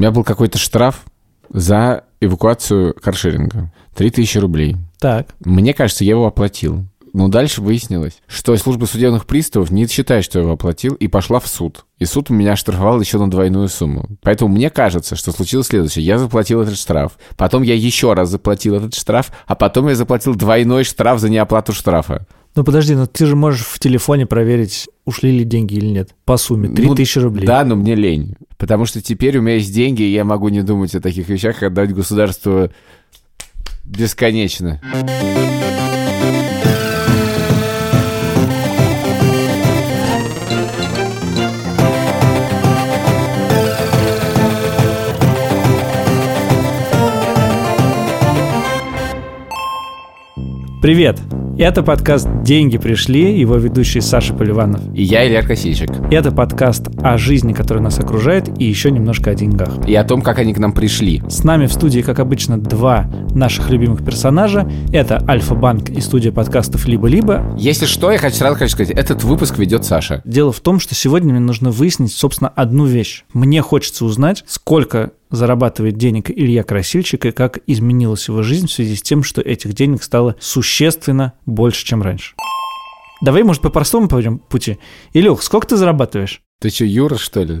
У 0.00 0.02
меня 0.02 0.12
был 0.12 0.24
какой-то 0.24 0.56
штраф 0.56 1.04
за 1.50 2.04
эвакуацию 2.22 2.94
каршеринга. 2.94 3.70
3000 3.96 4.38
рублей. 4.38 4.76
Так. 4.98 5.26
Мне 5.40 5.74
кажется, 5.74 6.04
я 6.04 6.12
его 6.12 6.26
оплатил. 6.26 6.86
Но 7.12 7.28
дальше 7.28 7.60
выяснилось, 7.60 8.22
что 8.26 8.56
служба 8.56 8.86
судебных 8.86 9.26
приставов 9.26 9.70
не 9.70 9.86
считает, 9.86 10.24
что 10.24 10.38
я 10.38 10.44
его 10.44 10.54
оплатил, 10.54 10.94
и 10.94 11.06
пошла 11.06 11.38
в 11.38 11.46
суд. 11.46 11.84
И 11.98 12.06
суд 12.06 12.30
меня 12.30 12.56
штрафовал 12.56 12.98
еще 12.98 13.18
на 13.18 13.30
двойную 13.30 13.68
сумму. 13.68 14.08
Поэтому 14.22 14.54
мне 14.54 14.70
кажется, 14.70 15.16
что 15.16 15.32
случилось 15.32 15.66
следующее. 15.66 16.02
Я 16.02 16.16
заплатил 16.16 16.62
этот 16.62 16.78
штраф, 16.78 17.18
потом 17.36 17.62
я 17.62 17.74
еще 17.74 18.14
раз 18.14 18.30
заплатил 18.30 18.76
этот 18.76 18.94
штраф, 18.94 19.30
а 19.46 19.54
потом 19.54 19.88
я 19.88 19.96
заплатил 19.96 20.34
двойной 20.34 20.84
штраф 20.84 21.20
за 21.20 21.28
неоплату 21.28 21.74
штрафа. 21.74 22.26
Ну 22.56 22.64
подожди, 22.64 22.94
но 22.94 23.06
ты 23.06 23.26
же 23.26 23.36
можешь 23.36 23.64
в 23.64 23.78
телефоне 23.78 24.26
проверить, 24.26 24.88
ушли 25.04 25.30
ли 25.30 25.44
деньги 25.44 25.74
или 25.74 25.86
нет. 25.86 26.10
По 26.24 26.36
сумме. 26.36 26.68
3000 26.68 27.18
Ну, 27.18 27.24
рублей. 27.24 27.46
Да, 27.46 27.64
но 27.64 27.76
мне 27.76 27.94
лень. 27.94 28.34
Потому 28.58 28.86
что 28.86 29.00
теперь 29.00 29.38
у 29.38 29.42
меня 29.42 29.54
есть 29.54 29.72
деньги, 29.72 30.02
и 30.02 30.12
я 30.12 30.24
могу 30.24 30.48
не 30.48 30.62
думать 30.62 30.94
о 30.94 31.00
таких 31.00 31.28
вещах, 31.28 31.62
и 31.62 31.66
отдать 31.66 31.94
государству 31.94 32.70
бесконечно. 33.84 34.80
Привет! 50.82 51.20
Это 51.60 51.82
подкаст 51.82 52.26
«Деньги 52.42 52.78
пришли», 52.78 53.38
его 53.38 53.56
ведущий 53.56 54.00
Саша 54.00 54.32
Поливанов. 54.32 54.80
И 54.94 55.02
я 55.02 55.28
Илья 55.28 55.42
Косичек. 55.42 55.90
Это 56.10 56.32
подкаст 56.32 56.88
о 57.02 57.18
жизни, 57.18 57.52
которая 57.52 57.84
нас 57.84 57.98
окружает, 57.98 58.48
и 58.58 58.64
еще 58.64 58.90
немножко 58.90 59.30
о 59.30 59.34
деньгах. 59.34 59.86
И 59.86 59.94
о 59.94 60.02
том, 60.02 60.22
как 60.22 60.38
они 60.38 60.54
к 60.54 60.58
нам 60.58 60.72
пришли. 60.72 61.22
С 61.28 61.44
нами 61.44 61.66
в 61.66 61.72
студии, 61.74 62.00
как 62.00 62.18
обычно, 62.18 62.58
два 62.58 63.10
наших 63.34 63.68
любимых 63.68 64.02
персонажа. 64.02 64.66
Это 64.90 65.22
Альфа-Банк 65.28 65.90
и 65.90 66.00
студия 66.00 66.32
подкастов 66.32 66.88
«Либо-либо». 66.88 67.54
Если 67.58 67.84
что, 67.84 68.10
я 68.10 68.16
хочу 68.16 68.36
сразу 68.36 68.56
хочу 68.56 68.72
сказать, 68.72 68.96
этот 68.96 69.22
выпуск 69.22 69.58
ведет 69.58 69.84
Саша. 69.84 70.22
Дело 70.24 70.52
в 70.52 70.60
том, 70.60 70.80
что 70.80 70.94
сегодня 70.94 71.32
мне 71.32 71.40
нужно 71.40 71.70
выяснить, 71.70 72.12
собственно, 72.12 72.48
одну 72.48 72.86
вещь. 72.86 73.24
Мне 73.34 73.60
хочется 73.60 74.06
узнать, 74.06 74.44
сколько 74.46 75.10
зарабатывает 75.30 75.96
денег 75.96 76.30
Илья 76.30 76.62
Красильщик 76.62 77.24
и 77.26 77.30
как 77.30 77.60
изменилась 77.66 78.28
его 78.28 78.42
жизнь 78.42 78.66
в 78.66 78.72
связи 78.72 78.96
с 78.96 79.02
тем, 79.02 79.22
что 79.22 79.40
этих 79.40 79.74
денег 79.74 80.02
стало 80.02 80.36
существенно 80.40 81.34
больше, 81.50 81.84
чем 81.84 82.02
раньше. 82.02 82.34
Давай, 83.20 83.42
может, 83.42 83.62
по 83.62 83.68
простому 83.68 84.08
пойдем 84.08 84.38
пути. 84.38 84.78
Илюх, 85.12 85.42
сколько 85.42 85.66
ты 85.66 85.76
зарабатываешь? 85.76 86.40
Ты 86.60 86.70
что, 86.70 86.84
Юра, 86.84 87.16
что 87.16 87.42
ли? 87.42 87.58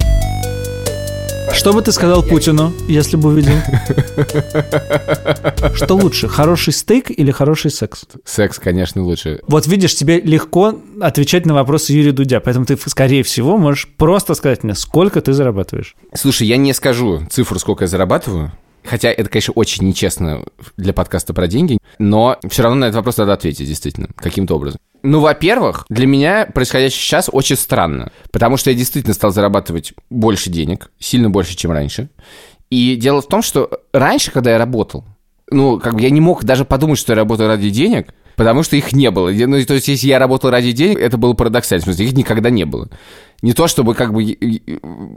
Что 1.52 1.72
бы 1.72 1.82
ты 1.82 1.92
сказал 1.92 2.22
Путину, 2.22 2.72
если 2.88 3.16
бы 3.16 3.30
увидел? 3.30 3.52
Что 5.74 5.94
лучше, 5.94 6.28
хороший 6.28 6.72
стейк 6.72 7.10
или 7.10 7.30
хороший 7.30 7.70
секс? 7.70 8.06
Секс, 8.24 8.58
конечно, 8.58 9.02
лучше. 9.02 9.40
Вот 9.46 9.66
видишь, 9.66 9.94
тебе 9.94 10.20
легко 10.20 10.80
отвечать 11.00 11.46
на 11.46 11.54
вопросы 11.54 11.92
Юрия 11.92 12.12
Дудя, 12.12 12.40
поэтому 12.40 12.66
ты, 12.66 12.78
скорее 12.86 13.22
всего, 13.24 13.58
можешь 13.58 13.88
просто 13.88 14.34
сказать 14.34 14.64
мне, 14.64 14.74
сколько 14.74 15.20
ты 15.20 15.32
зарабатываешь. 15.32 15.96
Слушай, 16.14 16.46
я 16.46 16.56
не 16.56 16.72
скажу 16.72 17.20
цифру, 17.30 17.58
сколько 17.58 17.84
я 17.84 17.88
зарабатываю. 17.88 18.52
Хотя 18.84 19.10
это, 19.10 19.28
конечно, 19.28 19.52
очень 19.54 19.86
нечестно 19.86 20.44
для 20.76 20.92
подкаста 20.92 21.34
про 21.34 21.46
деньги, 21.46 21.78
но 21.98 22.38
все 22.48 22.62
равно 22.62 22.78
на 22.80 22.84
этот 22.86 22.96
вопрос 22.96 23.18
надо 23.18 23.34
ответить, 23.34 23.66
действительно, 23.66 24.08
каким-то 24.16 24.56
образом. 24.56 24.80
Ну, 25.02 25.20
во-первых, 25.20 25.86
для 25.88 26.06
меня 26.06 26.46
происходящее 26.46 27.00
сейчас 27.00 27.30
очень 27.32 27.56
странно, 27.56 28.10
потому 28.32 28.56
что 28.56 28.70
я 28.70 28.76
действительно 28.76 29.14
стал 29.14 29.32
зарабатывать 29.32 29.92
больше 30.08 30.50
денег, 30.50 30.90
сильно 30.98 31.30
больше, 31.30 31.56
чем 31.56 31.72
раньше. 31.72 32.08
И 32.70 32.96
дело 32.96 33.20
в 33.20 33.26
том, 33.26 33.42
что 33.42 33.80
раньше, 33.92 34.30
когда 34.30 34.52
я 34.52 34.58
работал, 34.58 35.04
ну, 35.50 35.78
как 35.78 35.94
бы 35.94 36.02
я 36.02 36.10
не 36.10 36.20
мог 36.20 36.44
даже 36.44 36.64
подумать, 36.64 36.98
что 36.98 37.12
я 37.12 37.16
работаю 37.16 37.48
ради 37.48 37.70
денег, 37.70 38.14
потому 38.36 38.62
что 38.62 38.76
их 38.76 38.92
не 38.92 39.10
было. 39.10 39.30
Ну, 39.30 39.64
то 39.64 39.74
есть, 39.74 39.88
если 39.88 40.06
я 40.06 40.18
работал 40.18 40.50
ради 40.50 40.72
денег, 40.72 40.98
это 40.98 41.16
было 41.18 41.32
парадоксально, 41.34 41.82
в 41.82 41.84
смысле, 41.84 42.06
их 42.06 42.12
никогда 42.12 42.50
не 42.50 42.64
было. 42.64 42.88
Не 43.42 43.52
то, 43.52 43.66
чтобы 43.68 43.94
как 43.94 44.12
бы 44.12 44.22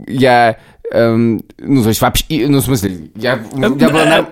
я... 0.06 0.56
эм, 0.92 1.42
ну, 1.58 1.82
то 1.82 1.88
есть 1.88 2.00
вообще... 2.00 2.46
Ну, 2.48 2.58
в 2.58 2.64
смысле, 2.64 3.10
я... 3.16 3.38
У 3.52 3.58
меня 3.58 3.90
была, 3.90 4.26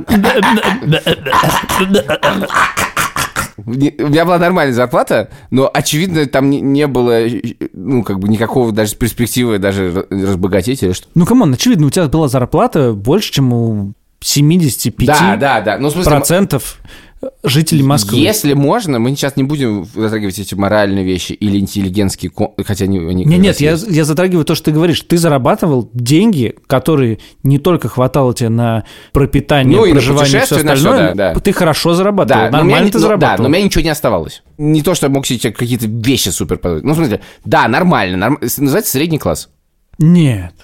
Не- 3.67 3.95
у 3.99 4.09
меня 4.09 4.25
была 4.25 4.39
нормальная 4.39 4.75
зарплата, 4.75 5.29
но, 5.51 5.71
очевидно, 5.73 6.27
там 6.27 6.51
не, 6.51 6.61
не 6.61 6.87
было, 6.87 7.21
ну, 7.73 8.03
как 8.03 8.19
бы, 8.19 8.29
никакого 8.29 8.73
даже 8.73 8.97
перспективы 8.97 9.59
даже 9.59 10.07
разбогатеть 10.11 10.83
или 10.83 10.93
что. 10.93 11.07
Ну, 11.15 11.27
come 11.27 11.42
on, 11.42 11.53
очевидно, 11.53 11.87
у 11.87 11.91
тебя 11.91 12.07
была 12.07 12.29
зарплата 12.29 12.93
больше, 12.93 13.33
чем 13.33 13.53
у 13.53 13.93
75 14.21 15.07
Да, 15.07 15.37
да, 15.37 15.61
да. 15.61 15.79
Ну, 15.79 15.91
смысле, 15.91 16.11
процентов 16.11 16.79
жителей 17.45 17.83
Москвы. 17.83 18.19
Если 18.19 18.53
можно, 18.55 18.99
мы 18.99 19.11
сейчас 19.11 19.37
не 19.37 19.43
будем 19.45 19.85
затрагивать 19.95 20.39
эти 20.39 20.55
моральные 20.55 21.05
вещи 21.05 21.33
или 21.33 21.59
интеллигентские, 21.59 22.33
хотя 22.65 22.85
они, 22.85 22.99
они 22.99 23.25
нет, 23.25 23.61
раз 23.61 23.61
я, 23.61 23.79
я 23.95 24.05
затрагиваю 24.05 24.45
то, 24.45 24.55
что 24.55 24.67
ты 24.67 24.73
говоришь. 24.73 25.01
Ты 25.03 25.19
зарабатывал 25.19 25.89
деньги, 25.93 26.55
которые 26.67 27.19
не 27.43 27.59
только 27.59 27.89
хватало 27.89 28.35
тебе 28.35 28.49
на 28.49 28.85
пропитание, 29.13 29.77
Ну, 29.79 29.85
и 29.85 29.93
проживание 29.93 30.25
и 30.25 30.27
все 30.45 30.57
путешествия, 30.57 30.65
на 30.65 30.73
остальное. 30.73 31.15
да, 31.15 31.35
да. 31.35 31.41
Ты 31.41 31.53
хорошо 31.53 31.95
зарабатывал. 31.95 32.41
Да, 32.43 32.49
меня 32.49 32.59
Нормально 32.59 32.85
не- 32.87 32.91
ты 32.91 32.99
ну, 32.99 33.03
зарабатывал. 33.03 33.37
Да, 33.37 33.43
но 33.43 33.49
у 33.49 33.53
меня 33.53 33.65
ничего 33.65 33.83
не 33.85 33.91
оставалось. 33.91 34.43
Не 34.59 34.83
то, 34.83 34.95
что 34.95 35.07
я 35.07 35.11
мог 35.13 35.27
себе 35.27 35.53
какие-то 35.53 35.87
вещи 35.87 36.29
супер 36.31 36.59
позволить. 36.59 36.85
Ну, 36.85 36.93
в 36.93 36.97
смысле, 36.97 37.21
да, 37.45 37.69
нормально. 37.69 38.17
норм- 38.17 38.39
Называется 38.41 38.91
средний 38.93 39.19
класс. 39.19 39.49
Нет. 39.99 40.55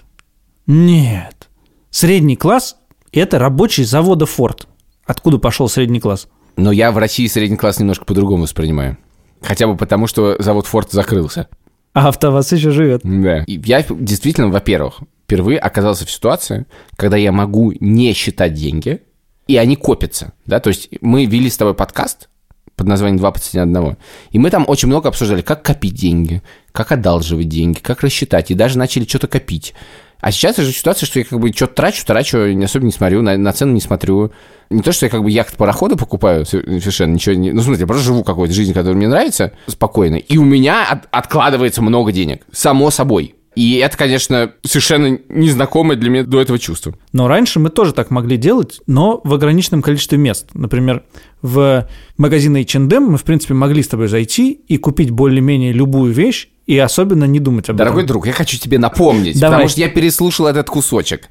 Нет. 0.67 1.49
Средний 1.91 2.37
класс– 2.37 2.77
это 3.13 3.39
рабочий 3.39 3.85
завода 3.85 4.27
Форд. 4.27 4.67
Откуда 5.07 5.39
пошел 5.39 5.69
средний 5.69 6.01
класс? 6.01 6.29
Но 6.59 6.73
я 6.73 6.91
в 6.91 6.99
России 6.99 7.29
средний 7.29 7.57
класс 7.57 7.79
немножко 7.79 8.05
по-другому 8.05 8.43
воспринимаю. 8.43 8.99
Хотя 9.41 9.69
бы 9.69 9.77
потому, 9.77 10.09
что 10.09 10.35
завод 10.43 10.67
Форд 10.67 10.91
закрылся. 10.91 11.47
А 11.93 12.09
АвтоВАЗ 12.09 12.53
еще 12.53 12.73
живет. 12.73 13.03
Да. 13.05 13.45
И 13.45 13.61
я 13.65 13.85
действительно, 13.89 14.49
во-первых, 14.49 14.99
впервые 15.25 15.61
оказался 15.61 16.05
в 16.05 16.11
ситуации, 16.11 16.67
когда 16.97 17.17
я 17.17 17.31
могу 17.31 17.73
не 17.79 18.13
считать 18.13 18.55
деньги, 18.55 19.03
и 19.47 19.57
они 19.57 19.77
копятся. 19.77 20.33
Да? 20.47 20.59
То 20.59 20.69
есть 20.69 20.89
мы 21.01 21.27
вели 21.27 21.49
с 21.49 21.57
тобой 21.57 21.75
подкаст 21.75 22.29
под 22.75 22.89
названием 22.89 23.19
«Два 23.19 23.31
по 23.31 23.39
цене 23.39 23.63
одного», 23.63 23.97
и 24.31 24.41
мы 24.41 24.51
там 24.51 24.65
очень 24.67 24.89
много 24.89 25.09
обсуждали, 25.09 25.43
как 25.43 25.63
копить 25.63 25.95
деньги, 25.95 26.43
как 26.73 26.91
одалживать 26.91 27.49
деньги, 27.49 27.79
как 27.79 28.03
рассчитать, 28.03 28.51
и 28.51 28.55
даже 28.55 28.79
начали 28.79 29.05
что-то 29.05 29.29
копить. 29.29 29.75
А 30.21 30.33
сейчас 30.33 30.57
же 30.57 30.73
ситуация, 30.73 31.07
что 31.07 31.21
я 31.21 31.25
как 31.25 31.39
бы 31.39 31.53
что-то 31.53 31.75
трачу, 31.75 32.05
трачу, 32.05 32.39
особо 32.65 32.85
не 32.85 32.91
смотрю, 32.93 33.23
на, 33.23 33.37
на 33.37 33.53
цену 33.53 33.73
не 33.73 33.81
смотрю. 33.81 34.33
Не 34.69 34.83
то, 34.83 34.91
что 34.93 35.07
я 35.07 35.11
как 35.11 35.23
бы 35.23 35.31
яхт-пароходы 35.31 35.97
покупаю, 35.97 36.45
сов- 36.45 36.65
совершенно 36.65 37.15
ничего 37.15 37.35
не... 37.37 37.53
Ну, 37.53 37.63
смысле, 37.63 37.83
я 37.83 37.87
просто 37.87 38.05
живу 38.05 38.25
какой-то 38.25 38.53
жизнью, 38.53 38.75
которая 38.75 38.97
мне 38.97 39.09
нравится, 39.09 39.53
спокойно. 39.69 40.17
И 40.17 40.37
у 40.37 40.45
меня 40.45 40.85
от- 40.91 41.07
откладывается 41.13 41.83
много 41.83 42.11
денег, 42.13 42.43
само 42.53 42.91
собой. 42.91 43.37
И 43.55 43.77
это, 43.79 43.97
конечно, 43.97 44.53
совершенно 44.65 45.19
незнакомое 45.29 45.97
для 45.97 46.11
меня 46.11 46.23
до 46.23 46.41
этого 46.41 46.59
чувство. 46.59 46.95
Но 47.13 47.27
раньше 47.27 47.59
мы 47.59 47.71
тоже 47.71 47.93
так 47.93 48.11
могли 48.11 48.37
делать, 48.37 48.81
но 48.87 49.21
в 49.25 49.35
ограниченном 49.35 49.83
количестве 49.83 50.17
мест. 50.17 50.49
Например, 50.55 51.03
в 51.43 51.89
магазин 52.17 52.57
H&M 52.57 53.03
мы, 53.03 53.19
в 53.19 53.25
принципе, 53.25 53.55
могли 53.55 53.83
с 53.83 53.89
тобой 53.89 54.09
зайти 54.09 54.53
и 54.53 54.77
купить 54.77 55.11
более-менее 55.11 55.73
любую 55.73 56.13
вещь 56.13 56.49
и 56.67 56.79
особенно 56.79 57.25
не 57.25 57.41
думать 57.41 57.69
об 57.69 57.77
Дорогой 57.77 58.03
этом. 58.03 58.09
друг, 58.09 58.27
я 58.27 58.33
хочу 58.33 58.59
тебе 58.59 58.79
напомнить, 58.79 59.41
Давай. 59.41 59.57
потому 59.57 59.69
что 59.71 59.81
я 59.81 59.89
переслушал 59.89 60.47
этот 60.47 60.69
кусочек. 60.69 61.29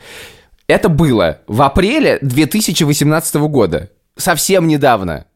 Это 0.68 0.90
было 0.90 1.42
в 1.48 1.62
апреле 1.62 2.20
2018 2.22 3.36
года, 3.36 3.92
совсем 4.18 4.68
недавно. 4.68 5.28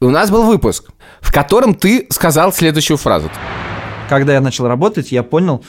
У 0.00 0.10
нас 0.10 0.30
был 0.30 0.44
выпуск, 0.44 0.90
в 1.20 1.32
котором 1.32 1.74
ты 1.74 2.06
сказал 2.10 2.52
следующую 2.52 2.98
фразу. 2.98 3.30
Когда 4.08 4.34
я 4.34 4.40
начал 4.40 4.68
работать, 4.68 5.10
я 5.10 5.22
понял, 5.22 5.64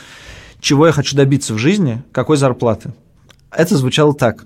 чего 0.59 0.87
я 0.87 0.91
хочу 0.93 1.15
добиться 1.15 1.53
в 1.53 1.57
жизни, 1.57 2.03
какой 2.11 2.37
зарплаты. 2.37 2.91
Это 3.51 3.77
звучало 3.77 4.13
так. 4.13 4.45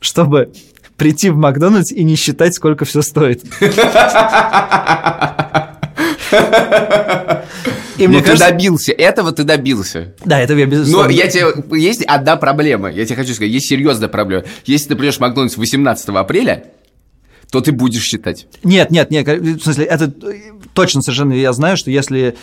Чтобы 0.00 0.52
прийти 0.96 1.30
в 1.30 1.36
Макдональдс 1.36 1.92
и 1.92 2.02
не 2.04 2.16
считать, 2.16 2.54
сколько 2.54 2.84
все 2.84 3.02
стоит. 3.02 3.44
И 7.98 8.04
Но 8.04 8.08
мне 8.10 8.18
ты 8.20 8.26
кажется, 8.26 8.50
добился, 8.50 8.92
этого 8.92 9.32
ты 9.32 9.42
добился. 9.42 10.14
да, 10.24 10.38
это 10.40 10.54
я 10.54 10.66
Но 10.66 10.70
безусловно. 10.70 11.10
я 11.10 11.26
тебе... 11.26 11.46
Есть 11.80 12.04
одна 12.04 12.36
проблема, 12.36 12.90
я 12.92 13.04
тебе 13.04 13.16
хочу 13.16 13.34
сказать, 13.34 13.50
есть 13.52 13.68
серьезная 13.68 14.08
проблема. 14.08 14.44
Если 14.66 14.88
ты 14.90 14.96
придешь 14.96 15.16
в 15.16 15.20
Макдональдс 15.20 15.56
18 15.56 16.08
апреля, 16.10 16.66
то 17.50 17.60
ты 17.60 17.72
будешь 17.72 18.04
считать. 18.04 18.46
Нет, 18.62 18.92
нет, 18.92 19.10
нет, 19.10 19.26
в 19.26 19.62
смысле, 19.62 19.84
это 19.86 20.12
точно 20.74 21.02
совершенно 21.02 21.32
я 21.32 21.52
знаю, 21.52 21.76
что 21.76 21.90
если 21.90 22.36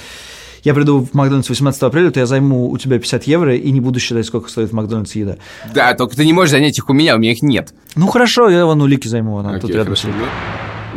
я 0.66 0.74
приду 0.74 1.00
в 1.00 1.14
Макдональдс 1.14 1.48
18 1.48 1.82
апреля, 1.84 2.10
то 2.10 2.20
я 2.20 2.26
займу 2.26 2.70
у 2.70 2.78
тебя 2.78 2.98
50 2.98 3.24
евро 3.26 3.56
и 3.56 3.72
не 3.72 3.80
буду 3.80 4.00
считать, 4.00 4.26
сколько 4.26 4.50
стоит 4.50 4.72
в 4.72 4.74
Макдональдсе 4.74 5.20
еда. 5.20 5.38
Да, 5.74 5.94
только 5.94 6.16
ты 6.16 6.26
не 6.26 6.34
можешь 6.34 6.52
занять 6.52 6.78
их 6.78 6.90
у 6.90 6.94
меня, 6.94 7.16
у 7.16 7.20
меня 7.20 7.32
их 7.32 7.44
нет. 7.44 7.74
Ну 7.96 8.08
хорошо, 8.08 8.50
я 8.50 8.66
вон 8.66 8.82
у 8.82 8.88
Лики 8.88 9.08
займу, 9.08 9.38
она 9.38 9.54
тут 9.54 9.66
Окей, 9.66 9.76
рядом 9.76 9.96
хорошо. 9.96 10.08
сидит. 10.08 10.28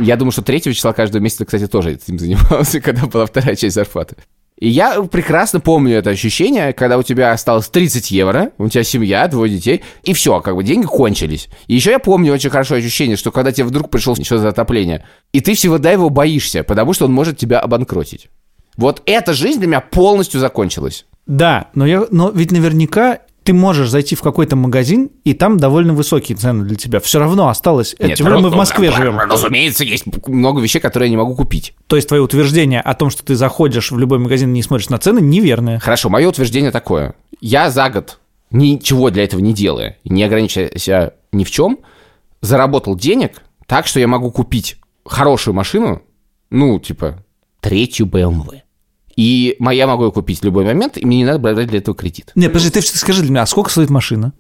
Я 0.01 0.17
думаю, 0.17 0.33
что 0.33 0.43
3 0.43 0.63
числа 0.63 0.95
каждого 0.95 1.21
месяца, 1.21 1.45
кстати, 1.45 1.67
тоже 1.67 1.93
этим 1.93 2.19
занимался, 2.19 2.81
когда 2.81 3.07
была 3.07 3.27
вторая 3.27 3.57
часть 3.57 3.75
зарплаты. 3.75 4.17
И 4.59 4.69
я 4.69 5.03
прекрасно 5.03 5.61
помню 5.61 5.97
это 5.97 6.11
ощущение, 6.11 6.73
когда 6.73 6.97
у 6.97 7.03
тебя 7.03 7.33
осталось 7.33 7.69
30 7.69 8.11
евро, 8.11 8.51
у 8.59 8.69
тебя 8.69 8.83
семья, 8.83 9.29
двое 9.29 9.53
детей, 9.53 9.83
и 10.03 10.15
все, 10.15 10.41
как 10.41 10.57
бы 10.57 10.65
деньги 10.65 10.87
кончились. 10.87 11.49
И 11.69 11.75
еще 11.75 11.91
я 11.91 11.99
помню 11.99 12.33
очень 12.33 12.51
хорошо 12.51 12.75
ощущение, 12.75 13.17
что 13.17 13.31
когда 13.31 13.53
тебе 13.53 13.67
вдруг 13.67 13.91
пришел 13.91 14.17
что 14.17 14.39
за 14.39 14.49
отопление, 14.49 15.05
и 15.33 15.41
ты 15.41 15.55
всегда 15.55 15.93
его 15.93 16.11
боишься, 16.11 16.65
потому 16.65 16.95
что 16.95 17.05
он 17.05 17.13
может 17.13 17.37
тебя 17.37 17.61
обанкротить. 17.61 18.31
Вот 18.79 19.03
эта 19.07 19.35
жизнь 19.35 19.59
для 19.59 19.67
меня 19.67 19.81
полностью 19.81 20.41
закончилась. 20.41 21.05
Да, 21.27 21.67
но, 21.75 21.85
я, 21.85 22.07
но 22.11 22.31
ведь 22.31 22.53
наверняка 22.53 23.19
ты 23.43 23.53
можешь 23.53 23.89
зайти 23.89 24.15
в 24.15 24.21
какой-то 24.21 24.57
магазин, 24.57 25.11
и 25.25 25.35
там 25.35 25.57
довольно 25.57 25.95
высокие 25.95 26.37
цены 26.37 26.65
для 26.65 26.77
тебя. 26.77 27.01
Все 27.01 27.19
равно 27.19 27.49
осталось. 27.49 27.97
Нет, 27.99 28.19
Тем 28.19 28.27
более 28.27 28.43
мы 28.43 28.51
в 28.51 28.57
Москве 28.57 28.93
живем. 28.93 29.19
Разумеется, 29.19 29.85
есть 29.85 30.05
много 30.27 30.61
вещей, 30.61 30.81
которые 30.81 31.09
я 31.09 31.11
не 31.11 31.17
могу 31.17 31.35
купить. 31.35 31.75
То 31.87 31.97
есть 31.97 32.09
твое 32.09 32.23
утверждение 32.23 32.81
о 32.81 32.95
том, 32.95 33.11
что 33.11 33.25
ты 33.25 33.35
заходишь 33.35 33.91
в 33.91 33.99
любой 33.99 34.19
магазин 34.19 34.51
и 34.51 34.53
не 34.53 34.63
смотришь 34.63 34.91
на 34.91 34.99
цены, 34.99 35.21
неверное. 35.21 35.79
Хорошо, 35.79 36.09
мое 36.09 36.29
утверждение 36.29 36.71
такое. 36.71 37.15
Я 37.41 37.71
за 37.71 37.91
год 37.91 38.19
ничего 38.51 39.11
для 39.11 39.25
этого 39.25 39.41
не 39.41 39.55
делая, 39.55 39.97
не 40.05 40.23
ограничивая 40.23 40.71
себя 40.77 41.15
ни 41.33 41.45
в 41.45 41.51
чем, 41.51 41.79
заработал 42.43 42.97
денег 42.97 43.43
так, 43.67 43.87
что 43.87 43.99
я 43.99 44.07
могу 44.07 44.31
купить 44.31 44.77
хорошую 45.05 45.55
машину, 45.55 46.03
ну, 46.51 46.79
типа, 46.79 47.25
третью 47.61 48.07
BMW. 48.07 48.61
И 49.19 49.57
я 49.59 49.87
могу 49.89 50.05
ее 50.05 50.13
купить 50.13 50.43
в 50.43 50.45
любой 50.45 50.65
момент, 50.65 50.97
и 50.97 51.05
мне 51.05 51.17
не 51.17 51.25
надо 51.25 51.41
брать 51.41 51.67
для 51.67 51.79
этого 51.79 51.97
кредит. 51.97 52.31
Нет, 52.37 52.53
подожди, 52.53 52.71
ты 52.71 52.81
скажи 52.83 53.23
для 53.23 53.33
меня, 53.33 53.43
а 53.43 53.47
сколько 53.47 53.69
стоит 53.69 53.91
машина? 53.91 54.33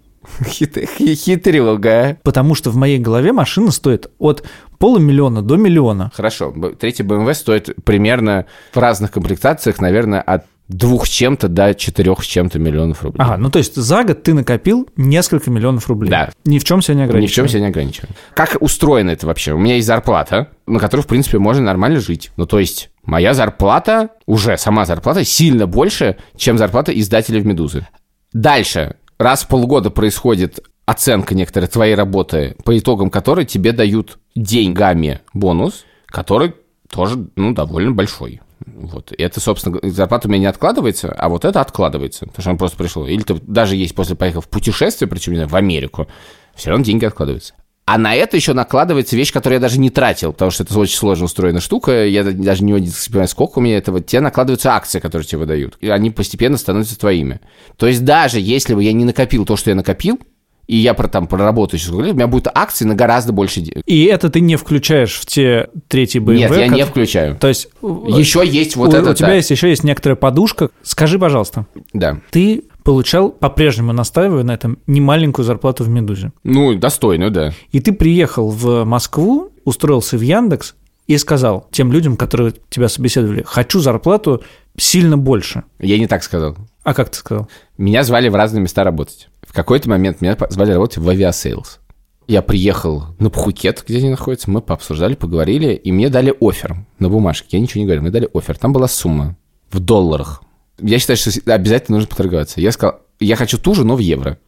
Хитрюга. 0.46 2.16
Потому 2.22 2.54
что 2.54 2.70
в 2.70 2.76
моей 2.76 3.00
голове 3.00 3.32
машина 3.32 3.72
стоит 3.72 4.08
от 4.20 4.44
полумиллиона 4.78 5.42
до 5.42 5.56
миллиона. 5.56 6.12
Хорошо, 6.14 6.54
третий 6.78 7.02
BMW 7.02 7.34
стоит 7.34 7.74
примерно 7.84 8.46
в 8.72 8.78
разных 8.78 9.10
комплектациях, 9.10 9.80
наверное, 9.80 10.20
от 10.20 10.44
двух 10.68 11.06
с 11.06 11.08
чем-то 11.08 11.48
до 11.48 11.74
четырех 11.74 12.22
с 12.22 12.26
чем-то 12.26 12.58
миллионов 12.58 13.02
рублей. 13.02 13.20
Ага, 13.22 13.36
ну 13.38 13.50
то 13.50 13.58
есть 13.58 13.74
за 13.74 14.04
год 14.04 14.22
ты 14.22 14.34
накопил 14.34 14.88
несколько 14.96 15.50
миллионов 15.50 15.88
рублей. 15.88 16.10
Да. 16.10 16.30
Ни 16.44 16.58
в 16.58 16.64
чем 16.64 16.82
себя 16.82 16.94
не 16.94 17.02
ограничивая. 17.04 17.22
Ни 17.22 17.26
в 17.26 17.34
чем 17.34 17.48
себя 17.48 17.60
не 17.60 17.66
ограничиваю. 17.66 18.10
Как 18.34 18.56
устроено 18.60 19.10
это 19.10 19.26
вообще? 19.26 19.52
У 19.52 19.58
меня 19.58 19.76
есть 19.76 19.86
зарплата, 19.86 20.50
на 20.66 20.78
которую, 20.78 21.04
в 21.04 21.06
принципе, 21.06 21.38
можно 21.38 21.62
нормально 21.62 22.00
жить. 22.00 22.30
Ну 22.36 22.46
то 22.46 22.58
есть 22.58 22.90
моя 23.02 23.34
зарплата, 23.34 24.10
уже 24.26 24.58
сама 24.58 24.84
зарплата, 24.84 25.24
сильно 25.24 25.66
больше, 25.66 26.16
чем 26.36 26.58
зарплата 26.58 26.92
издателя 26.92 27.40
в 27.40 27.46
«Медузы». 27.46 27.86
Дальше. 28.32 28.96
Раз 29.18 29.42
в 29.42 29.48
полгода 29.48 29.90
происходит 29.90 30.60
оценка 30.86 31.34
некоторой 31.34 31.68
твоей 31.68 31.94
работы, 31.94 32.56
по 32.64 32.78
итогам 32.78 33.10
которой 33.10 33.44
тебе 33.44 33.72
дают 33.72 34.18
деньгами 34.36 35.20
бонус, 35.34 35.84
который 36.06 36.54
тоже, 36.90 37.26
ну, 37.36 37.52
довольно 37.52 37.92
большой. 37.92 38.40
Вот. 38.66 39.12
И 39.12 39.22
это, 39.22 39.40
собственно, 39.40 39.78
зарплата 39.82 40.28
у 40.28 40.30
меня 40.30 40.40
не 40.40 40.46
откладывается, 40.46 41.12
а 41.12 41.28
вот 41.28 41.44
это 41.44 41.60
откладывается, 41.60 42.26
потому 42.26 42.42
что 42.42 42.50
он 42.50 42.58
просто 42.58 42.76
пришел. 42.76 43.06
Или 43.06 43.22
ты 43.22 43.34
даже 43.34 43.76
есть 43.76 43.94
после 43.94 44.16
поехал 44.16 44.40
в 44.40 44.48
путешествие, 44.48 45.08
причем 45.08 45.32
не 45.32 45.38
знаю, 45.38 45.48
в 45.48 45.56
Америку, 45.56 46.08
все 46.54 46.70
равно 46.70 46.84
деньги 46.84 47.04
откладываются. 47.04 47.54
А 47.88 47.96
на 47.96 48.14
это 48.14 48.36
еще 48.36 48.52
накладывается 48.52 49.16
вещь, 49.16 49.32
которую 49.32 49.56
я 49.56 49.60
даже 49.60 49.80
не 49.80 49.88
тратил, 49.88 50.34
потому 50.34 50.50
что 50.50 50.62
это 50.62 50.78
очень 50.78 50.96
сложно 50.96 51.24
устроенная 51.24 51.62
штука. 51.62 52.04
Я 52.04 52.22
даже 52.22 52.62
не 52.62 52.74
понимаю, 52.74 53.28
сколько 53.28 53.60
у 53.60 53.62
меня 53.62 53.78
этого. 53.78 54.02
Те 54.02 54.20
накладываются 54.20 54.74
акции, 54.74 55.00
которые 55.00 55.26
тебе 55.26 55.38
выдают. 55.38 55.78
И 55.80 55.88
они 55.88 56.10
постепенно 56.10 56.58
становятся 56.58 56.98
твоими. 56.98 57.40
То 57.78 57.86
есть 57.86 58.04
даже 58.04 58.40
если 58.40 58.74
бы 58.74 58.84
я 58.84 58.92
не 58.92 59.06
накопил 59.06 59.46
то, 59.46 59.56
что 59.56 59.70
я 59.70 59.74
накопил, 59.74 60.20
и 60.68 60.76
я 60.76 60.92
про, 60.92 61.08
там 61.08 61.26
проработаю 61.26 61.80
сейчас, 61.80 61.90
у 61.92 62.00
меня 62.00 62.26
будут 62.26 62.48
акции 62.54 62.84
на 62.84 62.94
гораздо 62.94 63.32
больше 63.32 63.60
денег. 63.60 63.82
И 63.86 64.04
это 64.04 64.28
ты 64.28 64.40
не 64.40 64.56
включаешь 64.56 65.14
в 65.14 65.24
те 65.24 65.70
третьи 65.88 66.20
BMW? 66.20 66.36
Нет, 66.36 66.56
я 66.56 66.68
как... 66.68 66.76
не 66.76 66.84
включаю. 66.84 67.36
То 67.36 67.48
есть... 67.48 67.68
Еще 67.82 68.46
есть 68.46 68.76
вот 68.76 68.92
у, 68.92 68.96
это. 68.96 69.10
У 69.10 69.14
тебя 69.14 69.28
да. 69.28 69.34
есть 69.34 69.50
еще 69.50 69.70
есть 69.70 69.82
некоторая 69.82 70.16
подушка. 70.16 70.68
Скажи, 70.82 71.18
пожалуйста. 71.18 71.66
Да. 71.94 72.20
Ты 72.30 72.64
получал, 72.84 73.30
по-прежнему 73.30 73.94
настаиваю 73.94 74.44
на 74.44 74.52
этом, 74.52 74.78
немаленькую 74.86 75.46
зарплату 75.46 75.84
в 75.84 75.88
«Медузе». 75.88 76.32
Ну, 76.44 76.74
достойную, 76.74 77.30
да. 77.30 77.52
И 77.72 77.80
ты 77.80 77.92
приехал 77.92 78.50
в 78.50 78.84
Москву, 78.84 79.50
устроился 79.64 80.18
в 80.18 80.20
Яндекс 80.20 80.74
и 81.06 81.16
сказал 81.16 81.66
тем 81.70 81.92
людям, 81.92 82.18
которые 82.18 82.52
тебя 82.68 82.88
собеседовали, 82.88 83.42
хочу 83.42 83.80
зарплату 83.80 84.42
сильно 84.76 85.16
больше. 85.16 85.64
Я 85.78 85.98
не 85.98 86.06
так 86.06 86.22
сказал. 86.22 86.56
А 86.82 86.94
как 86.94 87.08
ты 87.10 87.16
сказал? 87.16 87.48
Меня 87.78 88.02
звали 88.04 88.28
в 88.28 88.34
разные 88.34 88.62
места 88.62 88.84
работать. 88.84 89.28
Какой-то 89.58 89.90
момент 89.90 90.20
меня 90.20 90.36
звали 90.50 90.70
работать 90.70 90.98
в 90.98 91.08
Aviasales. 91.08 91.80
Я 92.28 92.42
приехал 92.42 93.06
на 93.18 93.28
Пхукет, 93.28 93.82
где 93.84 93.98
они 93.98 94.10
находятся, 94.10 94.48
мы 94.52 94.60
пообсуждали, 94.60 95.16
поговорили, 95.16 95.74
и 95.74 95.90
мне 95.90 96.10
дали 96.10 96.32
офер 96.40 96.86
на 97.00 97.08
бумажке. 97.08 97.56
Я 97.56 97.60
ничего 97.60 97.80
не 97.80 97.86
говорил, 97.86 98.02
мне 98.02 98.12
дали 98.12 98.28
офер. 98.32 98.56
Там 98.56 98.72
была 98.72 98.86
сумма 98.86 99.36
в 99.72 99.80
долларах. 99.80 100.44
Я 100.78 101.00
считаю, 101.00 101.16
что 101.16 101.32
обязательно 101.52 101.98
нужно 101.98 102.08
поторговаться. 102.08 102.60
Я 102.60 102.70
сказал, 102.70 103.00
я 103.18 103.34
хочу 103.34 103.58
ту 103.58 103.74
же, 103.74 103.84
но 103.84 103.96
в 103.96 103.98
евро. 103.98 104.38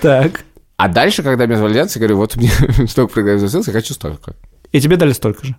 Так. 0.00 0.44
А 0.76 0.86
дальше, 0.86 1.24
когда 1.24 1.46
меня 1.46 1.58
звали 1.58 1.78
я 1.78 1.84
говорю, 1.96 2.16
вот 2.16 2.36
мне 2.36 2.50
столько 2.86 3.14
программист 3.14 3.66
я 3.66 3.72
хочу 3.72 3.92
столько. 3.92 4.36
И 4.70 4.80
тебе 4.80 4.96
дали 4.96 5.14
столько 5.14 5.48
же? 5.48 5.56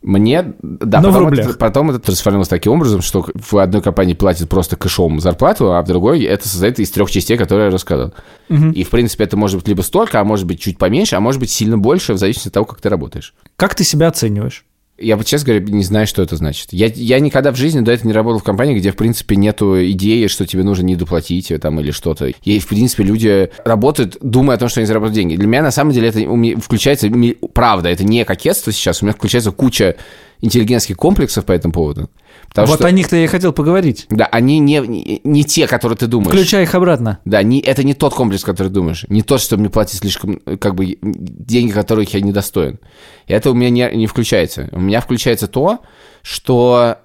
Мне, 0.00 0.54
да, 0.62 1.00
Но 1.00 1.12
потом, 1.12 1.28
это, 1.32 1.54
потом 1.54 1.90
это 1.90 1.98
трансформировалось 1.98 2.48
таким 2.48 2.72
образом, 2.72 3.02
что 3.02 3.26
в 3.34 3.58
одной 3.58 3.82
компании 3.82 4.14
платят 4.14 4.48
просто 4.48 4.76
кэшом 4.76 5.18
зарплату, 5.18 5.72
а 5.72 5.82
в 5.82 5.86
другой 5.86 6.22
это 6.22 6.48
создает 6.48 6.78
из 6.78 6.90
трех 6.92 7.10
частей, 7.10 7.36
которые 7.36 7.66
я 7.66 7.72
рассказал. 7.72 8.14
Угу. 8.48 8.70
И, 8.70 8.84
в 8.84 8.90
принципе, 8.90 9.24
это 9.24 9.36
может 9.36 9.56
быть 9.58 9.66
либо 9.66 9.82
столько, 9.82 10.20
а 10.20 10.24
может 10.24 10.46
быть 10.46 10.60
чуть 10.60 10.78
поменьше, 10.78 11.16
а 11.16 11.20
может 11.20 11.40
быть 11.40 11.50
сильно 11.50 11.78
больше, 11.78 12.12
в 12.12 12.18
зависимости 12.18 12.48
от 12.48 12.54
того, 12.54 12.64
как 12.64 12.80
ты 12.80 12.88
работаешь. 12.88 13.34
Как 13.56 13.74
ты 13.74 13.82
себя 13.82 14.06
оцениваешь? 14.06 14.64
Я 14.98 15.16
вот 15.16 15.26
честно 15.26 15.54
говоря 15.54 15.64
не 15.72 15.84
знаю, 15.84 16.06
что 16.06 16.22
это 16.22 16.36
значит. 16.36 16.68
Я, 16.72 16.86
я 16.86 17.20
никогда 17.20 17.52
в 17.52 17.56
жизни 17.56 17.80
до 17.80 17.92
этого 17.92 18.08
не 18.08 18.14
работал 18.14 18.40
в 18.40 18.44
компании, 18.44 18.76
где, 18.76 18.90
в 18.90 18.96
принципе, 18.96 19.36
нету 19.36 19.80
идеи, 19.92 20.26
что 20.26 20.44
тебе 20.44 20.64
нужно 20.64 20.82
не 20.82 20.96
доплатить 20.96 21.52
там 21.60 21.78
или 21.80 21.92
что-то. 21.92 22.26
И, 22.26 22.58
в 22.58 22.66
принципе, 22.66 23.04
люди 23.04 23.50
работают, 23.64 24.16
думая 24.20 24.56
о 24.56 24.58
том, 24.58 24.68
что 24.68 24.80
они 24.80 24.86
заработают 24.86 25.14
деньги. 25.14 25.36
Для 25.36 25.46
меня, 25.46 25.62
на 25.62 25.70
самом 25.70 25.92
деле, 25.92 26.08
это 26.08 26.20
у 26.20 26.36
меня 26.36 26.56
включается, 26.58 27.08
правда, 27.52 27.88
это 27.88 28.02
не 28.02 28.24
кокетство 28.24 28.72
сейчас, 28.72 29.00
у 29.00 29.06
меня 29.06 29.14
включается 29.14 29.52
куча 29.52 29.96
интеллигентских 30.40 30.96
комплексов 30.96 31.44
по 31.44 31.52
этому 31.52 31.72
поводу. 31.72 32.10
Потому 32.48 32.68
вот 32.68 32.76
что, 32.78 32.86
о 32.86 32.90
них-то 32.90 33.16
я 33.16 33.24
и 33.24 33.26
хотел 33.26 33.52
поговорить. 33.52 34.06
Да, 34.10 34.24
они 34.26 34.58
не, 34.58 34.78
не, 34.78 35.20
не 35.22 35.44
те, 35.44 35.66
которые 35.66 35.98
ты 35.98 36.06
думаешь. 36.06 36.30
Включай 36.30 36.62
их 36.62 36.74
обратно. 36.74 37.18
Да, 37.24 37.42
не, 37.42 37.60
это 37.60 37.84
не 37.84 37.94
тот 37.94 38.14
комплекс, 38.14 38.42
который 38.42 38.68
ты 38.68 38.74
думаешь. 38.74 39.04
Не 39.08 39.22
тот, 39.22 39.40
что 39.40 39.56
мне 39.56 39.68
платить 39.68 40.00
слишком, 40.00 40.40
как 40.58 40.74
бы, 40.74 40.98
деньги, 41.02 41.70
которых 41.70 42.12
я 42.14 42.20
недостоин. 42.20 42.78
И 43.26 43.32
это 43.32 43.50
у 43.50 43.54
меня 43.54 43.70
не, 43.70 43.96
не 43.96 44.06
включается. 44.06 44.68
У 44.72 44.80
меня 44.80 45.00
включается 45.00 45.46
то, 45.46 45.80
что 46.22 46.96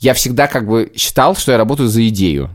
я 0.00 0.14
всегда 0.14 0.48
как 0.48 0.66
бы 0.66 0.92
считал, 0.96 1.36
что 1.36 1.52
я 1.52 1.58
работаю 1.58 1.88
за 1.88 2.06
идею. 2.08 2.50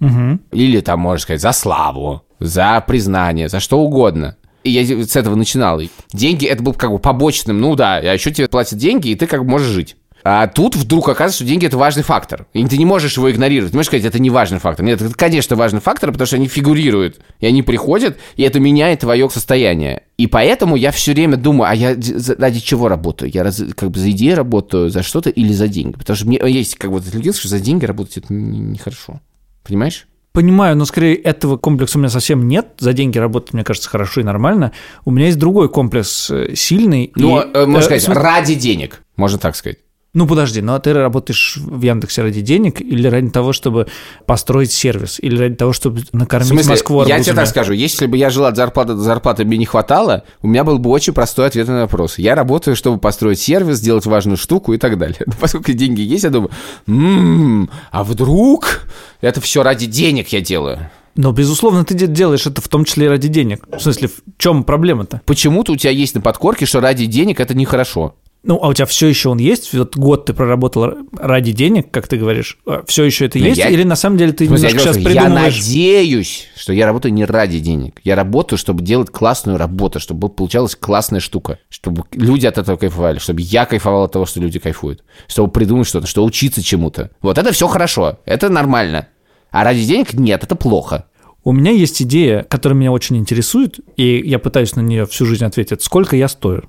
Угу. 0.00 0.40
Или 0.52 0.80
там, 0.80 1.00
можно 1.00 1.22
сказать, 1.22 1.40
за 1.40 1.52
славу, 1.52 2.22
за 2.40 2.82
признание, 2.86 3.48
за 3.48 3.60
что 3.60 3.78
угодно. 3.78 4.36
И 4.64 4.70
я 4.70 5.04
с 5.04 5.16
этого 5.16 5.36
начинал. 5.36 5.80
деньги 6.12 6.46
это 6.46 6.62
был 6.62 6.74
как 6.74 6.90
бы 6.90 6.98
побочным, 6.98 7.60
ну 7.60 7.76
да, 7.76 7.96
а 7.96 8.12
еще 8.12 8.32
тебе 8.32 8.48
платят 8.48 8.78
деньги, 8.78 9.08
и 9.10 9.14
ты 9.14 9.26
как 9.26 9.44
бы 9.44 9.50
можешь 9.50 9.68
жить. 9.68 9.96
А 10.30 10.46
тут 10.46 10.76
вдруг 10.76 11.08
оказывается, 11.08 11.38
что 11.38 11.46
деньги 11.46 11.64
это 11.64 11.78
важный 11.78 12.02
фактор. 12.02 12.46
И 12.52 12.62
ты 12.66 12.76
не 12.76 12.84
можешь 12.84 13.16
его 13.16 13.30
игнорировать. 13.30 13.72
Ты 13.72 13.78
можешь 13.78 13.86
сказать, 13.86 14.04
это 14.04 14.18
не 14.18 14.28
важный 14.28 14.58
фактор. 14.58 14.84
Нет, 14.84 15.00
это, 15.00 15.14
конечно, 15.14 15.56
важный 15.56 15.80
фактор, 15.80 16.12
потому 16.12 16.26
что 16.26 16.36
они 16.36 16.48
фигурируют. 16.48 17.18
И 17.40 17.46
они 17.46 17.62
приходят, 17.62 18.18
и 18.36 18.42
это 18.42 18.60
меняет 18.60 19.00
твое 19.00 19.30
состояние. 19.30 20.02
И 20.18 20.26
поэтому 20.26 20.76
я 20.76 20.92
все 20.92 21.14
время 21.14 21.38
думаю, 21.38 21.70
а 21.70 21.74
я 21.74 21.96
ради 22.36 22.60
чего 22.60 22.88
работаю? 22.88 23.30
Я 23.32 23.42
раз, 23.42 23.62
как 23.74 23.90
бы 23.90 23.98
за 23.98 24.10
идею 24.10 24.36
работаю, 24.36 24.90
за 24.90 25.02
что-то 25.02 25.30
или 25.30 25.50
за 25.50 25.66
деньги? 25.66 25.96
Потому 25.96 26.14
что 26.14 26.26
мне 26.26 26.38
есть 26.44 26.74
как 26.74 26.90
бы 26.90 26.98
вот 26.98 27.34
что 27.34 27.48
за 27.48 27.58
деньги 27.58 27.86
работать 27.86 28.18
это 28.18 28.30
нехорошо. 28.30 29.14
Не 29.14 29.18
Понимаешь? 29.64 30.08
Понимаю, 30.32 30.76
но 30.76 30.84
скорее 30.84 31.14
этого 31.14 31.56
комплекса 31.56 31.96
у 31.96 32.02
меня 32.02 32.10
совсем 32.10 32.46
нет. 32.48 32.74
За 32.78 32.92
деньги 32.92 33.16
работать, 33.16 33.54
мне 33.54 33.64
кажется, 33.64 33.88
хорошо 33.88 34.20
и 34.20 34.24
нормально. 34.24 34.72
У 35.06 35.10
меня 35.10 35.24
есть 35.24 35.38
другой 35.38 35.70
комплекс 35.70 36.30
э, 36.30 36.54
сильный. 36.54 37.12
Ну, 37.16 37.40
и, 37.40 37.66
можно 37.66 37.78
э, 37.78 37.98
сказать, 37.98 38.08
ради 38.08 38.56
денег, 38.56 39.02
можно 39.16 39.38
так 39.38 39.56
сказать. 39.56 39.78
Ну, 40.14 40.26
подожди, 40.26 40.62
ну 40.62 40.72
а 40.72 40.80
ты 40.80 40.94
работаешь 40.94 41.58
в 41.58 41.82
Яндексе 41.82 42.22
ради 42.22 42.40
денег 42.40 42.80
или 42.80 43.06
ради 43.06 43.28
того, 43.28 43.52
чтобы 43.52 43.88
построить 44.24 44.72
сервис, 44.72 45.18
или 45.20 45.36
ради 45.38 45.56
того, 45.56 45.74
чтобы 45.74 46.02
накормить 46.12 46.48
в 46.48 46.54
смысле, 46.54 46.70
Москву 46.70 47.00
арбузами? 47.00 47.18
Я 47.18 47.24
тебе 47.24 47.34
так 47.34 47.46
скажу, 47.46 47.74
если 47.74 48.06
бы 48.06 48.16
я 48.16 48.30
жил 48.30 48.46
от 48.46 48.56
зарплаты 48.56 48.94
до 48.94 49.00
зарплаты, 49.00 49.44
мне 49.44 49.58
не 49.58 49.66
хватало, 49.66 50.24
у 50.40 50.48
меня 50.48 50.64
был 50.64 50.78
бы 50.78 50.88
очень 50.88 51.12
простой 51.12 51.46
ответ 51.46 51.68
на 51.68 51.82
вопрос. 51.82 52.18
Я 52.18 52.34
работаю, 52.34 52.74
чтобы 52.74 52.98
построить 52.98 53.38
сервис, 53.38 53.76
сделать 53.76 54.06
важную 54.06 54.38
штуку 54.38 54.72
и 54.72 54.78
так 54.78 54.96
далее. 54.96 55.18
Но 55.26 55.34
поскольку 55.38 55.72
деньги 55.72 56.00
есть, 56.00 56.24
я 56.24 56.30
думаю, 56.30 56.50
м-м, 56.86 57.68
а 57.90 58.02
вдруг 58.02 58.86
это 59.20 59.42
все 59.42 59.62
ради 59.62 59.84
денег 59.86 60.28
я 60.28 60.40
делаю? 60.40 60.90
Но, 61.16 61.32
безусловно, 61.32 61.84
ты 61.84 61.94
делаешь 61.94 62.46
это 62.46 62.62
в 62.62 62.68
том 62.68 62.84
числе 62.84 63.06
и 63.06 63.08
ради 63.08 63.28
денег. 63.28 63.66
В 63.76 63.80
смысле, 63.80 64.08
в 64.08 64.22
чем 64.38 64.64
проблема-то? 64.64 65.20
Почему-то 65.26 65.72
у 65.72 65.76
тебя 65.76 65.90
есть 65.90 66.14
на 66.14 66.20
подкорке, 66.20 66.64
что 66.64 66.80
ради 66.80 67.06
денег 67.06 67.40
это 67.40 67.54
нехорошо. 67.54 68.14
Ну, 68.44 68.58
а 68.62 68.68
у 68.68 68.72
тебя 68.72 68.86
все 68.86 69.08
еще 69.08 69.30
он 69.30 69.38
есть? 69.38 69.74
Вот 69.74 69.96
год 69.96 70.26
ты 70.26 70.32
проработал 70.32 70.94
ради 71.18 71.50
денег, 71.52 71.90
как 71.90 72.06
ты 72.06 72.16
говоришь. 72.16 72.58
Все 72.86 73.04
еще 73.04 73.26
это 73.26 73.36
Ну, 73.38 73.44
есть? 73.46 73.58
я- 73.58 73.68
Или 73.68 73.82
на 73.82 73.96
самом 73.96 74.16
деле 74.16 74.32
ты 74.32 74.46
смысле, 74.46 74.68
немножко 74.68 74.88
я 74.88 74.92
сейчас 74.94 74.96
говорю, 75.02 75.14
я 75.16 75.22
придумываешь? 75.24 75.58
надеюсь, 75.58 76.46
что 76.56 76.72
я 76.72 76.86
работаю 76.86 77.12
не 77.12 77.24
ради 77.24 77.58
денег. 77.58 78.00
Я 78.04 78.14
работаю, 78.14 78.58
чтобы 78.58 78.82
делать 78.82 79.10
классную 79.10 79.58
работу, 79.58 79.98
чтобы 79.98 80.28
получалась 80.28 80.76
классная 80.76 81.20
штука, 81.20 81.58
чтобы 81.68 82.04
люди 82.12 82.46
от 82.46 82.58
этого 82.58 82.76
кайфовали, 82.76 83.18
чтобы 83.18 83.40
я 83.42 83.66
кайфовал 83.66 84.04
от 84.04 84.12
того, 84.12 84.24
что 84.24 84.40
люди 84.40 84.58
кайфуют, 84.60 85.02
чтобы 85.26 85.50
придумать 85.50 85.88
что-то, 85.88 86.06
что 86.06 86.24
учиться 86.24 86.62
чему-то. 86.62 87.10
Вот 87.20 87.38
это 87.38 87.52
все 87.52 87.66
хорошо, 87.66 88.20
это 88.24 88.48
нормально. 88.48 89.08
А 89.50 89.64
ради 89.64 89.84
денег 89.84 90.14
нет, 90.14 90.44
это 90.44 90.54
плохо. 90.54 91.06
У 91.42 91.52
меня 91.52 91.70
есть 91.72 92.02
идея, 92.02 92.44
которая 92.44 92.78
меня 92.78 92.92
очень 92.92 93.16
интересует, 93.16 93.80
и 93.96 94.22
я 94.24 94.38
пытаюсь 94.38 94.76
на 94.76 94.80
нее 94.80 95.06
всю 95.06 95.24
жизнь 95.26 95.44
ответить. 95.44 95.82
Сколько 95.82 96.14
я 96.14 96.28
стою? 96.28 96.64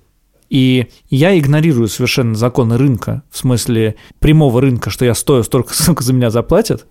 И 0.50 0.88
я 1.10 1.38
игнорирую 1.38 1.88
совершенно 1.88 2.36
законы 2.36 2.77
рынка, 2.77 3.24
в 3.29 3.38
смысле 3.38 3.96
прямого 4.20 4.62
рынка, 4.62 4.89
что 4.89 5.06
я 5.06 5.13
стою 5.13 5.44
столько, 5.44 5.74
сколько 5.82 6.03
за 6.03 6.13
меня 6.13 6.29
заплатят. 6.29 6.88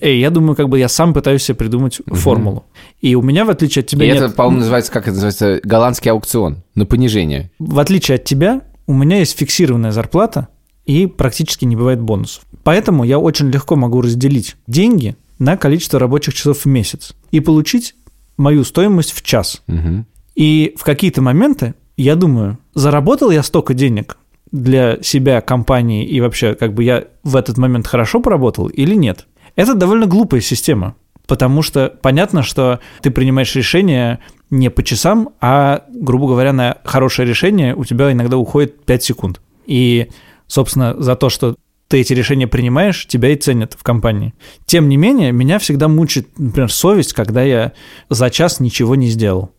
И 0.00 0.18
я 0.18 0.30
думаю, 0.30 0.56
как 0.56 0.68
бы 0.68 0.78
я 0.78 0.88
сам 0.88 1.14
пытаюсь 1.14 1.42
себе 1.42 1.56
придумать 1.56 2.00
формулу. 2.06 2.64
И 3.00 3.14
у 3.14 3.22
меня, 3.22 3.44
в 3.44 3.50
отличие 3.50 3.82
от 3.82 3.88
тебя, 3.88 4.06
И 4.06 4.08
нет... 4.08 4.22
это, 4.22 4.34
по-моему, 4.34 4.58
называется, 4.60 4.92
как 4.92 5.04
это 5.04 5.14
называется, 5.14 5.60
голландский 5.64 6.10
аукцион 6.10 6.62
на 6.74 6.86
понижение. 6.86 7.50
В 7.58 7.78
отличие 7.78 8.16
от 8.16 8.24
тебя, 8.24 8.62
у 8.86 8.92
меня 8.92 9.18
есть 9.18 9.36
фиксированная 9.38 9.92
зарплата 9.92 10.48
и 10.84 11.06
практически 11.06 11.64
не 11.64 11.76
бывает 11.76 12.00
бонусов. 12.00 12.44
Поэтому 12.62 13.04
я 13.04 13.18
очень 13.18 13.50
легко 13.50 13.76
могу 13.76 14.00
разделить 14.00 14.56
деньги 14.66 15.16
на 15.38 15.56
количество 15.56 15.98
рабочих 15.98 16.34
часов 16.34 16.60
в 16.60 16.66
месяц 16.66 17.14
и 17.30 17.40
получить 17.40 17.94
мою 18.36 18.64
стоимость 18.64 19.12
в 19.12 19.22
час. 19.22 19.62
Мгм. 19.66 20.06
И 20.34 20.74
в 20.76 20.84
какие-то 20.84 21.20
моменты 21.20 21.74
я 22.02 22.16
думаю, 22.16 22.58
заработал 22.74 23.30
я 23.30 23.42
столько 23.42 23.74
денег 23.74 24.18
для 24.52 25.02
себя, 25.02 25.40
компании, 25.40 26.06
и 26.06 26.20
вообще, 26.20 26.54
как 26.54 26.72
бы 26.72 26.84
я 26.84 27.04
в 27.22 27.36
этот 27.36 27.58
момент 27.58 27.86
хорошо 27.86 28.20
поработал 28.20 28.68
или 28.68 28.94
нет. 28.94 29.26
Это 29.56 29.74
довольно 29.74 30.06
глупая 30.06 30.40
система, 30.40 30.94
потому 31.26 31.62
что 31.62 31.92
понятно, 32.00 32.42
что 32.42 32.80
ты 33.02 33.10
принимаешь 33.10 33.54
решение 33.56 34.20
не 34.50 34.70
по 34.70 34.82
часам, 34.82 35.30
а, 35.40 35.84
грубо 35.90 36.28
говоря, 36.28 36.52
на 36.52 36.78
хорошее 36.84 37.28
решение 37.28 37.74
у 37.74 37.84
тебя 37.84 38.12
иногда 38.12 38.38
уходит 38.38 38.84
5 38.84 39.02
секунд. 39.02 39.40
И, 39.66 40.08
собственно, 40.46 40.94
за 40.98 41.16
то, 41.16 41.28
что 41.28 41.56
ты 41.88 42.00
эти 42.00 42.12
решения 42.12 42.46
принимаешь, 42.46 43.06
тебя 43.06 43.30
и 43.30 43.36
ценят 43.36 43.74
в 43.76 43.82
компании. 43.82 44.34
Тем 44.66 44.88
не 44.88 44.96
менее, 44.96 45.32
меня 45.32 45.58
всегда 45.58 45.88
мучает, 45.88 46.38
например, 46.38 46.70
совесть, 46.70 47.12
когда 47.12 47.42
я 47.42 47.72
за 48.08 48.30
час 48.30 48.60
ничего 48.60 48.94
не 48.94 49.08
сделал. 49.08 49.50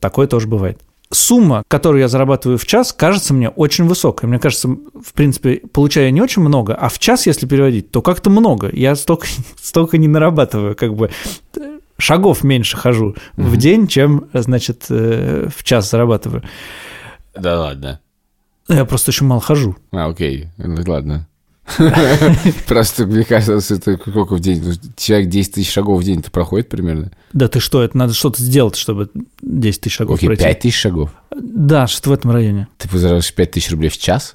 Такое 0.00 0.26
тоже 0.26 0.48
бывает. 0.48 0.80
Сумма, 1.12 1.62
которую 1.68 2.00
я 2.00 2.08
зарабатываю 2.08 2.58
в 2.58 2.64
час, 2.64 2.92
кажется 2.92 3.34
мне 3.34 3.50
очень 3.50 3.86
высокой. 3.86 4.28
Мне 4.28 4.38
кажется, 4.38 4.68
в 4.68 5.12
принципе, 5.12 5.60
получаю 5.72 6.06
я 6.06 6.10
не 6.10 6.22
очень 6.22 6.42
много, 6.42 6.74
а 6.74 6.88
в 6.88 6.98
час, 6.98 7.26
если 7.26 7.46
переводить, 7.46 7.90
то 7.90 8.00
как-то 8.00 8.30
много. 8.30 8.70
Я 8.72 8.96
столько, 8.96 9.26
столько 9.60 9.98
не 9.98 10.08
нарабатываю, 10.08 10.74
как 10.74 10.94
бы 10.94 11.10
шагов 11.98 12.42
меньше 12.42 12.76
хожу 12.76 13.14
в 13.36 13.56
день, 13.56 13.86
чем, 13.86 14.28
значит, 14.32 14.86
э, 14.88 15.48
в 15.54 15.62
час 15.64 15.90
зарабатываю. 15.90 16.42
Да 17.34 17.60
ладно. 17.60 18.00
Я 18.68 18.84
просто 18.84 19.10
еще 19.10 19.24
мало 19.24 19.40
хожу. 19.40 19.76
А, 19.92 20.06
окей, 20.06 20.48
ну, 20.56 20.82
ладно. 20.86 21.28
Просто, 22.66 23.06
мне 23.06 23.24
кажется, 23.24 23.74
это 23.74 23.96
сколько 23.96 24.34
в 24.34 24.40
день? 24.40 24.62
Ну, 24.64 24.72
Человек 24.96 25.28
10 25.28 25.54
тысяч 25.54 25.72
шагов 25.72 26.00
в 26.00 26.04
день-то 26.04 26.30
проходит 26.30 26.68
примерно? 26.68 27.12
Да 27.32 27.48
ты 27.48 27.60
что, 27.60 27.82
это 27.82 27.96
надо 27.96 28.14
что-то 28.14 28.42
сделать, 28.42 28.76
чтобы 28.76 29.10
10 29.42 29.80
тысяч 29.80 29.96
шагов 29.96 30.16
Окей, 30.16 30.26
пройти. 30.28 30.44
5 30.44 30.60
тысяч 30.60 30.76
шагов. 30.76 31.10
Да, 31.30 31.86
что-то 31.86 32.10
в 32.10 32.12
этом 32.12 32.30
районе. 32.32 32.68
Ты 32.78 32.88
зарабатываешь 32.88 33.34
5 33.34 33.50
тысяч 33.50 33.70
рублей 33.70 33.88
в 33.88 33.98
час? 33.98 34.34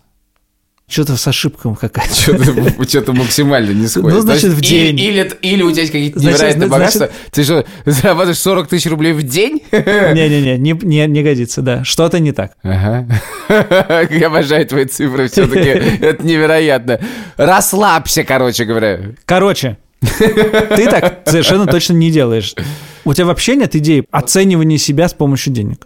Что-то 0.90 1.18
с 1.18 1.28
ошибками 1.28 1.76
какая-то. 1.76 2.16
Что-то 2.16 2.84
что-то 2.88 3.12
максимально 3.14 3.72
не 3.72 3.88
сходит. 3.88 4.14
Ну, 4.16 4.22
значит, 4.22 4.52
Значит, 4.52 4.58
в 4.58 4.62
день. 4.62 4.98
Или, 4.98 5.20
или, 5.20 5.32
или 5.42 5.62
у 5.64 5.72
тебя 5.72 5.82
есть 5.82 5.92
какие-то 5.92 6.20
Значит, 6.20 6.38
невероятные 6.40 6.68
значит- 6.68 6.72
богатства. 6.72 7.10
Ты 7.32 7.44
что, 7.44 7.66
зарабатываешь 7.86 8.40
40 8.40 8.68
тысяч 8.70 8.90
рублей 8.90 9.12
в 9.12 9.22
день? 9.22 9.62
Не-не-не, 9.74 10.58
не, 10.58 10.72
не, 10.72 11.06
не 11.08 11.24
годится, 11.24 11.62
да. 11.62 11.84
Что-то 11.84 12.20
не 12.20 12.32
так. 12.32 12.54
Ага. 12.64 13.06
Я 14.10 14.28
обожаю 14.28 14.66
твои 14.66 14.86
цифры 14.86 15.28
все-таки. 15.28 15.68
Это 16.06 16.26
невероятно. 16.26 17.02
Расслабься, 17.36 18.24
короче 18.24 18.64
говоря. 18.64 19.00
Короче, 19.26 19.78
ты 20.18 20.90
так 20.90 21.24
совершенно 21.26 21.66
точно 21.66 21.94
не 21.94 22.12
делаешь. 22.12 22.56
У 23.04 23.14
тебя 23.14 23.26
вообще 23.26 23.58
нет 23.58 23.76
идеи 23.76 24.06
оценивания 24.10 24.78
себя 24.78 25.10
с 25.10 25.14
помощью 25.14 25.52
денег. 25.52 25.86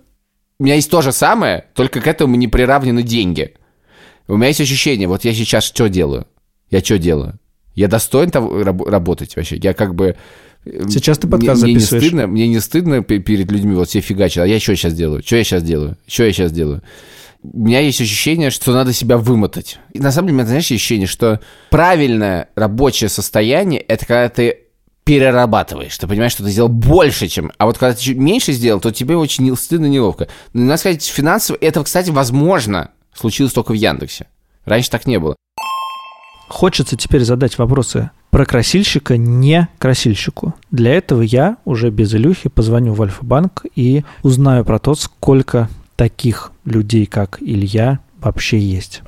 У 0.59 0.63
меня 0.63 0.75
есть 0.75 0.91
то 0.91 1.01
же 1.01 1.11
самое, 1.11 1.65
только 1.73 2.01
к 2.01 2.05
этому 2.07 2.35
не 2.35 2.47
приравнены 2.47 3.01
деньги. 3.01 3.55
У 4.27 4.37
меня 4.37 4.47
есть 4.47 4.61
ощущение, 4.61 5.07
вот 5.07 5.25
я 5.25 5.33
сейчас 5.33 5.63
что 5.65 5.87
делаю? 5.89 6.25
Я 6.69 6.79
что 6.81 6.97
делаю? 6.97 7.39
Я 7.75 7.87
достоин 7.87 8.29
того 8.31 8.63
раб- 8.63 8.85
работать 8.87 9.35
вообще? 9.35 9.57
Я 9.57 9.73
как 9.73 9.95
бы... 9.95 10.15
э, 10.65 10.83
Сейчас 10.89 11.17
ты 11.17 11.27
подкаст 11.27 11.61
мне, 11.63 11.71
мне 11.71 11.73
не 11.75 11.79
записываешь. 11.79 12.03
стыдно, 12.05 12.27
мне 12.27 12.47
не 12.47 12.59
стыдно 12.59 13.01
пе- 13.03 13.19
перед 13.19 13.51
людьми 13.51 13.75
вот 13.75 13.89
все 13.89 14.01
фигачить, 14.01 14.37
а 14.39 14.45
я 14.45 14.59
что 14.59 14.75
сейчас 14.75 14.93
делаю? 14.93 15.23
Что 15.25 15.37
я 15.37 15.43
сейчас 15.43 15.63
делаю? 15.63 15.97
Что 16.07 16.23
я 16.25 16.31
сейчас 16.33 16.51
делаю? 16.51 16.81
У 17.43 17.59
меня 17.65 17.79
есть 17.79 17.99
ощущение, 17.99 18.51
что 18.51 18.71
надо 18.73 18.93
себя 18.93 19.17
вымотать. 19.17 19.79
И 19.93 19.99
на 19.99 20.11
самом 20.11 20.27
деле, 20.27 20.35
у 20.35 20.37
меня, 20.39 20.47
знаешь, 20.47 20.65
ощущение, 20.65 21.07
что 21.07 21.39
правильное 21.71 22.49
рабочее 22.55 23.09
состояние– 23.09 23.81
это 23.87 24.05
когда 24.05 24.29
ты 24.29 24.57
перерабатываешь. 25.03 25.97
Ты 25.97 26.07
понимаешь, 26.07 26.33
что 26.33 26.43
ты 26.43 26.51
сделал 26.51 26.69
больше, 26.69 27.27
чем... 27.27 27.51
А 27.57 27.65
вот 27.65 27.77
когда 27.77 27.95
ты 27.95 28.01
чуть 28.01 28.17
меньше 28.17 28.51
сделал, 28.53 28.79
то 28.79 28.91
тебе 28.91 29.15
очень 29.17 29.55
стыдно, 29.57 29.87
неловко. 29.87 30.27
Но, 30.53 30.63
надо 30.63 30.77
сказать, 30.77 31.03
финансово... 31.03 31.57
Это, 31.59 31.83
кстати, 31.83 32.11
возможно, 32.11 32.91
случилось 33.13 33.53
только 33.53 33.71
в 33.71 33.75
Яндексе. 33.75 34.27
Раньше 34.65 34.89
так 34.89 35.05
не 35.05 35.19
было. 35.19 35.35
Хочется 36.47 36.97
теперь 36.97 37.23
задать 37.23 37.57
вопросы 37.57 38.11
про 38.29 38.45
красильщика 38.45 39.17
не 39.17 39.67
красильщику. 39.77 40.53
Для 40.69 40.93
этого 40.93 41.21
я 41.21 41.57
уже 41.65 41.89
без 41.89 42.13
Илюхи 42.13 42.49
позвоню 42.49 42.93
в 42.93 43.01
Альфа-банк 43.01 43.65
и 43.75 44.03
узнаю 44.21 44.65
про 44.65 44.79
то, 44.79 44.95
сколько 44.95 45.69
таких 45.95 46.51
людей, 46.65 47.05
как 47.05 47.37
Илья, 47.41 47.99
вообще 48.19 48.59
есть. 48.59 49.01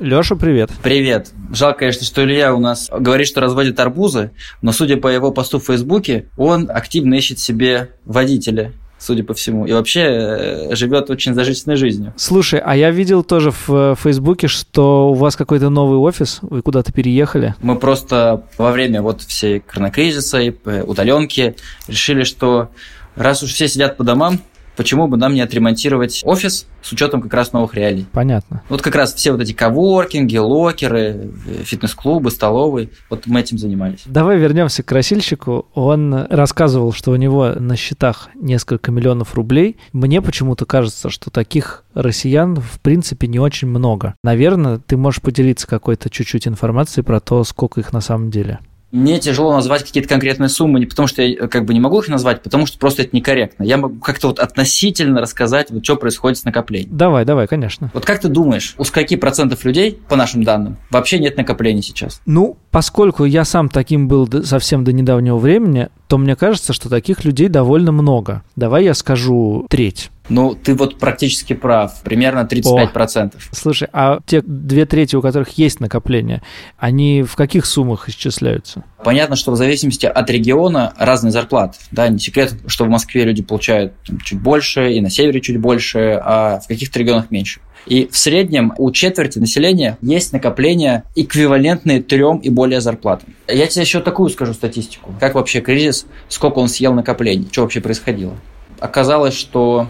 Леша, 0.00 0.36
привет. 0.36 0.70
Привет. 0.82 1.32
Жалко, 1.52 1.80
конечно, 1.80 2.06
что 2.06 2.24
Илья 2.24 2.54
у 2.54 2.60
нас 2.60 2.88
говорит, 2.92 3.26
что 3.26 3.40
разводит 3.40 3.80
арбузы, 3.80 4.30
но 4.62 4.72
судя 4.72 4.96
по 4.96 5.08
его 5.08 5.32
посту 5.32 5.58
в 5.58 5.64
Фейсбуке, 5.64 6.26
он 6.36 6.70
активно 6.70 7.14
ищет 7.14 7.40
себе 7.40 7.90
водителя, 8.04 8.72
судя 8.98 9.24
по 9.24 9.34
всему, 9.34 9.66
и 9.66 9.72
вообще 9.72 10.00
э, 10.00 10.76
живет 10.76 11.10
очень 11.10 11.34
зажиточной 11.34 11.76
жизнью. 11.76 12.14
Слушай, 12.16 12.60
а 12.64 12.76
я 12.76 12.90
видел 12.90 13.24
тоже 13.24 13.50
в 13.50 13.70
э, 13.70 13.94
Фейсбуке, 14.00 14.46
что 14.46 15.10
у 15.10 15.14
вас 15.14 15.34
какой-то 15.34 15.68
новый 15.68 15.98
офис, 15.98 16.38
вы 16.42 16.62
куда-то 16.62 16.92
переехали. 16.92 17.54
Мы 17.60 17.76
просто 17.76 18.44
во 18.56 18.70
время 18.70 19.02
вот 19.02 19.22
всей 19.22 19.60
коронакризиса 19.60 20.40
и 20.40 20.52
э, 20.64 20.82
удаленки 20.82 21.56
решили, 21.88 22.22
что 22.22 22.70
раз 23.16 23.42
уж 23.42 23.52
все 23.52 23.66
сидят 23.66 23.96
по 23.96 24.04
домам, 24.04 24.40
почему 24.78 25.08
бы 25.08 25.16
нам 25.16 25.34
не 25.34 25.40
отремонтировать 25.40 26.22
офис 26.24 26.66
с 26.82 26.92
учетом 26.92 27.20
как 27.20 27.34
раз 27.34 27.52
новых 27.52 27.74
реалий. 27.74 28.06
Понятно. 28.12 28.62
Вот 28.68 28.80
как 28.80 28.94
раз 28.94 29.12
все 29.12 29.32
вот 29.32 29.40
эти 29.40 29.52
коворкинги, 29.52 30.36
локеры, 30.36 31.32
э, 31.46 31.62
фитнес-клубы, 31.64 32.30
столовые, 32.30 32.90
вот 33.10 33.26
мы 33.26 33.40
этим 33.40 33.58
занимались. 33.58 34.02
Давай 34.06 34.38
вернемся 34.38 34.84
к 34.84 34.86
красильщику. 34.86 35.66
Он 35.74 36.26
рассказывал, 36.30 36.92
что 36.92 37.10
у 37.10 37.16
него 37.16 37.54
на 37.58 37.74
счетах 37.74 38.28
несколько 38.36 38.92
миллионов 38.92 39.34
рублей. 39.34 39.76
Мне 39.92 40.22
почему-то 40.22 40.64
кажется, 40.64 41.10
что 41.10 41.30
таких 41.30 41.84
россиян 41.94 42.54
в 42.54 42.78
принципе 42.80 43.26
не 43.26 43.40
очень 43.40 43.66
много. 43.66 44.14
Наверное, 44.22 44.78
ты 44.78 44.96
можешь 44.96 45.20
поделиться 45.20 45.66
какой-то 45.66 46.08
чуть-чуть 46.08 46.46
информацией 46.46 47.04
про 47.04 47.18
то, 47.18 47.42
сколько 47.42 47.80
их 47.80 47.92
на 47.92 48.00
самом 48.00 48.30
деле. 48.30 48.60
Мне 48.90 49.18
тяжело 49.18 49.52
назвать 49.52 49.84
какие-то 49.84 50.08
конкретные 50.08 50.48
суммы, 50.48 50.80
не 50.80 50.86
потому 50.86 51.08
что 51.08 51.22
я 51.22 51.46
как 51.48 51.66
бы 51.66 51.74
не 51.74 51.80
могу 51.80 52.00
их 52.00 52.08
назвать, 52.08 52.42
потому 52.42 52.64
что 52.64 52.78
просто 52.78 53.02
это 53.02 53.14
некорректно. 53.14 53.62
Я 53.64 53.76
могу 53.76 53.96
как-то 53.96 54.28
вот 54.28 54.38
относительно 54.38 55.20
рассказать, 55.20 55.70
вот 55.70 55.84
что 55.84 55.96
происходит 55.96 56.38
с 56.38 56.44
накоплением. 56.44 56.96
Давай, 56.96 57.26
давай, 57.26 57.46
конечно. 57.46 57.90
Вот 57.92 58.06
как 58.06 58.20
ты 58.20 58.28
думаешь, 58.28 58.74
у 58.78 58.84
скольки 58.84 59.16
процентов 59.16 59.64
людей, 59.64 60.00
по 60.08 60.16
нашим 60.16 60.42
данным, 60.42 60.78
вообще 60.90 61.18
нет 61.18 61.36
накоплений 61.36 61.82
сейчас? 61.82 62.22
Ну, 62.24 62.56
поскольку 62.70 63.24
я 63.24 63.44
сам 63.44 63.68
таким 63.68 64.08
был 64.08 64.26
совсем 64.44 64.84
до 64.84 64.92
недавнего 64.92 65.36
времени, 65.36 65.88
то 66.06 66.16
мне 66.16 66.34
кажется, 66.34 66.72
что 66.72 66.88
таких 66.88 67.24
людей 67.24 67.48
довольно 67.48 67.92
много. 67.92 68.42
Давай 68.56 68.84
я 68.84 68.94
скажу 68.94 69.66
треть. 69.68 70.10
Ну, 70.28 70.54
ты 70.54 70.74
вот 70.74 70.98
практически 70.98 71.52
прав, 71.54 72.02
примерно 72.02 72.46
35%. 72.50 73.34
Слушай, 73.52 73.88
а 73.92 74.20
те 74.26 74.42
две 74.42 74.84
трети, 74.86 75.16
у 75.16 75.22
которых 75.22 75.50
есть 75.58 75.80
накопление, 75.80 76.42
они 76.76 77.22
в 77.22 77.34
каких 77.36 77.66
суммах 77.66 78.08
исчисляются? 78.08 78.84
Понятно, 79.02 79.36
что 79.36 79.52
в 79.52 79.56
зависимости 79.56 80.06
от 80.06 80.30
региона 80.30 80.92
разные 80.98 81.30
зарплаты. 81.30 81.78
Да, 81.90 82.08
не 82.08 82.18
секрет, 82.18 82.54
что 82.66 82.84
в 82.84 82.88
Москве 82.88 83.24
люди 83.24 83.42
получают 83.42 83.94
там, 84.06 84.20
чуть 84.20 84.40
больше, 84.40 84.92
и 84.92 85.00
на 85.00 85.10
севере 85.10 85.40
чуть 85.40 85.58
больше, 85.58 86.20
а 86.22 86.60
в 86.60 86.66
каких-то 86.66 86.98
регионах 86.98 87.30
меньше. 87.30 87.60
И 87.86 88.06
в 88.06 88.16
среднем 88.18 88.74
у 88.76 88.90
четверти 88.90 89.38
населения 89.38 89.96
есть 90.02 90.32
накопления, 90.32 91.04
эквивалентные 91.16 92.02
трем 92.02 92.38
и 92.38 92.50
более 92.50 92.80
зарплатам. 92.80 93.34
Я 93.46 93.66
тебе 93.66 93.82
еще 93.82 94.00
такую 94.00 94.28
скажу 94.28 94.52
статистику. 94.52 95.14
Как 95.18 95.34
вообще 95.34 95.60
кризис, 95.60 96.06
сколько 96.28 96.58
он 96.58 96.68
съел 96.68 96.92
накоплений, 96.92 97.48
что 97.50 97.62
вообще 97.62 97.80
происходило? 97.80 98.34
Оказалось, 98.78 99.34
что, 99.34 99.88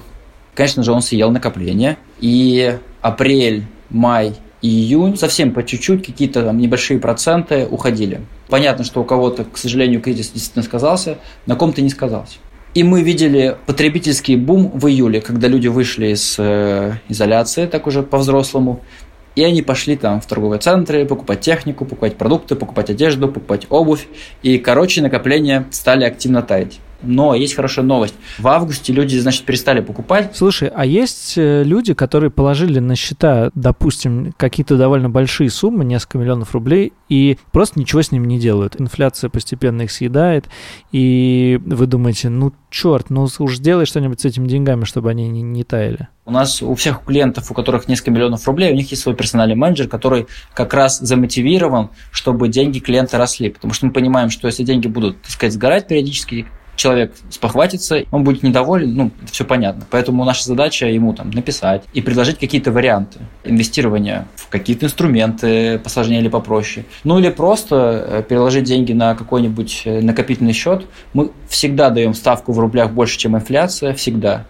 конечно 0.59 0.83
же, 0.83 0.91
он 0.91 1.03
съел 1.03 1.31
накопление, 1.31 1.99
и 2.19 2.79
апрель, 3.01 3.65
май 3.91 4.35
июнь 4.61 5.17
совсем 5.17 5.53
по 5.53 5.63
чуть-чуть, 5.63 6.05
какие-то 6.05 6.43
там 6.43 6.59
небольшие 6.59 6.99
проценты 6.99 7.65
уходили. 7.71 8.23
Понятно, 8.49 8.83
что 8.83 9.01
у 9.01 9.05
кого-то, 9.05 9.45
к 9.45 9.57
сожалению, 9.57 10.01
кризис 10.01 10.33
действительно 10.33 10.65
сказался, 10.65 11.19
на 11.47 11.55
ком-то 11.55 11.81
не 11.81 11.91
сказался. 11.91 12.39
И 12.75 12.83
мы 12.83 13.03
видели 13.03 13.57
потребительский 13.67 14.35
бум 14.35 14.73
в 14.75 14.89
июле, 14.89 15.21
когда 15.21 15.47
люди 15.47 15.69
вышли 15.69 16.09
из 16.09 16.35
э, 16.39 16.95
изоляции, 17.09 17.67
так 17.67 17.87
уже 17.87 18.03
по-взрослому, 18.03 18.81
и 19.37 19.45
они 19.45 19.63
пошли 19.63 19.95
там 19.95 20.21
в 20.21 20.27
торговые 20.27 20.59
центры 20.59 21.07
покупать 21.07 21.41
технику, 21.41 21.85
покупать 21.85 22.17
продукты, 22.17 22.57
покупать 22.57 22.91
одежду, 22.91 23.29
покупать 23.29 23.67
обувь. 23.71 24.09
И, 24.43 24.59
короче, 24.59 25.03
накопления 25.03 25.69
стали 25.71 26.03
активно 26.03 26.43
таять. 26.43 26.81
Но 27.03 27.35
есть 27.35 27.55
хорошая 27.55 27.85
новость. 27.85 28.15
В 28.39 28.49
августе 28.49 28.93
люди, 28.93 29.17
значит, 29.19 29.45
перестали 29.45 29.81
покупать. 29.81 30.33
Слушай, 30.35 30.71
а 30.75 30.85
есть 30.85 31.35
э, 31.37 31.63
люди, 31.63 31.95
которые 31.95 32.31
положили 32.31 32.81
на 32.81 32.97
счета, 32.97 33.51
допустим, 33.55 34.35
какие-то 34.37 34.77
довольно 34.77 35.09
большие 35.09 35.49
суммы, 35.51 35.85
несколько 35.85 36.19
миллионов 36.19 36.53
рублей, 36.55 36.93
и 37.09 37.39
просто 37.53 37.79
ничего 37.79 38.03
с 38.03 38.11
ним 38.11 38.27
не 38.27 38.41
делают. 38.41 38.81
Инфляция 38.81 39.31
постепенно 39.31 39.83
их 39.83 39.93
съедает, 39.93 40.47
и 40.91 41.61
вы 41.65 41.87
думаете, 41.87 42.31
ну, 42.31 42.53
черт, 42.71 43.11
ну 43.11 43.29
уж 43.39 43.57
сделай 43.57 43.87
что-нибудь 43.87 44.21
с 44.21 44.25
этими 44.25 44.49
деньгами, 44.49 44.85
чтобы 44.85 45.11
они 45.11 45.29
не, 45.29 45.43
не 45.43 45.65
таяли. 45.65 46.09
У 46.27 46.31
нас 46.31 46.63
у 46.63 46.75
всех 46.75 47.05
клиентов, 47.05 47.51
у 47.51 47.55
которых 47.55 47.89
несколько 47.89 48.11
миллионов 48.11 48.47
рублей, 48.47 48.73
у 48.73 48.75
них 48.75 48.91
есть 48.91 49.03
свой 49.03 49.15
персональный 49.15 49.55
менеджер, 49.55 49.89
который 49.89 50.27
как 50.53 50.75
раз 50.75 50.99
замотивирован, 50.99 51.91
чтобы 52.11 52.49
деньги 52.49 52.81
клиента 52.81 53.17
росли. 53.17 53.49
Потому 53.49 53.73
что 53.73 53.87
мы 53.87 53.93
понимаем, 53.93 54.29
что 54.29 54.47
если 54.47 54.63
деньги 54.63 54.89
будут, 54.89 55.23
так 55.23 55.31
сказать, 55.31 55.55
сгорать 55.55 55.89
периодически, 55.89 56.47
человек 56.79 57.13
спохватится, 57.29 58.05
он 58.11 58.25
будет 58.25 58.43
недоволен, 58.43 58.95
ну, 58.95 59.11
это 59.23 59.33
все 59.33 59.45
понятно. 59.45 59.85
Поэтому 59.91 60.25
наша 60.25 60.45
задача 60.45 60.87
ему 60.87 61.13
там 61.13 61.31
написать 61.31 61.83
и 61.93 62.01
предложить 62.01 62.39
какие-то 62.39 62.71
варианты 62.73 63.19
инвестирования 63.45 64.27
в 64.37 64.49
какие-то 64.49 64.87
инструменты 64.87 65.79
посложнее 65.81 66.21
или 66.21 66.29
попроще. 66.29 66.87
Ну 67.05 67.19
или 67.19 67.31
просто 67.31 68.07
э, 68.09 68.23
переложить 68.23 68.65
деньги 68.65 68.93
на 68.93 69.15
какой-нибудь 69.15 69.83
э, 69.85 70.01
накопительный 70.01 70.53
счет. 70.53 70.87
Мы 71.13 71.33
всегда 71.49 71.91
даем 71.91 72.15
ставку 72.15 72.53
в 72.53 72.59
рублях 72.61 72.93
больше, 72.93 73.19
чем 73.19 73.37
инфляция, 73.37 73.93
всегда. 73.93 74.47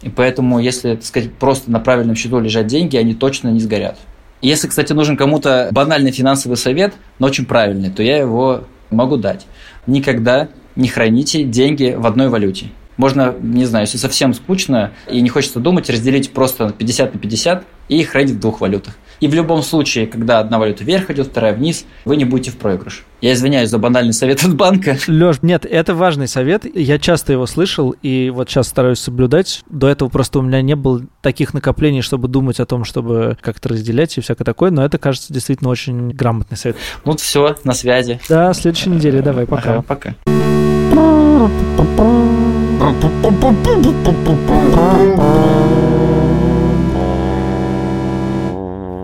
И 0.00 0.08
поэтому, 0.08 0.58
если, 0.58 0.94
так 0.94 1.04
сказать, 1.04 1.32
просто 1.34 1.70
на 1.70 1.78
правильном 1.78 2.16
счету 2.16 2.40
лежат 2.40 2.66
деньги, 2.66 2.96
они 2.96 3.14
точно 3.14 3.48
не 3.48 3.60
сгорят. 3.60 3.98
Если, 4.40 4.68
кстати, 4.68 4.92
нужен 4.92 5.16
кому-то 5.16 5.68
банальный 5.72 6.10
финансовый 6.10 6.56
совет, 6.56 6.94
но 7.18 7.26
очень 7.26 7.44
правильный, 7.44 7.90
то 7.90 8.02
я 8.02 8.16
его 8.18 8.64
могу 8.90 9.16
дать. 9.16 9.46
Никогда 9.86 10.48
не 10.76 10.88
храните 10.88 11.42
деньги 11.42 11.94
в 11.96 12.06
одной 12.06 12.28
валюте. 12.28 12.66
Можно, 12.96 13.34
не 13.42 13.66
знаю, 13.66 13.84
если 13.84 13.98
совсем 13.98 14.32
скучно 14.32 14.92
и 15.10 15.20
не 15.20 15.28
хочется 15.28 15.60
думать, 15.60 15.90
разделить 15.90 16.30
просто 16.30 16.70
50 16.70 17.14
на 17.14 17.20
50 17.20 17.64
и 17.88 18.02
хранить 18.04 18.32
в 18.32 18.40
двух 18.40 18.60
валютах. 18.60 18.94
И 19.20 19.28
в 19.28 19.34
любом 19.34 19.62
случае, 19.62 20.06
когда 20.06 20.40
одна 20.40 20.58
валюта 20.58 20.84
вверх 20.84 21.10
идет, 21.10 21.28
вторая 21.28 21.54
вниз, 21.54 21.86
вы 22.04 22.16
не 22.16 22.24
будете 22.24 22.50
в 22.50 22.56
проигрыш. 22.56 23.04
Я 23.22 23.32
извиняюсь 23.32 23.70
за 23.70 23.78
банальный 23.78 24.12
совет 24.12 24.44
от 24.44 24.54
банка. 24.54 24.98
Леш, 25.06 25.38
нет, 25.42 25.64
это 25.64 25.94
важный 25.94 26.28
совет. 26.28 26.64
Я 26.74 26.98
часто 26.98 27.32
его 27.32 27.46
слышал 27.46 27.94
и 28.02 28.30
вот 28.30 28.50
сейчас 28.50 28.68
стараюсь 28.68 28.98
соблюдать. 28.98 29.62
До 29.70 29.88
этого 29.88 30.08
просто 30.08 30.38
у 30.38 30.42
меня 30.42 30.60
не 30.60 30.76
было 30.76 31.02
таких 31.22 31.54
накоплений, 31.54 32.02
чтобы 32.02 32.28
думать 32.28 32.60
о 32.60 32.66
том, 32.66 32.84
чтобы 32.84 33.38
как-то 33.40 33.70
разделять 33.70 34.16
и 34.18 34.20
всякое 34.20 34.44
такое, 34.44 34.70
но 34.70 34.84
это, 34.84 34.98
кажется, 34.98 35.32
действительно 35.32 35.70
очень 35.70 36.10
грамотный 36.10 36.58
совет. 36.58 36.76
Ну 37.04 37.16
все, 37.16 37.56
на 37.64 37.72
связи. 37.72 38.20
Да, 38.28 38.52
следующей 38.52 38.90
неделе. 38.90 39.22
Давай, 39.22 39.46
пока. 39.46 39.76
Ага, 39.76 39.82
пока. 39.82 40.14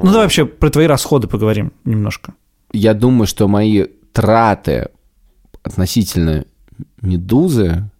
Ну 0.03 0.11
давай 0.11 0.25
вообще 0.25 0.47
про 0.47 0.71
твои 0.71 0.87
расходы 0.87 1.29
поговорим 1.29 1.73
немножко. 1.85 2.35
Я 2.73 2.95
думаю, 2.95 3.27
что 3.27 3.47
мои 3.47 3.87
траты 4.13 4.89
относительно 5.63 6.45
медузы 7.01 7.91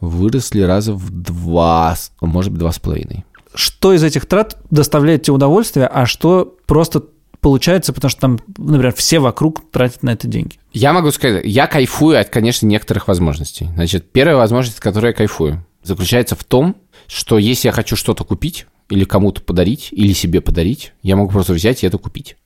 выросли 0.00 0.62
раза 0.62 0.92
в 0.92 1.10
два, 1.10 1.94
может 2.20 2.50
быть, 2.52 2.60
два 2.60 2.72
с 2.72 2.78
половиной. 2.78 3.24
Что 3.54 3.92
из 3.92 4.02
этих 4.02 4.26
трат 4.26 4.58
доставляет 4.70 5.22
тебе 5.22 5.34
удовольствие, 5.34 5.86
а 5.86 6.06
что 6.06 6.56
просто 6.66 7.02
получается, 7.40 7.92
потому 7.92 8.10
что 8.10 8.20
там, 8.20 8.38
например, 8.56 8.92
все 8.94 9.18
вокруг 9.18 9.70
тратят 9.70 10.02
на 10.02 10.10
это 10.10 10.26
деньги? 10.28 10.56
Я 10.72 10.92
могу 10.92 11.10
сказать, 11.10 11.44
я 11.44 11.66
кайфую 11.66 12.20
от, 12.20 12.28
конечно, 12.28 12.66
некоторых 12.66 13.08
возможностей. 13.08 13.68
Значит, 13.74 14.10
первая 14.12 14.36
возможность, 14.36 14.78
от 14.78 14.82
которой 14.82 15.08
я 15.08 15.12
кайфую, 15.12 15.64
заключается 15.82 16.36
в 16.36 16.44
том, 16.44 16.76
что 17.06 17.38
если 17.38 17.68
я 17.68 17.72
хочу 17.72 17.96
что-то 17.96 18.24
купить, 18.24 18.66
или 18.88 19.04
кому-то 19.04 19.40
подарить, 19.40 19.88
или 19.90 20.12
себе 20.12 20.40
подарить, 20.40 20.92
я 21.02 21.16
могу 21.16 21.30
просто 21.30 21.52
взять 21.52 21.82
и 21.82 21.86
это 21.86 21.98
купить. 21.98 22.36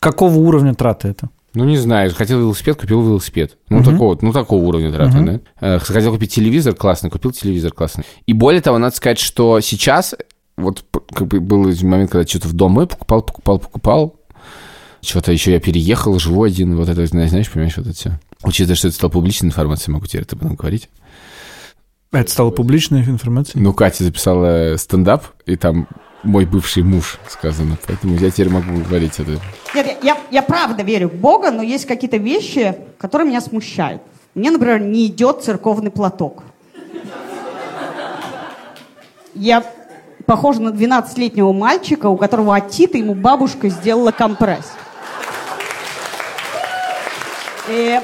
Какого 0.00 0.36
уровня 0.38 0.74
траты 0.74 1.08
это? 1.08 1.30
Ну, 1.54 1.64
не 1.64 1.78
знаю, 1.78 2.14
хотел 2.14 2.38
велосипед, 2.40 2.76
купил 2.76 3.02
велосипед. 3.02 3.56
Ну, 3.70 3.80
uh-huh. 3.80 3.84
такого, 3.84 4.18
ну, 4.20 4.32
такого 4.32 4.62
уровня 4.62 4.92
траты, 4.92 5.18
uh-huh. 5.18 5.40
да. 5.60 5.76
Э, 5.76 5.78
хотел 5.78 6.12
купить 6.12 6.34
телевизор, 6.34 6.74
классный, 6.74 7.08
купил 7.08 7.32
телевизор, 7.32 7.72
классный. 7.72 8.04
И 8.26 8.34
более 8.34 8.60
того, 8.60 8.76
надо 8.76 8.94
сказать, 8.94 9.18
что 9.18 9.60
сейчас, 9.60 10.14
вот 10.58 10.84
как 11.14 11.28
бы 11.28 11.40
был 11.40 11.62
момент, 11.82 12.10
когда 12.10 12.26
что-то 12.26 12.48
в 12.48 12.52
дом 12.52 12.72
мой 12.72 12.86
покупал, 12.86 13.22
покупал, 13.22 13.58
покупал, 13.58 14.16
что-то 15.02 15.32
еще 15.32 15.52
я 15.52 15.60
переехал, 15.60 16.18
живу 16.18 16.42
один, 16.42 16.76
вот 16.76 16.88
это, 16.88 17.06
знаешь, 17.06 17.50
понимаешь, 17.50 17.76
вот 17.76 17.86
это 17.86 17.96
все. 17.96 18.18
Учитывая, 18.42 18.76
что 18.76 18.88
это 18.88 18.96
стало 18.96 19.10
публичной 19.10 19.48
информацией, 19.48 19.92
могу 19.92 20.06
теперь 20.06 20.26
об 20.30 20.42
этом 20.42 20.54
говорить. 20.54 20.88
Это 22.12 22.30
стало 22.30 22.50
публичной 22.50 23.02
информацией? 23.02 23.62
Ну, 23.62 23.72
Катя 23.72 24.04
записала 24.04 24.76
стендап, 24.76 25.24
и 25.44 25.56
там 25.56 25.88
мой 26.22 26.44
бывший 26.44 26.82
муж 26.82 27.18
сказано, 27.28 27.76
поэтому 27.86 28.16
я 28.16 28.30
теперь 28.30 28.48
могу 28.48 28.78
говорить 28.78 29.18
это. 29.18 29.38
Нет, 29.74 29.98
я, 30.02 30.18
я 30.30 30.42
правда 30.42 30.82
верю 30.82 31.08
в 31.08 31.14
Бога, 31.14 31.50
но 31.50 31.62
есть 31.62 31.86
какие-то 31.86 32.16
вещи, 32.16 32.74
которые 32.98 33.28
меня 33.28 33.40
смущают. 33.40 34.02
Мне, 34.34 34.50
например, 34.50 34.80
не 34.80 35.06
идет 35.06 35.42
церковный 35.42 35.90
платок. 35.90 36.42
Я 39.34 39.64
похожа 40.26 40.60
на 40.60 40.70
12-летнего 40.70 41.52
мальчика, 41.52 42.06
у 42.08 42.16
которого 42.16 42.54
отита 42.54 42.98
ему 42.98 43.14
бабушка 43.14 43.68
сделала 43.68 44.10
компресс. 44.10 44.72
И 47.68 48.00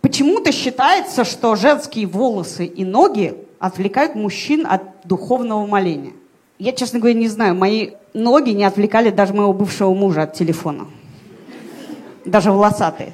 Почему-то 0.00 0.52
считается, 0.52 1.24
что 1.24 1.56
женские 1.56 2.06
волосы 2.06 2.66
и 2.66 2.84
ноги 2.84 3.34
отвлекают 3.58 4.14
мужчин 4.14 4.66
от 4.68 4.82
духовного 5.04 5.66
моления. 5.66 6.12
Я, 6.58 6.72
честно 6.72 7.00
говоря, 7.00 7.18
не 7.18 7.28
знаю, 7.28 7.54
мои 7.54 7.90
ноги 8.14 8.50
не 8.50 8.64
отвлекали 8.64 9.10
даже 9.10 9.34
моего 9.34 9.52
бывшего 9.52 9.92
мужа 9.92 10.22
от 10.22 10.34
телефона. 10.34 10.86
Даже 12.24 12.52
волосатые. 12.52 13.12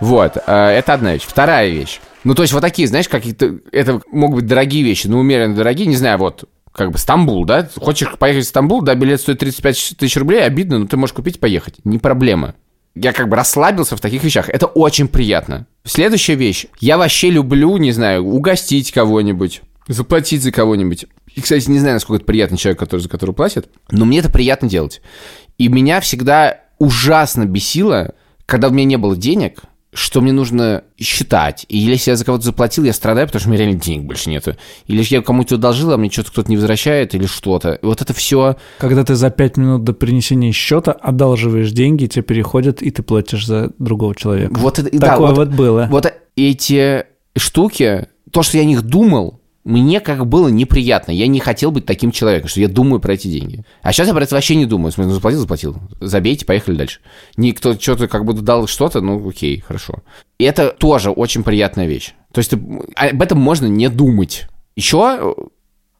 Вот, 0.00 0.36
э, 0.36 0.52
это 0.52 0.94
одна 0.94 1.12
вещь. 1.12 1.24
Вторая 1.26 1.68
вещь. 1.68 2.00
Ну, 2.24 2.34
то 2.34 2.42
есть 2.42 2.54
вот 2.54 2.62
такие, 2.62 2.88
знаешь, 2.88 3.08
какие-то... 3.08 3.58
Это 3.70 4.00
могут 4.10 4.40
быть 4.40 4.46
дорогие 4.46 4.82
вещи, 4.82 5.06
но 5.06 5.18
умеренно 5.18 5.54
дорогие. 5.54 5.86
Не 5.86 5.96
знаю, 5.96 6.18
вот, 6.18 6.48
как 6.72 6.90
бы 6.90 6.98
Стамбул, 6.98 7.44
да? 7.44 7.68
Хочешь 7.76 8.10
поехать 8.18 8.46
в 8.46 8.48
Стамбул, 8.48 8.80
да, 8.82 8.94
билет 8.94 9.20
стоит 9.20 9.38
35 9.38 9.96
тысяч 9.98 10.16
рублей, 10.16 10.44
обидно, 10.44 10.78
но 10.78 10.86
ты 10.86 10.96
можешь 10.96 11.14
купить, 11.14 11.38
поехать. 11.38 11.76
Не 11.84 11.98
проблема 11.98 12.54
я 12.94 13.12
как 13.12 13.28
бы 13.28 13.36
расслабился 13.36 13.96
в 13.96 14.00
таких 14.00 14.22
вещах. 14.22 14.48
Это 14.48 14.66
очень 14.66 15.08
приятно. 15.08 15.66
Следующая 15.84 16.36
вещь. 16.36 16.66
Я 16.78 16.96
вообще 16.96 17.30
люблю, 17.30 17.76
не 17.76 17.92
знаю, 17.92 18.24
угостить 18.24 18.92
кого-нибудь, 18.92 19.62
заплатить 19.88 20.42
за 20.42 20.52
кого-нибудь. 20.52 21.06
И, 21.34 21.40
кстати, 21.40 21.68
не 21.68 21.80
знаю, 21.80 21.94
насколько 21.94 22.22
это 22.22 22.26
приятный 22.26 22.58
человек, 22.58 22.78
который, 22.78 23.00
за 23.00 23.08
которого 23.08 23.34
платит, 23.34 23.68
но 23.90 24.04
мне 24.04 24.20
это 24.20 24.30
приятно 24.30 24.68
делать. 24.68 25.02
И 25.58 25.68
меня 25.68 26.00
всегда 26.00 26.60
ужасно 26.78 27.44
бесило, 27.44 28.14
когда 28.46 28.68
у 28.68 28.70
меня 28.70 28.84
не 28.84 28.96
было 28.96 29.16
денег, 29.16 29.62
что 29.94 30.20
мне 30.20 30.32
нужно 30.32 30.82
считать. 30.98 31.64
И 31.68 31.78
если 31.78 32.10
я 32.10 32.16
за 32.16 32.24
кого-то 32.24 32.44
заплатил, 32.44 32.84
я 32.84 32.92
страдаю, 32.92 33.26
потому 33.26 33.40
что 33.40 33.48
у 33.48 33.52
меня 33.52 33.64
реально 33.64 33.80
денег 33.80 34.06
больше 34.06 34.28
нету. 34.28 34.56
Или 34.86 35.04
я 35.08 35.22
кому-то 35.22 35.54
одолжил, 35.54 35.92
а 35.92 35.96
мне 35.96 36.10
что-то 36.10 36.32
кто-то 36.32 36.50
не 36.50 36.56
возвращает 36.56 37.14
или 37.14 37.26
что-то. 37.26 37.74
И 37.74 37.86
вот 37.86 38.02
это 38.02 38.12
все... 38.12 38.56
Когда 38.78 39.04
ты 39.04 39.14
за 39.14 39.30
пять 39.30 39.56
минут 39.56 39.84
до 39.84 39.92
принесения 39.92 40.52
счета 40.52 40.92
одалживаешь 40.92 41.70
деньги, 41.70 42.06
тебе 42.06 42.22
переходят, 42.22 42.82
и 42.82 42.90
ты 42.90 43.02
платишь 43.02 43.46
за 43.46 43.70
другого 43.78 44.14
человека. 44.14 44.58
Вот 44.58 44.78
это, 44.78 44.90
Такое 44.90 45.00
да, 45.00 45.18
вот, 45.18 45.36
вот 45.36 45.48
было. 45.48 45.88
Вот 45.90 46.12
эти 46.36 47.04
штуки, 47.36 48.08
то, 48.30 48.42
что 48.42 48.56
я 48.56 48.64
о 48.64 48.66
них 48.66 48.82
думал, 48.82 49.40
мне 49.64 50.00
как 50.00 50.26
было 50.26 50.48
неприятно. 50.48 51.10
Я 51.10 51.26
не 51.26 51.40
хотел 51.40 51.70
быть 51.70 51.86
таким 51.86 52.10
человеком, 52.10 52.48
что 52.48 52.60
я 52.60 52.68
думаю 52.68 53.00
про 53.00 53.14
эти 53.14 53.28
деньги. 53.28 53.64
А 53.82 53.92
сейчас 53.92 54.08
я 54.08 54.14
про 54.14 54.22
это 54.22 54.34
вообще 54.34 54.56
не 54.56 54.66
думаю. 54.66 54.92
Смысле, 54.92 55.08
ну, 55.08 55.14
заплатил, 55.14 55.40
заплатил. 55.40 55.76
Забейте, 56.00 56.44
поехали 56.44 56.76
дальше. 56.76 57.00
Никто 57.38 57.74
что-то 57.74 58.06
как 58.06 58.26
бы 58.26 58.34
дал 58.34 58.66
что-то, 58.66 59.00
ну 59.00 59.26
окей, 59.26 59.60
хорошо. 59.60 60.02
И 60.38 60.44
это 60.44 60.68
тоже 60.68 61.10
очень 61.10 61.42
приятная 61.42 61.86
вещь. 61.86 62.12
То 62.32 62.40
есть 62.40 62.50
ты, 62.50 62.60
об 62.94 63.22
этом 63.22 63.38
можно 63.38 63.64
не 63.64 63.88
думать. 63.88 64.48
Еще, 64.76 65.34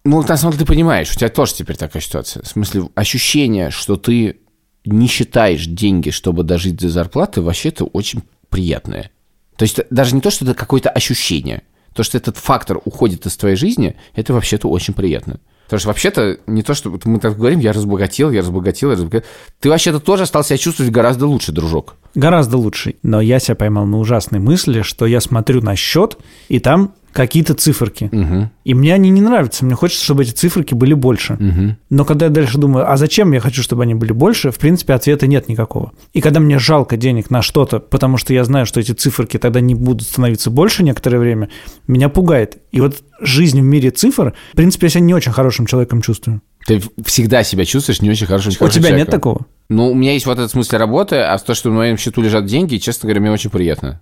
ну, 0.05 0.22
на 0.22 0.37
самом 0.37 0.53
деле 0.53 0.66
ты 0.66 0.72
понимаешь, 0.72 1.11
у 1.12 1.14
тебя 1.14 1.31
тоже 1.31 1.55
теперь 1.55 1.77
такая 1.77 2.03
ситуация. 2.03 2.42
В 2.42 2.46
смысле, 2.46 2.90
ощущение, 2.94 3.70
что 3.70 3.96
ты 3.96 4.40
не 4.85 5.07
считаешь 5.07 5.64
деньги, 5.64 6.11
чтобы 6.11 6.42
дожить 6.42 6.77
до 6.77 6.90
зарплаты, 6.90 7.40
вообще-то 7.40 7.87
очень 7.87 8.24
приятное. 8.50 9.11
То 9.57 9.62
есть 9.62 9.81
даже 9.88 10.14
не 10.14 10.20
то, 10.20 10.31
что 10.31 10.44
это 10.44 10.53
какое-то 10.53 10.90
ощущение– 10.90 11.62
То, 11.95 12.03
что 12.03 12.19
этот 12.19 12.37
фактор 12.37 12.81
уходит 12.85 13.25
из 13.25 13.37
твоей 13.37 13.57
жизни, 13.57 13.97
это 14.15 14.35
вообще-то 14.35 14.69
очень 14.69 14.93
приятно. 14.95 15.41
Потому 15.65 15.81
что 15.81 15.89
вообще-то 15.89 16.39
не 16.47 16.63
то, 16.63 16.75
что 16.75 16.95
мы 17.05 17.19
так 17.19 17.39
говорим, 17.39 17.59
я 17.59 17.73
разбогател, 17.73 18.31
я 18.31 18.41
разбогател, 18.41 18.91
я 18.91 18.97
разбогател. 18.97 19.27
Ты 19.61 19.71
вообще-то 19.71 19.99
тоже 19.99 20.27
стал 20.27 20.45
себя 20.45 20.59
чувствовать 20.59 20.93
гораздо 20.93 21.27
лучше, 21.27 21.53
дружок. 21.53 21.97
Гораздо 22.15 22.59
лучше. 22.59 22.97
Но 23.03 23.23
я 23.23 23.39
себя 23.39 23.55
поймал 23.55 23.87
на 23.87 23.99
ужасной 23.99 24.41
мысли, 24.41 24.83
что 24.83 25.07
я 25.07 25.21
смотрю 25.21 25.63
на 25.63 25.75
счет, 25.75 26.19
и 26.49 26.61
там 26.61 26.95
какие-то 27.14 27.55
циферки. 27.55 28.11
Угу. 28.12 28.50
И 28.64 28.74
мне 28.74 28.92
они 28.92 29.09
не 29.09 29.20
нравятся. 29.20 29.64
Мне 29.64 29.77
хочется, 29.77 30.05
чтобы 30.05 30.24
эти 30.24 30.33
циферки 30.33 30.74
были 30.74 30.94
больше. 30.94 31.35
Угу. 31.35 31.77
Но 31.90 32.05
когда 32.05 32.27
я 32.27 32.31
дальше 32.31 32.59
думаю, 32.59 32.90
а 32.90 32.96
зачем 32.96 33.33
я 33.33 33.40
хочу, 33.40 33.62
чтобы 33.62 33.85
они 33.85 33.94
были 33.94 34.12
больше, 34.12 34.50
в 34.50 34.59
принципе, 34.59 34.94
ответа 34.94 35.29
нет 35.29 35.48
никакого. 35.48 35.92
И 36.12 36.20
когда 36.20 36.40
мне 36.40 36.59
жалко 36.59 36.96
денег 36.96 37.31
на 37.31 37.40
что-то, 37.40 37.79
потому 37.79 38.16
что 38.16 38.35
я 38.35 38.44
знаю, 38.44 38.66
что 38.66 38.81
эти 38.81 38.90
циферки 38.90 39.38
тогда 39.38 39.61
не 39.61 39.77
будут 39.77 40.09
становиться 40.09 40.50
больше 40.50 40.83
некоторое 40.83 41.18
время, 41.18 41.50
меня 41.87 42.09
пугает. 42.09 42.59
И 42.72 42.81
вот 42.81 42.96
жизнь 43.20 43.61
в 43.61 43.64
мире 43.64 43.92
цифр, 43.92 44.35
в 44.53 44.57
принципе, 44.57 44.87
я 44.87 44.90
себя 44.90 45.00
не 45.03 45.14
очень 45.14 45.33
хорошим 45.33 45.66
человеком 45.66 46.03
чувствую. 46.03 46.42
Ты 46.66 46.83
всегда 47.05 47.44
себя 47.44 47.64
чувствуешь 47.64 48.03
не 48.03 48.11
очень 48.11 48.27
хорошим 48.27 48.53
У 48.53 48.55
хорошим 48.57 48.83
тебя 48.83 48.90
нет 48.90 49.07
человеком. 49.07 49.12
такого? 49.12 49.46
Ну, 49.68 49.90
у 49.92 49.94
меня 49.94 50.14
есть 50.14 50.27
вот 50.27 50.38
этот 50.38 50.50
смысл 50.50 50.79
работы, 50.79 51.16
а 51.16 51.38
то, 51.38 51.55
что 51.55 51.68
на 51.68 51.77
моем 51.77 51.96
счету 51.96 52.20
лежат 52.22 52.46
деньги, 52.46 52.79
честно 52.79 53.07
говоря, 53.07 53.20
мне 53.20 53.31
очень 53.31 53.50
приятно. 53.50 54.00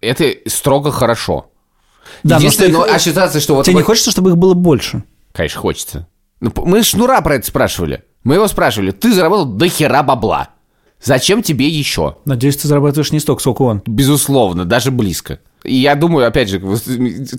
Это 0.00 0.24
строго 0.46 0.92
хорошо. 0.92 1.50
Да, 2.22 2.38
но 2.38 2.50
что 2.50 2.64
их- 2.66 2.72
ну, 2.72 2.82
а 2.82 2.98
ситуация, 2.98 3.40
что 3.40 3.54
вот... 3.54 3.64
Тебе 3.64 3.74
не 3.74 3.80
вот- 3.80 3.86
хочется, 3.86 4.10
чтобы 4.10 4.30
их 4.30 4.36
было 4.36 4.54
больше? 4.54 5.04
Конечно, 5.32 5.60
хочется. 5.60 6.08
Ну, 6.40 6.52
мы 6.64 6.82
Шнура 6.82 7.20
про 7.20 7.36
это 7.36 7.46
спрашивали. 7.46 8.04
Мы 8.22 8.34
его 8.34 8.48
спрашивали, 8.48 8.90
ты 8.90 9.12
заработал 9.12 9.46
до 9.46 9.68
хера 9.68 10.02
бабла. 10.02 10.48
Зачем 11.02 11.42
тебе 11.42 11.68
еще? 11.68 12.16
Надеюсь, 12.24 12.56
ты 12.56 12.66
зарабатываешь 12.66 13.12
не 13.12 13.20
столько, 13.20 13.40
сколько 13.40 13.62
он. 13.62 13.82
Безусловно, 13.86 14.64
даже 14.64 14.90
близко. 14.90 15.40
И 15.62 15.74
я 15.74 15.94
думаю, 15.94 16.26
опять 16.26 16.48
же, 16.48 16.60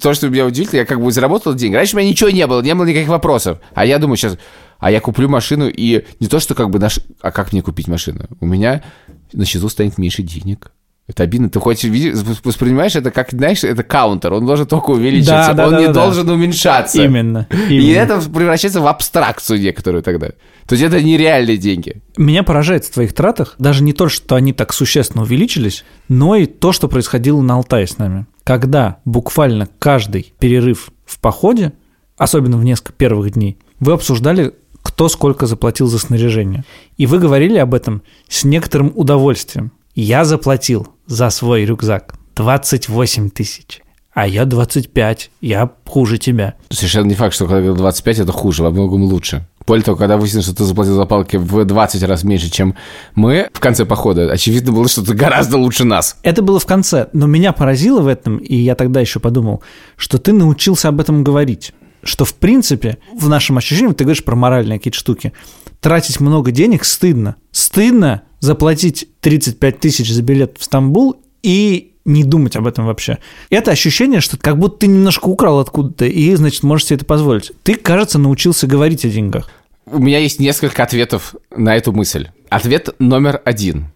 то, 0.01 0.13
что 0.13 0.29
меня 0.29 0.45
удивительно, 0.45 0.79
я 0.79 0.85
как 0.85 1.01
бы 1.01 1.11
заработал 1.11 1.53
деньги. 1.53 1.75
Раньше 1.75 1.95
у 1.95 1.99
меня 1.99 2.09
ничего 2.09 2.29
не 2.29 2.45
было, 2.47 2.61
не 2.61 2.73
было 2.75 2.85
никаких 2.85 3.09
вопросов. 3.09 3.59
А 3.73 3.85
я 3.85 3.97
думаю 3.97 4.17
сейчас, 4.17 4.37
а 4.79 4.91
я 4.91 4.99
куплю 4.99 5.29
машину, 5.29 5.67
и 5.67 6.05
не 6.19 6.27
то, 6.27 6.39
что 6.39 6.53
как 6.53 6.69
бы 6.69 6.79
наш... 6.79 6.99
А 7.21 7.31
как 7.31 7.53
мне 7.53 7.61
купить 7.61 7.87
машину? 7.87 8.25
У 8.39 8.45
меня 8.45 8.83
на 9.31 9.45
счету 9.45 9.69
станет 9.69 9.97
меньше 9.97 10.21
денег. 10.21 10.71
Это 11.07 11.21
обидно. 11.21 11.49
Ты 11.49 11.59
хочешь 11.59 11.83
видеть, 11.83 12.15
воспринимаешь 12.43 12.95
это 12.95 13.11
как, 13.11 13.29
знаешь, 13.29 13.63
это 13.63 13.83
каунтер. 13.83 14.33
Он 14.33 14.45
должен 14.45 14.65
только 14.65 14.89
увеличиваться, 14.89 15.53
Да, 15.53 15.53
да, 15.53 15.67
он 15.67 15.71
да, 15.73 15.79
не 15.79 15.87
да, 15.87 15.93
да. 15.93 16.03
должен 16.03 16.27
уменьшаться. 16.29 17.03
Именно. 17.03 17.47
И 17.69 17.77
именно. 17.77 17.97
это 17.97 18.21
превращается 18.21 18.81
в 18.81 18.87
абстракцию 18.87 19.61
некоторую 19.61 20.01
тогда. 20.01 20.29
То 20.65 20.73
есть 20.73 20.83
это 20.83 21.01
нереальные 21.03 21.57
деньги. 21.57 22.01
Меня 22.17 22.41
поражает 22.41 22.85
в 22.85 22.91
твоих 22.91 23.13
тратах 23.13 23.53
даже 23.59 23.83
не 23.83 23.93
то, 23.93 24.09
что 24.09 24.35
они 24.35 24.51
так 24.51 24.73
существенно 24.73 25.23
увеличились, 25.23 25.85
но 26.09 26.35
и 26.35 26.47
то, 26.47 26.71
что 26.71 26.87
происходило 26.87 27.39
на 27.41 27.53
Алтае 27.53 27.85
с 27.85 27.99
нами. 27.99 28.25
Когда 28.43 28.97
буквально 29.05 29.69
каждый 29.77 30.33
перерыв 30.39 30.89
в 31.05 31.19
походе, 31.19 31.73
особенно 32.17 32.57
в 32.57 32.63
несколько 32.63 32.93
первых 32.93 33.33
дней, 33.33 33.59
вы 33.79 33.93
обсуждали, 33.93 34.53
кто 34.81 35.07
сколько 35.07 35.45
заплатил 35.45 35.85
за 35.85 35.99
снаряжение. 35.99 36.63
И 36.97 37.05
вы 37.05 37.19
говорили 37.19 37.57
об 37.57 37.75
этом 37.75 38.01
с 38.27 38.43
некоторым 38.43 38.91
удовольствием. 38.95 39.71
Я 39.93 40.25
заплатил 40.25 40.87
за 41.07 41.29
свой 41.29 41.65
рюкзак 41.65 42.15
28 42.35 43.29
тысяч, 43.29 43.81
а 44.13 44.27
я 44.27 44.45
25, 44.45 45.31
я 45.41 45.71
хуже 45.85 46.17
тебя. 46.17 46.55
Совершенно 46.69 47.07
не 47.07 47.15
факт, 47.15 47.35
что 47.35 47.47
когда 47.47 47.73
25 47.73 48.19
это 48.19 48.31
хуже, 48.31 48.63
во 48.63 48.71
многом 48.71 49.03
лучше. 49.03 49.47
Более 49.67 49.83
того, 49.83 49.97
когда 49.97 50.17
выяснилось, 50.17 50.45
что 50.45 50.55
ты 50.55 50.63
заплатил 50.63 50.95
за 50.95 51.05
палки 51.05 51.37
в 51.37 51.65
20 51.65 52.03
раз 52.03 52.23
меньше, 52.23 52.51
чем 52.51 52.75
мы 53.15 53.49
в 53.51 53.59
конце 53.59 53.85
похода, 53.85 54.31
очевидно 54.31 54.71
было, 54.71 54.87
что 54.87 55.03
ты 55.03 55.13
гораздо 55.13 55.57
лучше 55.57 55.85
нас. 55.85 56.17
Это 56.21 56.41
было 56.43 56.59
в 56.59 56.65
конце, 56.65 57.07
но 57.13 57.25
меня 57.25 57.51
поразило 57.51 58.01
в 58.01 58.07
этом, 58.07 58.37
и 58.37 58.55
я 58.55 58.75
тогда 58.75 59.01
еще 59.01 59.19
подумал, 59.19 59.63
что 59.95 60.17
ты 60.17 60.33
научился 60.33 60.89
об 60.89 60.99
этом 60.99 61.23
говорить. 61.23 61.73
Что, 62.03 62.23
в 62.23 62.35
принципе, 62.35 62.99
в 63.17 63.27
нашем 63.27 63.57
ощущении, 63.57 63.93
ты 63.93 64.03
говоришь 64.03 64.23
про 64.23 64.35
моральные 64.35 64.77
какие-то 64.77 64.99
штуки, 64.99 65.33
тратить 65.79 66.19
много 66.19 66.51
денег 66.51 66.85
стыдно. 66.85 67.35
Стыдно 67.51 68.21
заплатить 68.45 69.07
35 69.21 69.79
тысяч 69.79 70.11
за 70.11 70.21
билет 70.21 70.57
в 70.59 70.63
Стамбул 70.63 71.17
и 71.43 71.93
не 72.05 72.23
думать 72.23 72.55
об 72.55 72.67
этом 72.67 72.85
вообще. 72.85 73.17
Это 73.49 73.71
ощущение, 73.71 74.21
что 74.21 74.37
как 74.37 74.57
будто 74.57 74.79
ты 74.79 74.87
немножко 74.87 75.27
украл 75.27 75.59
откуда-то, 75.59 76.05
и, 76.05 76.35
значит, 76.35 76.63
можешь 76.63 76.87
себе 76.87 76.97
это 76.97 77.05
позволить. 77.05 77.51
Ты, 77.63 77.75
кажется, 77.75 78.19
научился 78.19 78.67
говорить 78.67 79.03
о 79.05 79.09
деньгах. 79.09 79.49
У 79.87 79.99
меня 79.99 80.19
есть 80.19 80.39
несколько 80.39 80.83
ответов 80.83 81.35
на 81.55 81.75
эту 81.75 81.91
мысль. 81.91 82.29
Ответ 82.49 82.89
номер 82.99 83.41
один. 83.43 83.87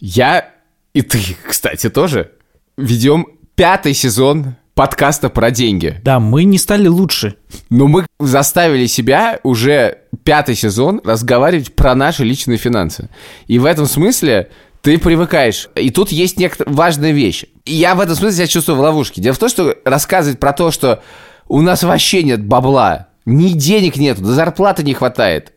Я 0.00 0.52
и 0.94 1.02
ты, 1.02 1.20
кстати, 1.46 1.90
тоже 1.90 2.32
ведем 2.76 3.26
пятый 3.54 3.94
сезон 3.94 4.56
подкаста 4.78 5.28
про 5.28 5.50
деньги. 5.50 6.00
Да, 6.04 6.20
мы 6.20 6.44
не 6.44 6.56
стали 6.56 6.86
лучше. 6.86 7.34
Но 7.68 7.88
мы 7.88 8.06
заставили 8.20 8.86
себя 8.86 9.40
уже 9.42 10.02
пятый 10.22 10.54
сезон 10.54 11.00
разговаривать 11.04 11.74
про 11.74 11.96
наши 11.96 12.22
личные 12.22 12.58
финансы. 12.58 13.08
И 13.48 13.58
в 13.58 13.64
этом 13.64 13.86
смысле 13.86 14.50
ты 14.80 14.98
привыкаешь. 14.98 15.68
И 15.74 15.90
тут 15.90 16.12
есть 16.12 16.38
некоторая 16.38 16.76
важная 16.76 17.10
вещь. 17.10 17.46
И 17.64 17.74
я 17.74 17.96
в 17.96 18.00
этом 18.00 18.14
смысле 18.14 18.36
себя 18.36 18.46
чувствую 18.46 18.76
в 18.76 18.80
ловушке. 18.82 19.20
Дело 19.20 19.34
в 19.34 19.38
том, 19.38 19.48
что 19.48 19.74
рассказывать 19.84 20.38
про 20.38 20.52
то, 20.52 20.70
что 20.70 21.02
у 21.48 21.60
нас 21.60 21.82
вообще 21.82 22.22
нет 22.22 22.44
бабла, 22.44 23.08
ни 23.24 23.48
денег 23.48 23.96
нету, 23.96 24.22
до 24.22 24.32
зарплаты 24.32 24.84
не 24.84 24.94
хватает. 24.94 25.54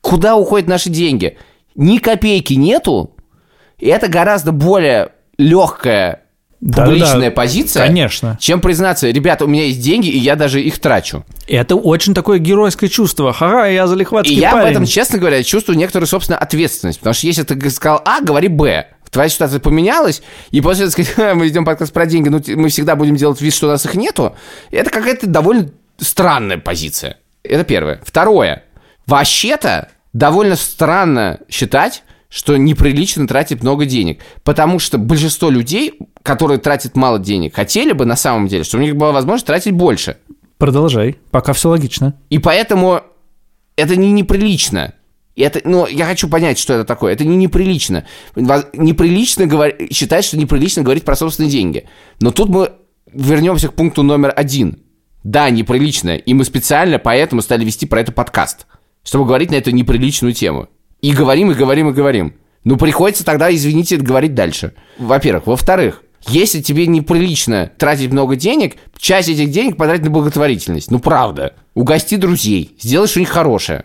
Куда 0.00 0.36
уходят 0.36 0.70
наши 0.70 0.88
деньги? 0.88 1.36
Ни 1.74 1.98
копейки 1.98 2.54
нету. 2.54 3.14
И 3.78 3.88
это 3.88 4.08
гораздо 4.08 4.52
более 4.52 5.10
легкая 5.36 6.23
Да-да-да, 6.64 6.90
публичная 6.90 7.30
позиция, 7.30 7.86
Конечно. 7.86 8.38
чем 8.40 8.62
признаться, 8.62 9.10
ребята, 9.10 9.44
у 9.44 9.48
меня 9.48 9.66
есть 9.66 9.80
деньги, 9.82 10.08
и 10.08 10.16
я 10.16 10.34
даже 10.34 10.62
их 10.62 10.78
трачу. 10.78 11.26
Это 11.46 11.76
очень 11.76 12.14
такое 12.14 12.38
геройское 12.38 12.88
чувство. 12.88 13.34
Ха-ха, 13.34 13.66
я 13.66 13.86
залихватский 13.86 14.34
И 14.34 14.40
я 14.40 14.52
парень. 14.52 14.68
в 14.68 14.70
этом, 14.70 14.86
честно 14.86 15.18
говоря, 15.18 15.42
чувствую 15.42 15.76
некоторую, 15.76 16.06
собственно, 16.06 16.38
ответственность. 16.38 17.00
Потому 17.00 17.12
что 17.12 17.26
если 17.26 17.42
ты 17.42 17.68
сказал 17.70 18.00
А, 18.06 18.22
говори 18.22 18.48
Б. 18.48 18.86
Твоя 19.10 19.28
ситуация 19.28 19.60
поменялась, 19.60 20.22
и 20.52 20.62
после 20.62 20.86
этого 20.86 20.92
сказать, 21.02 21.12
«Ха, 21.16 21.34
мы 21.34 21.44
ведем 21.44 21.66
подкаст 21.66 21.92
про 21.92 22.06
деньги, 22.06 22.30
ну 22.30 22.42
мы 22.56 22.70
всегда 22.70 22.96
будем 22.96 23.14
делать 23.16 23.42
вид, 23.42 23.54
что 23.54 23.66
у 23.66 23.70
нас 23.70 23.84
их 23.84 23.94
нету, 23.94 24.34
это 24.70 24.88
какая-то 24.90 25.26
довольно 25.26 25.70
странная 25.98 26.56
позиция. 26.58 27.18
Это 27.44 27.62
первое. 27.64 28.00
Второе. 28.04 28.64
Вообще-то 29.06 29.90
довольно 30.14 30.56
странно 30.56 31.40
считать, 31.50 32.02
что 32.34 32.56
неприлично 32.56 33.28
тратить 33.28 33.62
много 33.62 33.86
денег. 33.86 34.18
Потому 34.42 34.80
что 34.80 34.98
большинство 34.98 35.50
людей, 35.50 36.00
которые 36.24 36.58
тратят 36.58 36.96
мало 36.96 37.20
денег, 37.20 37.54
хотели 37.54 37.92
бы 37.92 38.06
на 38.06 38.16
самом 38.16 38.48
деле, 38.48 38.64
чтобы 38.64 38.82
у 38.82 38.86
них 38.86 38.96
была 38.96 39.12
возможность 39.12 39.46
тратить 39.46 39.72
больше. 39.72 40.16
Продолжай, 40.58 41.16
пока 41.30 41.52
все 41.52 41.68
логично. 41.68 42.14
И 42.30 42.40
поэтому 42.40 43.02
это 43.76 43.94
не 43.94 44.10
неприлично. 44.10 44.94
Это, 45.36 45.60
ну, 45.64 45.86
я 45.86 46.06
хочу 46.06 46.28
понять, 46.28 46.58
что 46.58 46.74
это 46.74 46.84
такое. 46.84 47.12
Это 47.12 47.24
не 47.24 47.36
неприлично. 47.36 48.04
Неприлично 48.34 49.44
говор- 49.44 49.92
считать, 49.92 50.24
что 50.24 50.36
неприлично 50.36 50.82
говорить 50.82 51.04
про 51.04 51.14
собственные 51.14 51.52
деньги. 51.52 51.88
Но 52.18 52.32
тут 52.32 52.48
мы 52.48 52.72
вернемся 53.12 53.68
к 53.68 53.74
пункту 53.74 54.02
номер 54.02 54.32
один. 54.34 54.80
Да, 55.22 55.50
неприлично. 55.50 56.16
И 56.16 56.34
мы 56.34 56.44
специально 56.44 56.98
поэтому 56.98 57.42
стали 57.42 57.64
вести 57.64 57.86
про 57.86 58.00
это 58.00 58.10
подкаст. 58.10 58.66
Чтобы 59.04 59.24
говорить 59.24 59.52
на 59.52 59.54
эту 59.54 59.70
неприличную 59.70 60.32
тему. 60.34 60.68
И 61.04 61.12
говорим, 61.12 61.50
и 61.50 61.54
говорим, 61.54 61.90
и 61.90 61.92
говорим. 61.92 62.32
Ну, 62.64 62.78
приходится 62.78 63.26
тогда, 63.26 63.54
извините, 63.54 63.98
говорить 63.98 64.34
дальше. 64.34 64.72
Во-первых. 64.96 65.46
Во-вторых, 65.46 66.00
если 66.26 66.62
тебе 66.62 66.86
неприлично 66.86 67.70
тратить 67.76 68.10
много 68.10 68.36
денег, 68.36 68.76
часть 68.96 69.28
этих 69.28 69.50
денег 69.50 69.76
потратить 69.76 70.04
на 70.04 70.10
благотворительность. 70.10 70.90
Ну, 70.90 71.00
правда. 71.00 71.56
Угости 71.74 72.14
друзей. 72.14 72.74
Сделай 72.80 73.06
что-нибудь 73.06 73.34
хорошее. 73.34 73.84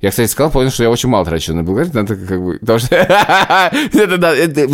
Я, 0.00 0.10
кстати, 0.10 0.28
сказал, 0.28 0.50
понял, 0.50 0.72
что 0.72 0.82
я 0.82 0.90
очень 0.90 1.08
мало 1.08 1.24
трачу 1.24 1.54
на 1.54 1.62
благотворительность. 1.62 2.10
Надо 2.10 2.26
как 2.26 2.42
бы... 2.42 2.58
Что... 2.80 3.70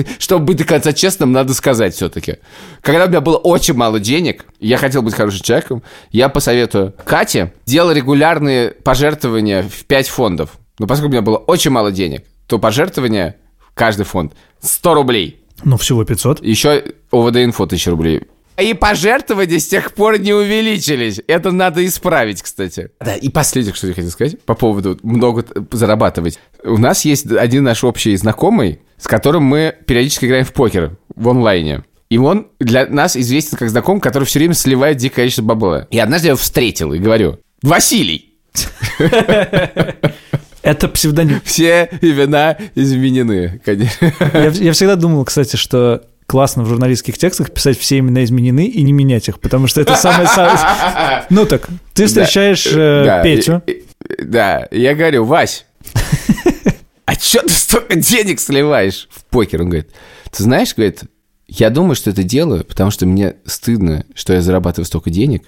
Чтобы 0.19 0.47
быть 0.47 0.57
до 0.57 0.65
конца 0.65 0.95
честным, 0.95 1.33
надо 1.33 1.53
сказать 1.53 1.95
все-таки. 1.95 2.37
Когда 2.81 3.05
у 3.05 3.09
меня 3.09 3.21
было 3.21 3.37
очень 3.37 3.75
мало 3.75 4.01
денег, 4.01 4.47
я 4.61 4.79
хотел 4.79 5.03
быть 5.03 5.13
хорошим 5.13 5.43
человеком, 5.43 5.83
я 6.11 6.31
посоветую 6.31 6.95
Кате 7.05 7.53
делать 7.67 7.99
регулярные 7.99 8.71
пожертвования 8.71 9.63
в 9.63 9.85
5 9.85 10.09
фондов. 10.09 10.59
Но 10.79 10.87
поскольку 10.87 11.11
у 11.11 11.13
меня 11.13 11.23
было 11.23 11.37
очень 11.37 11.71
мало 11.71 11.93
денег, 11.93 12.25
то 12.47 12.59
пожертвования 12.59 13.37
в 13.59 13.75
каждый 13.75 14.05
фонд 14.05 14.33
100 14.61 14.95
рублей. 14.95 15.41
Ну, 15.65 15.77
всего 15.77 16.05
500. 16.05 16.43
Еще 16.43 16.85
ОВД-инфо 17.11 17.65
1000 17.65 17.91
рублей. 17.91 18.23
И 18.59 18.73
пожертвования 18.73 19.59
с 19.59 19.67
тех 19.67 19.93
пор 19.93 20.19
не 20.19 20.33
увеличились. 20.33 21.21
Это 21.27 21.53
надо 21.53 21.85
исправить, 21.85 22.43
кстати. 22.43 22.89
Да, 23.01 23.15
и 23.15 23.29
последнее, 23.29 23.75
что 23.75 23.87
я 23.87 23.95
хотел 23.95 24.11
сказать 24.11 24.41
по 24.43 24.55
поводу 24.55 24.99
много 25.03 25.45
зарабатывать. 25.73 26.39
У 26.65 26.79
нас 26.79 27.05
есть 27.05 27.31
один 27.31 27.65
наш 27.65 27.85
общий 27.85 28.17
знакомый, 28.17 28.81
с 28.97 29.07
которым 29.07 29.43
мы 29.43 29.75
периодически 29.87 30.25
играем 30.25 30.47
в 30.47 30.55
покер 30.55 30.97
в 31.15 31.29
онлайне. 31.29 31.85
И 32.09 32.19
он 32.19 32.47
для 32.59 32.87
нас 32.87 33.17
известен 33.17 33.59
как 33.59 33.69
знакомый, 33.69 34.01
который 34.01 34.25
все 34.25 34.39
время 34.39 34.55
сливает 34.55 34.97
дикое 34.97 35.17
количество 35.17 35.43
бабла. 35.43 35.87
И 35.91 35.99
однажды 35.99 36.29
я 36.29 36.31
его 36.31 36.39
встретил 36.39 36.93
и 36.95 36.99
говорю, 36.99 37.41
Василий, 37.63 38.33
Это 40.67 40.89
псевдоним. 40.89 41.41
все 41.45 41.89
имена 42.01 42.57
изменены, 42.75 43.61
конечно. 43.65 44.13
Я, 44.35 44.49
я 44.49 44.73
всегда 44.73 44.97
думал, 44.97 45.25
кстати, 45.25 45.55
что 45.55 46.03
классно 46.27 46.65
в 46.65 46.69
журналистских 46.69 47.17
текстах 47.17 47.53
писать 47.53 47.79
все 47.79 47.99
имена 47.99 48.25
изменены 48.25 48.67
и 48.67 48.83
не 48.83 48.93
менять 48.93 49.29
их, 49.29 49.39
потому 49.39 49.69
что 49.69 49.81
это 49.81 49.95
самое... 49.95 50.29
Ну 51.31 51.47
так, 51.47 51.69
ты 51.95 52.07
встречаешь 52.07 52.67
э, 52.67 53.23
Петю, 53.23 53.63
Да, 54.21 54.67
я 54.73 54.97
говорю, 54.97 55.25
Вась, 55.25 55.67
а 57.05 57.15
чё 57.15 57.43
ты 57.43 57.51
столько 57.51 57.95
денег 57.95 58.41
сливаешь 58.41 59.09
в 59.13 59.25
покер? 59.27 59.63
Он 59.63 59.69
говорит, 59.69 59.91
ты 60.33 60.43
знаешь, 60.43 60.75
говорит, 60.75 61.03
я 61.47 61.71
думаю, 61.71 61.95
что 61.95 62.11
это 62.11 62.25
делаю, 62.25 62.65
потому 62.65 62.91
что 62.91 63.07
мне 63.07 63.37
стыдно, 63.45 64.05
что 64.17 64.33
я 64.33 64.41
зарабатываю 64.41 64.85
столько 64.87 65.11
денег, 65.11 65.45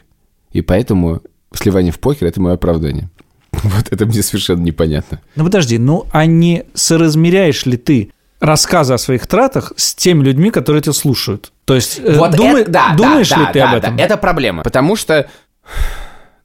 и 0.53 0.63
поэтому 0.63 1.23
сливание 1.53 1.91
в 1.91 1.99
покер– 1.99 2.27
это 2.29 2.41
мое 2.41 2.55
оправдание. 2.55 3.11
Вот 3.65 3.89
это 3.91 4.07
мне 4.07 4.23
совершенно 4.23 4.61
непонятно. 4.63 5.21
Ну 5.37 5.45
подожди, 5.45 5.79
ну 5.79 6.07
а 6.13 6.27
не 6.27 6.65
соразмеряешь 6.75 7.67
ли 7.67 7.77
ты 7.77 8.13
рассказы 8.41 8.95
о 8.95 8.99
своих 8.99 9.27
тратах 9.27 9.73
с 9.77 9.95
теми 9.95 10.23
людьми, 10.25 10.51
которые 10.51 10.83
тебя 10.83 10.93
слушают? 10.93 11.53
То 11.65 11.75
есть 11.75 11.99
э, 11.99 12.17
Вот 12.19 12.33
думай- 12.37 12.63
это- 12.63 12.71
да, 12.71 12.95
думаешь 12.97 13.29
да, 13.31 13.37
ли 13.39 13.45
да, 13.47 13.53
ты 13.53 13.59
да, 13.59 13.65
об 13.67 13.71
да, 13.73 13.79
этом? 13.79 13.99
это 13.99 14.17
проблема, 14.17 14.63
потому 14.63 14.97
что, 14.97 15.29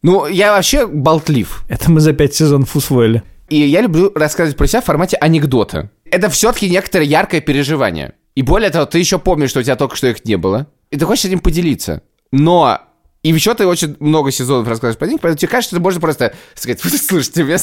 ну, 0.02 0.28
я 0.28 0.52
вообще 0.54 0.86
болтлив. 0.88 1.64
Это 1.70 1.90
мы 1.92 2.00
за 2.02 2.14
пять 2.14 2.34
сезонов 2.36 2.76
усвоили. 2.76 3.24
И 3.50 3.58
я 3.58 3.82
люблю 3.82 4.12
рассказывать 4.16 4.58
про 4.58 4.68
себя 4.68 4.82
в 4.82 4.86
формате 4.86 5.18
анекдота. 5.18 5.90
Это 6.10 6.30
все-таки 6.30 6.70
некоторое 6.70 7.06
яркое 7.06 7.42
переживание. 7.42 8.14
И 8.36 8.42
более 8.42 8.70
того, 8.72 8.86
ты 8.86 8.98
еще 9.00 9.20
помнишь, 9.20 9.52
что 9.52 9.60
у 9.60 9.64
тебя 9.64 9.76
только 9.76 9.96
что 9.96 10.08
их 10.08 10.26
не 10.26 10.38
было. 10.38 10.68
И 10.90 10.98
ты 10.98 11.06
хочешь 11.06 11.26
этим 11.26 11.40
поделиться. 11.40 12.02
Но 12.32 12.80
и 13.24 13.30
еще 13.30 13.54
ты 13.56 13.66
очень 13.66 13.96
много 14.00 14.32
сезонов 14.32 14.68
рассказываешь 14.68 14.98
про 15.00 15.08
них, 15.08 15.20
поэтому 15.22 15.38
тебе 15.40 15.50
кажется, 15.50 15.76
что 15.76 15.82
можно 15.82 16.00
просто 16.02 16.34
сказать, 16.56 16.80
слушайте, 16.82 17.44
вы- 17.44 17.58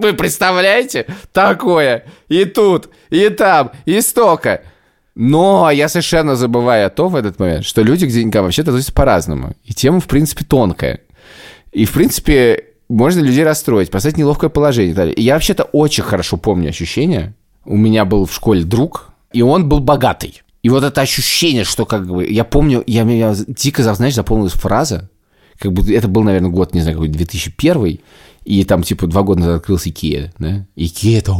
вы 0.00 0.12
представляете 0.14 1.06
такое 1.32 2.04
и 2.28 2.44
тут, 2.44 2.88
и 3.10 3.28
там, 3.28 3.72
и 3.84 4.00
столько. 4.00 4.62
Но 5.16 5.70
я 5.70 5.88
совершенно 5.88 6.34
забываю 6.36 6.86
о 6.86 6.90
том 6.90 7.12
в 7.12 7.16
этот 7.16 7.38
момент, 7.38 7.64
что 7.64 7.82
люди 7.82 8.06
к 8.06 8.10
деньгам 8.10 8.44
вообще-то 8.44 8.70
относятся 8.70 8.92
по-разному. 8.92 9.54
И 9.64 9.72
тема, 9.72 10.00
в 10.00 10.06
принципе, 10.06 10.44
тонкая. 10.44 11.00
И, 11.72 11.84
в 11.84 11.92
принципе, 11.92 12.64
можно 12.88 13.20
людей 13.20 13.44
расстроить, 13.44 13.90
поставить 13.90 14.16
неловкое 14.16 14.50
положение. 14.50 15.12
И 15.12 15.22
я 15.22 15.34
вообще-то 15.34 15.64
очень 15.64 16.02
хорошо 16.04 16.36
помню 16.36 16.68
ощущение. 16.70 17.34
У 17.64 17.76
меня 17.76 18.04
был 18.04 18.26
в 18.26 18.34
школе 18.34 18.62
друг, 18.64 19.10
и 19.32 19.42
он 19.42 19.68
был 19.68 19.80
богатый. 19.80 20.42
И 20.64 20.70
вот 20.70 20.82
это 20.82 21.02
ощущение, 21.02 21.62
что 21.64 21.84
как 21.84 22.06
бы... 22.08 22.26
Я 22.26 22.42
помню, 22.42 22.82
я 22.86 23.02
меня 23.02 23.34
дико, 23.46 23.82
знаешь, 23.82 24.14
запомнилась 24.14 24.54
фраза, 24.54 25.10
как 25.58 25.74
бы 25.74 25.94
это 25.94 26.08
был, 26.08 26.22
наверное, 26.22 26.50
год, 26.50 26.72
не 26.72 26.80
знаю, 26.80 26.96
какой 26.96 27.10
2001, 27.10 28.00
и 28.46 28.64
там, 28.64 28.82
типа, 28.82 29.06
два 29.06 29.22
года 29.22 29.40
назад 29.40 29.56
открылся 29.56 29.90
Икея, 29.90 30.32
да? 30.38 30.66
Икея 30.74 31.18
это 31.18 31.34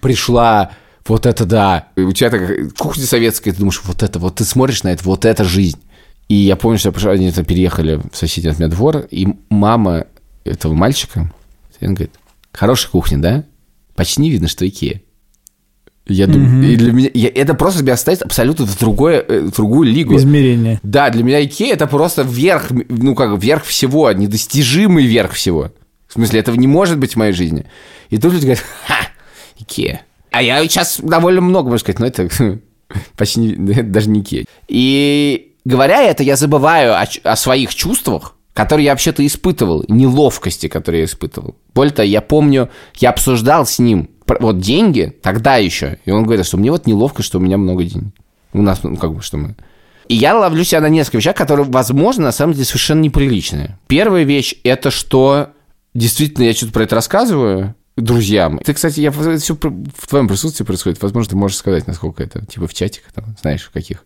пришла, 0.00 0.72
вот 1.06 1.24
это 1.24 1.46
да. 1.46 1.86
И 1.94 2.00
у 2.00 2.10
тебя 2.10 2.30
такая 2.30 2.68
кухня 2.70 3.04
советская, 3.04 3.54
ты 3.54 3.60
думаешь, 3.60 3.80
вот 3.84 4.02
это, 4.02 4.18
вот 4.18 4.34
ты 4.34 4.44
смотришь 4.44 4.82
на 4.82 4.88
это, 4.88 5.04
вот 5.04 5.24
это 5.24 5.44
жизнь. 5.44 5.78
И 6.26 6.34
я 6.34 6.56
помню, 6.56 6.80
что 6.80 6.92
я 6.92 7.10
они 7.10 7.30
переехали 7.30 8.00
в 8.12 8.16
соседний 8.16 8.50
от 8.50 8.58
меня 8.58 8.70
двор, 8.70 9.06
и 9.08 9.28
мама 9.50 10.06
этого 10.42 10.74
мальчика, 10.74 11.32
он 11.80 11.94
говорит, 11.94 12.14
хорошая 12.50 12.90
кухня, 12.90 13.18
да? 13.18 13.44
Почти 13.94 14.20
не 14.20 14.30
видно, 14.30 14.48
что 14.48 14.66
Икея. 14.66 15.00
Я 16.06 16.26
думаю, 16.26 16.70
и 16.70 16.76
для 16.76 16.92
меня, 16.92 17.10
я- 17.14 17.30
это 17.34 17.54
просто 17.54 17.82
меня 17.82 17.96
ставит 17.96 18.20
абсолютно 18.22 18.66
в, 18.66 18.78
другое, 18.78 19.24
э, 19.26 19.40
в 19.40 19.52
другую 19.52 19.88
лигу. 19.90 20.16
Измерение. 20.16 20.78
Да, 20.82 21.08
для 21.08 21.22
меня 21.24 21.42
Икея 21.42 21.72
это 21.72 21.86
просто 21.86 22.22
верх, 22.22 22.70
ну 22.88 23.14
как, 23.14 23.42
верх 23.42 23.64
всего, 23.64 24.12
недостижимый 24.12 25.06
верх 25.06 25.32
всего. 25.32 25.70
В 26.08 26.12
смысле, 26.12 26.40
этого 26.40 26.56
не 26.56 26.66
может 26.66 26.98
быть 26.98 27.14
в 27.14 27.16
моей 27.16 27.32
жизни. 27.32 27.64
И 28.10 28.18
тут 28.18 28.32
люди 28.34 28.42
говорят, 28.44 28.64
ха, 28.86 28.96
Икея. 29.58 30.02
А 30.30 30.42
я 30.42 30.62
сейчас 30.68 31.00
довольно 31.02 31.40
много 31.40 31.68
могу 31.68 31.78
сказать, 31.78 31.98
но 32.00 32.06
это 32.06 32.28
почти 33.16 33.40
не- 33.40 33.72
это 33.72 33.84
даже 33.84 34.10
не 34.10 34.20
Икея. 34.20 34.44
И 34.68 35.52
говоря 35.64 36.02
это, 36.02 36.22
я 36.22 36.36
забываю 36.36 36.92
о, 36.94 37.06
о 37.24 37.36
своих 37.36 37.74
чувствах, 37.74 38.34
которые 38.52 38.84
я 38.84 38.92
вообще-то 38.92 39.26
испытывал, 39.26 39.84
неловкости, 39.88 40.68
которые 40.68 41.00
я 41.00 41.04
испытывал. 41.06 41.56
Более 41.74 41.92
того, 41.94 42.06
я 42.06 42.20
помню, 42.20 42.68
я 42.98 43.10
обсуждал 43.10 43.66
с 43.66 43.78
ним 43.78 44.10
вот 44.26 44.58
деньги 44.58 45.16
тогда 45.22 45.56
еще, 45.56 45.98
и 46.04 46.10
он 46.10 46.24
говорит, 46.24 46.46
что 46.46 46.56
мне 46.56 46.70
вот 46.70 46.86
неловко, 46.86 47.22
что 47.22 47.38
у 47.38 47.40
меня 47.40 47.56
много 47.56 47.84
денег. 47.84 48.14
У 48.52 48.62
нас, 48.62 48.82
ну, 48.82 48.96
как 48.96 49.14
бы, 49.14 49.22
что 49.22 49.36
мы... 49.36 49.56
И 50.08 50.14
я 50.14 50.36
ловлю 50.36 50.64
себя 50.64 50.80
на 50.80 50.88
несколько 50.88 51.18
вещах, 51.18 51.34
которые, 51.34 51.66
возможно, 51.66 52.24
на 52.24 52.32
самом 52.32 52.52
деле 52.52 52.64
совершенно 52.66 53.00
неприличные. 53.00 53.78
Первая 53.86 54.24
вещь– 54.24 54.54
это 54.64 54.90
что 54.90 55.48
действительно 55.94 56.44
я 56.44 56.54
что-то 56.54 56.72
про 56.72 56.82
это 56.82 56.94
рассказываю 56.94 57.74
друзьям. 57.96 58.58
Ты, 58.58 58.74
кстати, 58.74 59.00
я 59.00 59.10
все 59.10 59.54
в 59.54 60.08
твоем 60.08 60.28
присутствии 60.28 60.64
происходит. 60.64 61.00
Возможно, 61.02 61.30
ты 61.30 61.36
можешь 61.36 61.56
сказать, 61.56 61.86
насколько 61.86 62.22
это, 62.22 62.44
типа 62.44 62.66
в 62.66 62.74
чатиках, 62.74 63.12
там, 63.12 63.36
знаешь, 63.40 63.62
в 63.62 63.70
каких. 63.70 64.04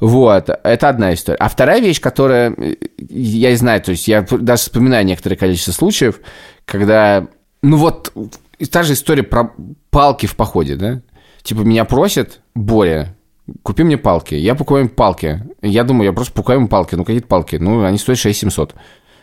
Вот, 0.00 0.48
это 0.62 0.88
одна 0.88 1.14
история. 1.14 1.38
А 1.38 1.48
вторая 1.48 1.80
вещь, 1.80 2.00
которая 2.00 2.54
э, 2.56 2.76
я 3.08 3.50
и 3.50 3.56
знаю, 3.56 3.80
то 3.80 3.90
есть 3.90 4.06
я 4.06 4.22
даже 4.22 4.62
вспоминаю 4.62 5.04
некоторое 5.04 5.36
количество 5.36 5.72
случаев, 5.72 6.20
когда, 6.64 7.26
ну 7.62 7.78
вот, 7.78 8.12
и 8.58 8.66
та 8.66 8.82
же 8.82 8.92
история 8.94 9.22
про 9.22 9.52
палки 9.90 10.26
в 10.26 10.36
походе, 10.36 10.76
да? 10.76 11.00
Типа 11.42 11.60
меня 11.60 11.84
просят, 11.84 12.40
Боря, 12.54 13.16
купи 13.62 13.84
мне 13.84 13.96
палки. 13.96 14.34
Я 14.34 14.54
покупаю 14.54 14.84
им 14.86 14.90
палки. 14.90 15.42
Я 15.62 15.84
думаю, 15.84 16.06
я 16.06 16.12
просто 16.12 16.32
покупаю 16.34 16.60
им 16.60 16.68
палки. 16.68 16.94
Ну, 16.94 17.04
какие-то 17.04 17.28
палки? 17.28 17.56
Ну, 17.56 17.84
они 17.84 17.98
стоят 17.98 18.18
6700. 18.18 18.74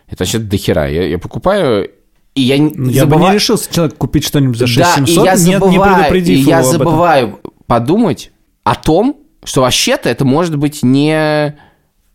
Это 0.08 0.24
вообще 0.24 0.40
до 0.40 0.58
хера. 0.58 0.88
Я, 0.88 1.04
я 1.08 1.18
покупаю, 1.18 1.90
и 2.36 2.42
я, 2.42 2.58
Ну, 2.58 2.90
Я 2.90 3.06
бы 3.06 3.16
не 3.16 3.34
решился 3.34 3.74
человек 3.74 3.98
купить 3.98 4.26
что-нибудь 4.26 4.58
за 4.58 4.66
да, 4.66 4.96
6700, 4.96 5.08
и 5.08 5.26
я 5.26 5.36
не- 5.36 5.40
не, 5.40 5.54
забываю, 5.54 5.96
предупредив 5.96 6.38
и 6.38 6.42
я 6.42 6.64
забываю 6.64 7.40
подумать 7.66 8.32
о 8.64 8.76
том, 8.76 9.18
что 9.44 9.62
вообще-то 9.62 10.10
это 10.10 10.26
может 10.26 10.58
быть 10.58 10.84
не... 10.84 11.58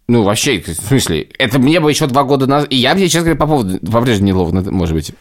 Ну, 0.09 0.25
вообще, 0.25 0.61
в 0.61 0.73
смысле, 0.73 1.29
это 1.39 1.59
мне 1.59 1.79
бы 1.81 1.89
еще 1.91 2.07
два 2.07 2.25
года 2.25 2.47
назад... 2.47 2.69
И 2.71 2.77
я 2.77 2.95
мне, 2.95 3.05
честно 3.09 3.21
говоря, 3.21 3.39
по 3.39 3.47
поводу... 3.47 3.79
По-прежнему 3.79 4.29
неловно, 4.29 4.71
может 4.71 4.95
быть. 4.95 5.13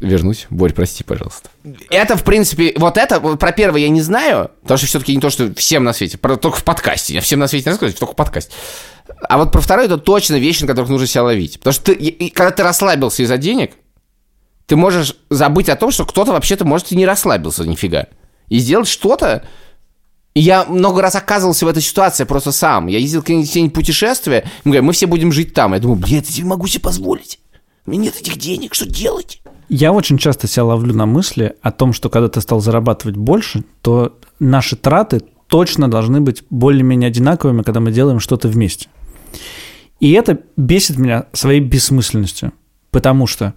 Вернуть? 0.00 0.46
Борь, 0.50 0.72
прости, 0.72 1.02
пожалуйста. 1.04 1.48
Это, 1.90 2.16
в 2.16 2.24
принципе, 2.24 2.72
вот 2.76 2.96
это, 2.98 3.20
про 3.20 3.52
первое 3.52 3.80
я 3.80 3.88
не 3.88 4.00
знаю, 4.00 4.50
потому 4.62 4.78
что 4.78 4.86
все-таки 4.86 5.14
не 5.14 5.20
то, 5.20 5.30
что 5.30 5.52
всем 5.54 5.84
на 5.84 5.92
свете, 5.92 6.18
про- 6.18 6.36
только 6.36 6.58
в 6.58 6.64
подкасте. 6.64 7.14
Я 7.14 7.20
всем 7.20 7.38
на 7.40 7.48
свете 7.48 7.64
не 7.66 7.70
рассказываю, 7.72 7.98
только 7.98 8.12
в 8.12 8.16
подкасте. 8.16 8.52
А 9.28 9.38
вот 9.38 9.50
про 9.52 9.60
второе, 9.60 9.86
это 9.86 9.98
точно 9.98 10.36
вещи, 10.36 10.62
на 10.62 10.68
которых 10.68 10.88
нужно 10.90 11.06
себя 11.06 11.24
ловить. 11.24 11.58
Потому 11.58 11.72
что 11.74 11.84
ты, 11.86 11.92
и- 11.94 12.30
когда 12.30 12.50
ты 12.52 12.62
расслабился 12.62 13.22
из-за 13.22 13.36
денег, 13.38 13.72
ты 14.66 14.76
можешь 14.76 15.16
забыть 15.30 15.68
о 15.68 15.76
том, 15.76 15.90
что 15.90 16.04
кто-то 16.06 16.32
вообще-то, 16.32 16.64
может, 16.64 16.92
и 16.92 16.96
не 16.96 17.04
расслабился 17.06 17.64
нифига. 17.64 18.06
И 18.48 18.58
сделать 18.58 18.88
что-то... 18.88 19.44
И 20.34 20.40
я 20.40 20.64
много 20.64 21.02
раз 21.02 21.14
оказывался 21.14 21.66
в 21.66 21.68
этой 21.68 21.82
ситуации 21.82 22.24
просто 22.24 22.52
сам. 22.52 22.86
Я 22.86 22.96
ездил 22.98 23.20
какие-нибудь 23.20 23.74
путешествия, 23.74 24.48
мы 24.64 24.80
мы 24.80 24.94
все 24.94 25.06
будем 25.06 25.30
жить 25.30 25.52
там. 25.52 25.74
Я 25.74 25.78
думаю, 25.80 25.98
блин, 25.98 26.24
я 26.26 26.44
могу 26.46 26.66
себе 26.68 26.80
позволить. 26.80 27.38
У 27.84 27.90
меня 27.90 28.04
нет 28.04 28.16
этих 28.16 28.36
денег, 28.36 28.74
что 28.74 28.86
делать? 28.86 29.42
Я 29.68 29.92
очень 29.92 30.18
часто 30.18 30.46
себя 30.46 30.64
ловлю 30.64 30.94
на 30.94 31.06
мысли 31.06 31.56
о 31.62 31.72
том, 31.72 31.92
что 31.92 32.10
когда 32.10 32.28
ты 32.28 32.40
стал 32.40 32.60
зарабатывать 32.60 33.16
больше, 33.16 33.64
то 33.80 34.18
наши 34.38 34.76
траты 34.76 35.22
точно 35.48 35.90
должны 35.90 36.20
быть 36.20 36.44
более-менее 36.50 37.08
одинаковыми, 37.08 37.62
когда 37.62 37.80
мы 37.80 37.90
делаем 37.90 38.20
что-то 38.20 38.48
вместе. 38.48 38.88
И 40.00 40.12
это 40.12 40.40
бесит 40.56 40.98
меня 40.98 41.26
своей 41.32 41.60
бессмысленностью, 41.60 42.52
потому 42.90 43.26
что 43.26 43.54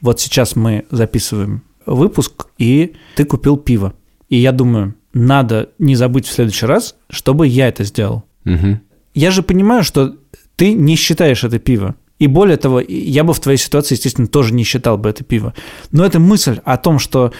вот 0.00 0.20
сейчас 0.20 0.56
мы 0.56 0.86
записываем 0.90 1.62
выпуск, 1.86 2.46
и 2.58 2.94
ты 3.16 3.24
купил 3.24 3.56
пиво. 3.56 3.94
И 4.28 4.36
я 4.36 4.52
думаю, 4.52 4.94
надо 5.12 5.70
не 5.78 5.96
забыть 5.96 6.26
в 6.26 6.32
следующий 6.32 6.66
раз, 6.66 6.96
чтобы 7.08 7.46
я 7.46 7.68
это 7.68 7.84
сделал. 7.84 8.24
Мгм. 8.44 8.80
Я 9.14 9.30
же 9.30 9.42
понимаю, 9.42 9.84
что 9.84 10.16
ты 10.56 10.72
не 10.72 10.96
считаешь 10.96 11.44
это 11.44 11.58
пиво. 11.58 11.94
И 12.24 12.26
более 12.26 12.56
того, 12.56 12.80
я 12.80 13.22
бы 13.22 13.34
в 13.34 13.40
твоей 13.40 13.58
ситуации, 13.58 13.96
естественно, 13.96 14.26
тоже 14.26 14.54
не 14.54 14.64
считал 14.64 14.96
бы 14.96 15.10
это 15.10 15.24
пиво. 15.24 15.52
Но 15.92 16.06
эта 16.06 16.18
мысль 16.18 16.58
о 16.64 16.78
том, 16.78 16.98
что 16.98 17.34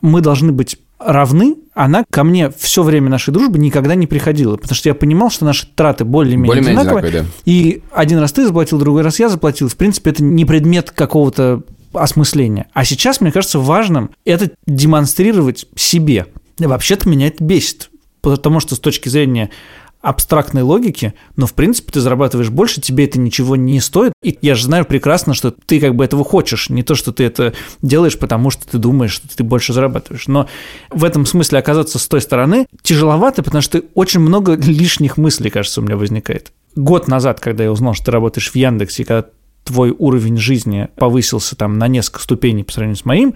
мы 0.00 0.20
должны 0.20 0.52
быть 0.52 0.78
равны, 1.00 1.56
она 1.74 2.04
ко 2.08 2.22
мне 2.22 2.48
все 2.56 2.84
время 2.84 3.10
нашей 3.10 3.34
дружбы 3.34 3.58
никогда 3.58 3.96
не 3.96 4.06
приходила. 4.06 4.56
Потому 4.56 4.76
что 4.76 4.88
я 4.88 4.94
понимал, 4.94 5.30
что 5.30 5.44
наши 5.44 5.66
траты 5.74 6.04
более-менее, 6.04 6.46
Более-менее 6.46 6.80
одинаковые. 6.82 7.08
одинаковые, 7.08 7.32
И 7.46 7.82
один 7.92 8.18
раз 8.20 8.30
ты 8.30 8.46
заплатил, 8.46 8.78
другой 8.78 9.02
раз 9.02 9.18
я 9.18 9.28
заплатил. 9.28 9.66
В 9.66 9.74
принципе, 9.74 10.10
это 10.10 10.22
не 10.22 10.44
предмет 10.44 10.92
какого-то 10.92 11.62
осмысления. 11.92 12.66
А 12.74 12.84
сейчас, 12.84 13.20
мне 13.20 13.32
кажется, 13.32 13.58
важным 13.58 14.10
это 14.24 14.52
демонстрировать 14.68 15.66
себе. 15.74 16.26
Вообще-то 16.60 17.08
меня 17.08 17.26
это 17.26 17.42
бесит. 17.42 17.90
Потому 18.20 18.60
что 18.60 18.76
с 18.76 18.78
точки 18.78 19.08
зрения 19.08 19.50
абстрактной 20.00 20.62
логики, 20.62 21.14
но 21.36 21.46
в 21.46 21.54
принципе 21.54 21.92
ты 21.92 22.00
зарабатываешь 22.00 22.50
больше, 22.50 22.80
тебе 22.80 23.04
это 23.06 23.18
ничего 23.18 23.56
не 23.56 23.80
стоит. 23.80 24.12
И 24.22 24.38
я 24.42 24.54
же 24.54 24.64
знаю 24.64 24.84
прекрасно, 24.84 25.34
что 25.34 25.50
ты 25.50 25.80
как 25.80 25.96
бы 25.96 26.04
этого 26.04 26.24
хочешь, 26.24 26.70
не 26.70 26.82
то, 26.82 26.94
что 26.94 27.12
ты 27.12 27.24
это 27.24 27.54
делаешь, 27.82 28.18
потому 28.18 28.50
что 28.50 28.66
ты 28.66 28.78
думаешь, 28.78 29.12
что 29.12 29.28
ты 29.36 29.42
больше 29.42 29.72
зарабатываешь. 29.72 30.28
Но 30.28 30.48
в 30.90 31.04
этом 31.04 31.26
смысле 31.26 31.58
оказаться 31.58 31.98
с 31.98 32.06
той 32.06 32.20
стороны 32.20 32.66
тяжеловато, 32.82 33.42
потому 33.42 33.62
что 33.62 33.82
очень 33.94 34.20
много 34.20 34.54
лишних 34.54 35.16
мыслей, 35.16 35.50
кажется, 35.50 35.80
у 35.80 35.84
меня 35.84 35.96
возникает. 35.96 36.52
Год 36.76 37.08
назад, 37.08 37.40
когда 37.40 37.64
я 37.64 37.72
узнал, 37.72 37.94
что 37.94 38.06
ты 38.06 38.10
работаешь 38.12 38.50
в 38.50 38.54
Яндексе, 38.54 39.02
и 39.02 39.06
когда 39.06 39.28
твой 39.64 39.94
уровень 39.98 40.36
жизни 40.36 40.88
повысился 40.96 41.56
там 41.56 41.76
на 41.76 41.88
несколько 41.88 42.20
ступеней 42.20 42.64
по 42.64 42.72
сравнению 42.72 42.96
с 42.96 43.04
моим, 43.04 43.34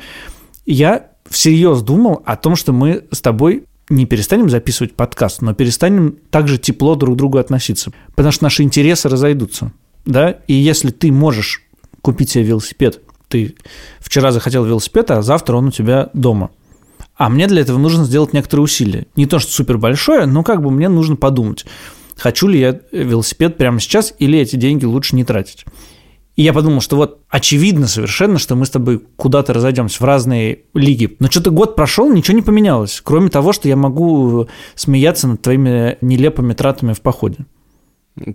я 0.65 1.09
всерьез 1.29 1.83
думал 1.83 2.23
о 2.25 2.37
том, 2.37 2.57
что 2.57 2.73
мы 2.73 3.05
с 3.11 3.21
тобой 3.21 3.65
не 3.89 4.07
перестанем 4.07 4.49
записывать 4.49 4.95
подкаст, 4.95 5.43
но 5.43 5.55
перестанем 5.55 6.17
также 6.31 6.59
тепло 6.59 6.95
друг 6.95 7.15
к 7.15 7.19
другу 7.19 7.39
относиться, 7.39 7.93
потому 8.15 8.33
что 8.33 8.45
наши 8.45 8.63
интересы 8.63 9.09
разойдутся, 9.09 9.73
да, 10.05 10.39
и 10.47 10.55
если 10.55 10.91
ты 10.91 11.13
можешь 11.13 11.63
купить 12.01 12.31
себе 12.31 12.45
велосипед, 12.45 13.01
ты 13.29 13.55
вчера 14.01 14.33
захотел 14.33 14.65
велосипед, 14.65 15.11
а 15.11 15.23
завтра 15.23 15.57
он 15.57 15.69
у 15.69 15.71
тебя 15.71 16.11
дома, 16.13 16.51
а 17.17 17.29
мне 17.29 17.47
для 17.47 17.63
этого 17.63 17.79
нужно 17.79 18.05
сделать 18.05 18.33
некоторые 18.33 18.65
усилия. 18.65 19.07
Не 19.17 19.27
то, 19.27 19.39
что 19.39 19.53
супер 19.53 19.79
большое, 19.79 20.27
но 20.27 20.43
как 20.43 20.63
бы 20.63 20.71
мне 20.71 20.89
нужно 20.89 21.17
подумать, 21.17 21.65
хочу 22.17 22.49
ли 22.49 22.59
я 22.59 22.81
велосипед 22.93 23.57
прямо 23.57 23.81
сейчас 23.81 24.15
или 24.19 24.39
эти 24.39 24.57
деньги 24.57 24.85
лучше 24.85 25.17
не 25.17 25.25
тратить. 25.25 25.65
И 26.35 26.43
я 26.43 26.53
подумал, 26.53 26.81
что 26.81 26.97
вот 26.97 27.21
очевидно 27.29 27.87
совершенно, 27.87 28.39
что 28.39 28.57
мы 28.57 28.65
с 28.65 28.71
тобой 28.71 29.03
куда-то 29.17 29.53
разойдемся 29.53 30.03
в 30.03 30.07
разные 30.07 30.61
лиги. 30.73 31.15
Но 31.19 31.31
что-то 31.31 31.51
год 31.51 31.77
прошел, 31.77 32.11
ничего 32.11 32.37
не 32.37 32.43
поменялось. 32.43 33.03
Кроме 33.05 33.29
того, 33.29 33.53
что 33.53 33.69
я 33.69 33.77
могу 33.77 34.49
смеяться 34.75 35.29
над 35.29 35.43
твоими 35.43 35.99
нелепыми 36.01 36.55
тратами 36.55 36.95
в 36.95 37.03
походе. 37.03 37.39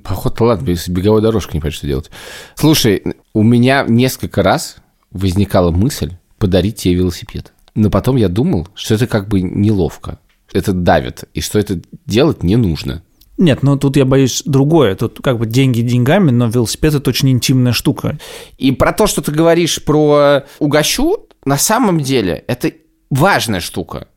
Поход-то 0.03 0.43
ладно, 0.43 0.65
без 0.65 0.88
беговой 0.88 1.21
дорожки 1.21 1.55
не 1.55 1.60
понять, 1.60 1.75
что 1.75 1.88
делать. 1.88 2.10
Слушай, 2.55 3.03
у 3.33 3.43
меня 3.43 3.86
несколько 3.88 4.43
раз 4.43 4.77
возникала 5.12 5.71
мысль 5.71 6.13
подарить 6.38 6.75
тебе 6.75 6.95
велосипед. 6.95 7.53
Но 7.73 7.89
потом 7.89 8.15
я 8.15 8.29
думал, 8.29 8.67
что 8.75 8.95
это 8.95 9.07
как 9.07 9.27
бы 9.27 9.41
неловко. 9.41 10.19
Это 10.53 10.71
давит, 10.71 11.25
и 11.33 11.41
что 11.41 11.60
это 11.60 11.81
делать 12.05 12.41
не 12.41 12.55
нужно. 12.55 13.03
Нет, 13.38 13.62
ну 13.62 13.78
тут 13.78 13.97
я 13.97 14.06
боюсь 14.06 14.41
другое. 14.45 14.95
Тут 14.95 15.19
как 15.21 15.38
бы 15.38 15.45
деньги 15.45 15.82
деньгами, 15.82 16.32
но 16.32 16.47
велосипед 16.47 16.95
это 16.95 17.10
очень 17.10 17.30
интимная 17.30 17.71
штука. 17.71 18.17
И 18.58 18.71
про 18.71 18.93
то, 18.93 19.06
что 19.06 19.21
ты 19.21 19.32
говоришь 19.32 19.84
про 19.84 20.43
угощу, 20.60 21.28
на 21.45 21.58
самом 21.58 22.02
деле 22.02 22.43
это 22.47 22.71
важная 23.10 23.60
штука. 23.60 24.08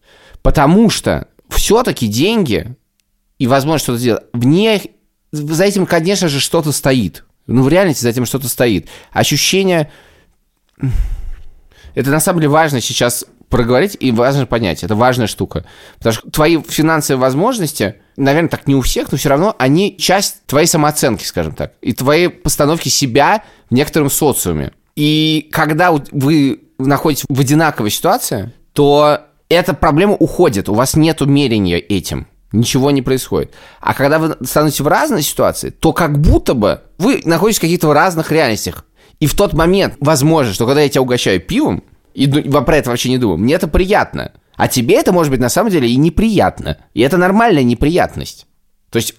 Потому 0.43 0.89
что 0.89 1.29
все-таки 1.51 2.07
деньги 2.07 2.77
и 3.39 3.47
возможность 3.47 3.85
что-то 3.85 3.99
сделать, 3.99 4.25
в 4.33 4.47
ней 4.47 4.93
за 5.33 5.65
этим, 5.65 5.87
конечно 5.87 6.29
же, 6.29 6.41
что-то 6.41 6.73
стоит. 6.73 7.25
Ну, 7.47 7.63
в 7.63 7.69
реальности 7.69 8.03
за 8.03 8.11
этим 8.11 8.27
что-то 8.27 8.49
стоит. 8.49 8.89
Ощущение... 9.13 9.91
Это 11.95 12.11
на 12.11 12.21
самом 12.21 12.41
деле 12.41 12.51
важно 12.51 12.81
сейчас 12.81 13.27
проговорить 13.51 13.97
и 14.01 14.13
важно 14.13 14.47
понять. 14.47 14.83
Это 14.83 14.95
важная 14.95 15.27
штука. 15.27 15.67
Потому 15.99 16.15
что 16.15 16.31
твои 16.31 16.63
финансовые 16.63 17.21
возможности, 17.21 17.97
наверное, 18.17 18.49
так 18.49 18.67
не 18.67 18.75
у 18.75 18.81
всех, 18.81 19.13
но 19.13 19.19
все 19.19 19.29
равно 19.29 19.55
они 19.59 19.97
часть 19.99 20.47
твоей 20.47 20.67
самооценки, 20.67 21.25
скажем 21.25 21.55
так, 21.55 21.75
и 21.83 21.93
твоей 21.93 22.29
постановки 22.29 22.89
себя 22.89 23.45
в 23.69 23.75
некотором 23.75 24.09
социуме. 24.09 24.73
И 24.97 25.49
когда 25.53 25.93
вы 25.93 26.63
находитесь 26.79 27.27
в 27.29 27.41
одинаковой 27.41 27.91
ситуации, 27.91 28.53
то 28.73 29.21
эта 29.49 29.75
проблема 29.75 30.15
уходит, 30.15 30.69
у 30.69 30.75
вас 30.75 30.95
нет 30.95 31.21
умерения 31.21 31.79
этим. 31.79 32.29
Ничего 32.53 32.91
не 32.91 33.03
происходит. 33.03 33.53
А 33.81 33.95
когда 33.95 34.19
вы 34.19 34.37
становитесь 34.45 34.81
в 34.81 34.89
разной 34.89 35.23
ситуации, 35.23 35.71
то 35.71 35.93
как 35.93 36.19
будто 36.19 36.55
бы 36.55 36.81
вы 36.99 37.21
находитесь 37.25 37.59
в 37.59 37.63
каких-то 37.63 37.93
разных 37.93 38.33
реальностях. 38.33 38.85
И 39.21 39.27
в 39.27 39.37
тот 39.37 39.53
момент, 39.53 39.95
возможно, 40.01 40.53
что 40.53 40.67
когда 40.67 40.81
я 40.81 40.89
тебя 40.89 41.03
угощаю 41.03 41.41
пивом, 41.41 41.85
и 42.15 42.27
про 42.27 42.77
это 42.77 42.91
вообще 42.91 43.09
не 43.09 43.19
думаю. 43.19 43.39
Мне 43.39 43.55
это 43.55 43.69
приятно. 43.69 44.33
А 44.57 44.69
тебе 44.69 44.97
это 44.97 45.13
может 45.13 45.31
быть 45.31 45.41
на 45.41 45.49
самом 45.49 45.71
деле 45.71 45.89
и 45.89 45.97
неприятно. 45.97 46.77
И 46.93 47.01
это 47.01 47.17
нормальная 47.17 47.63
неприятность. 47.63 48.47
То 48.91 48.97
есть, 48.97 49.15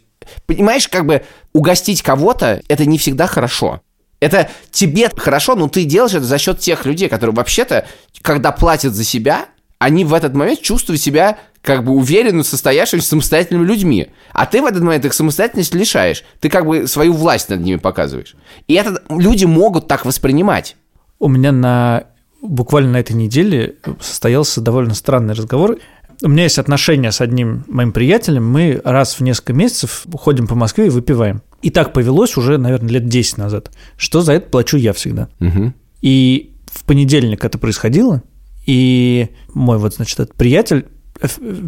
понимаешь, 0.45 0.87
как 0.87 1.05
бы 1.05 1.23
угостить 1.53 2.01
кого-то, 2.01 2.61
это 2.67 2.85
не 2.85 2.97
всегда 2.97 3.27
хорошо. 3.27 3.81
Это 4.19 4.49
тебе 4.69 5.09
хорошо, 5.15 5.55
но 5.55 5.67
ты 5.67 5.83
делаешь 5.83 6.13
это 6.13 6.25
за 6.25 6.37
счет 6.37 6.59
тех 6.59 6.85
людей, 6.85 7.09
которые 7.09 7.35
вообще-то, 7.35 7.87
когда 8.21 8.51
платят 8.51 8.93
за 8.93 9.03
себя, 9.03 9.47
они 9.79 10.05
в 10.05 10.13
этот 10.13 10.35
момент 10.35 10.61
чувствуют 10.61 11.01
себя 11.01 11.39
как 11.63 11.83
бы 11.83 11.93
уверенно 11.93 12.43
состоявшимися 12.43 13.07
самостоятельными 13.07 13.65
людьми. 13.65 14.09
А 14.31 14.45
ты 14.45 14.61
в 14.61 14.65
этот 14.65 14.83
момент 14.83 15.05
их 15.05 15.13
самостоятельность 15.13 15.73
лишаешь. 15.73 16.23
Ты 16.39 16.49
как 16.49 16.67
бы 16.67 16.87
свою 16.87 17.13
власть 17.13 17.49
над 17.49 17.61
ними 17.61 17.77
показываешь. 17.77 18.35
И 18.67 18.75
это 18.75 19.01
люди 19.09 19.45
могут 19.45 19.87
так 19.87 20.05
воспринимать. 20.05 20.75
У 21.17 21.27
меня 21.27 21.51
на 21.51 22.03
буквально 22.41 22.91
на 22.91 22.99
этой 22.99 23.13
неделе 23.13 23.75
состоялся 23.99 24.61
довольно 24.61 24.93
странный 24.93 25.33
разговор. 25.33 25.77
У 26.23 26.27
меня 26.27 26.43
есть 26.43 26.59
отношения 26.59 27.11
с 27.11 27.21
одним 27.21 27.63
моим 27.67 27.91
приятелем. 27.91 28.47
Мы 28.47 28.79
раз 28.83 29.15
в 29.15 29.21
несколько 29.21 29.53
месяцев 29.53 30.05
ходим 30.13 30.47
по 30.47 30.55
Москве 30.55 30.87
и 30.87 30.89
выпиваем. 30.89 31.41
И 31.61 31.69
так 31.69 31.93
повелось 31.93 32.37
уже, 32.37 32.57
наверное, 32.57 32.89
лет 32.89 33.07
10 33.07 33.37
назад, 33.37 33.71
что 33.97 34.21
за 34.21 34.33
это 34.33 34.49
плачу 34.49 34.77
я 34.77 34.93
всегда. 34.93 35.29
Угу. 35.39 35.73
И 36.01 36.55
в 36.65 36.83
понедельник 36.85 37.43
это 37.43 37.57
происходило, 37.57 38.23
и 38.65 39.29
мой 39.53 39.77
вот, 39.77 39.95
значит, 39.95 40.19
этот 40.19 40.35
приятель 40.35 40.87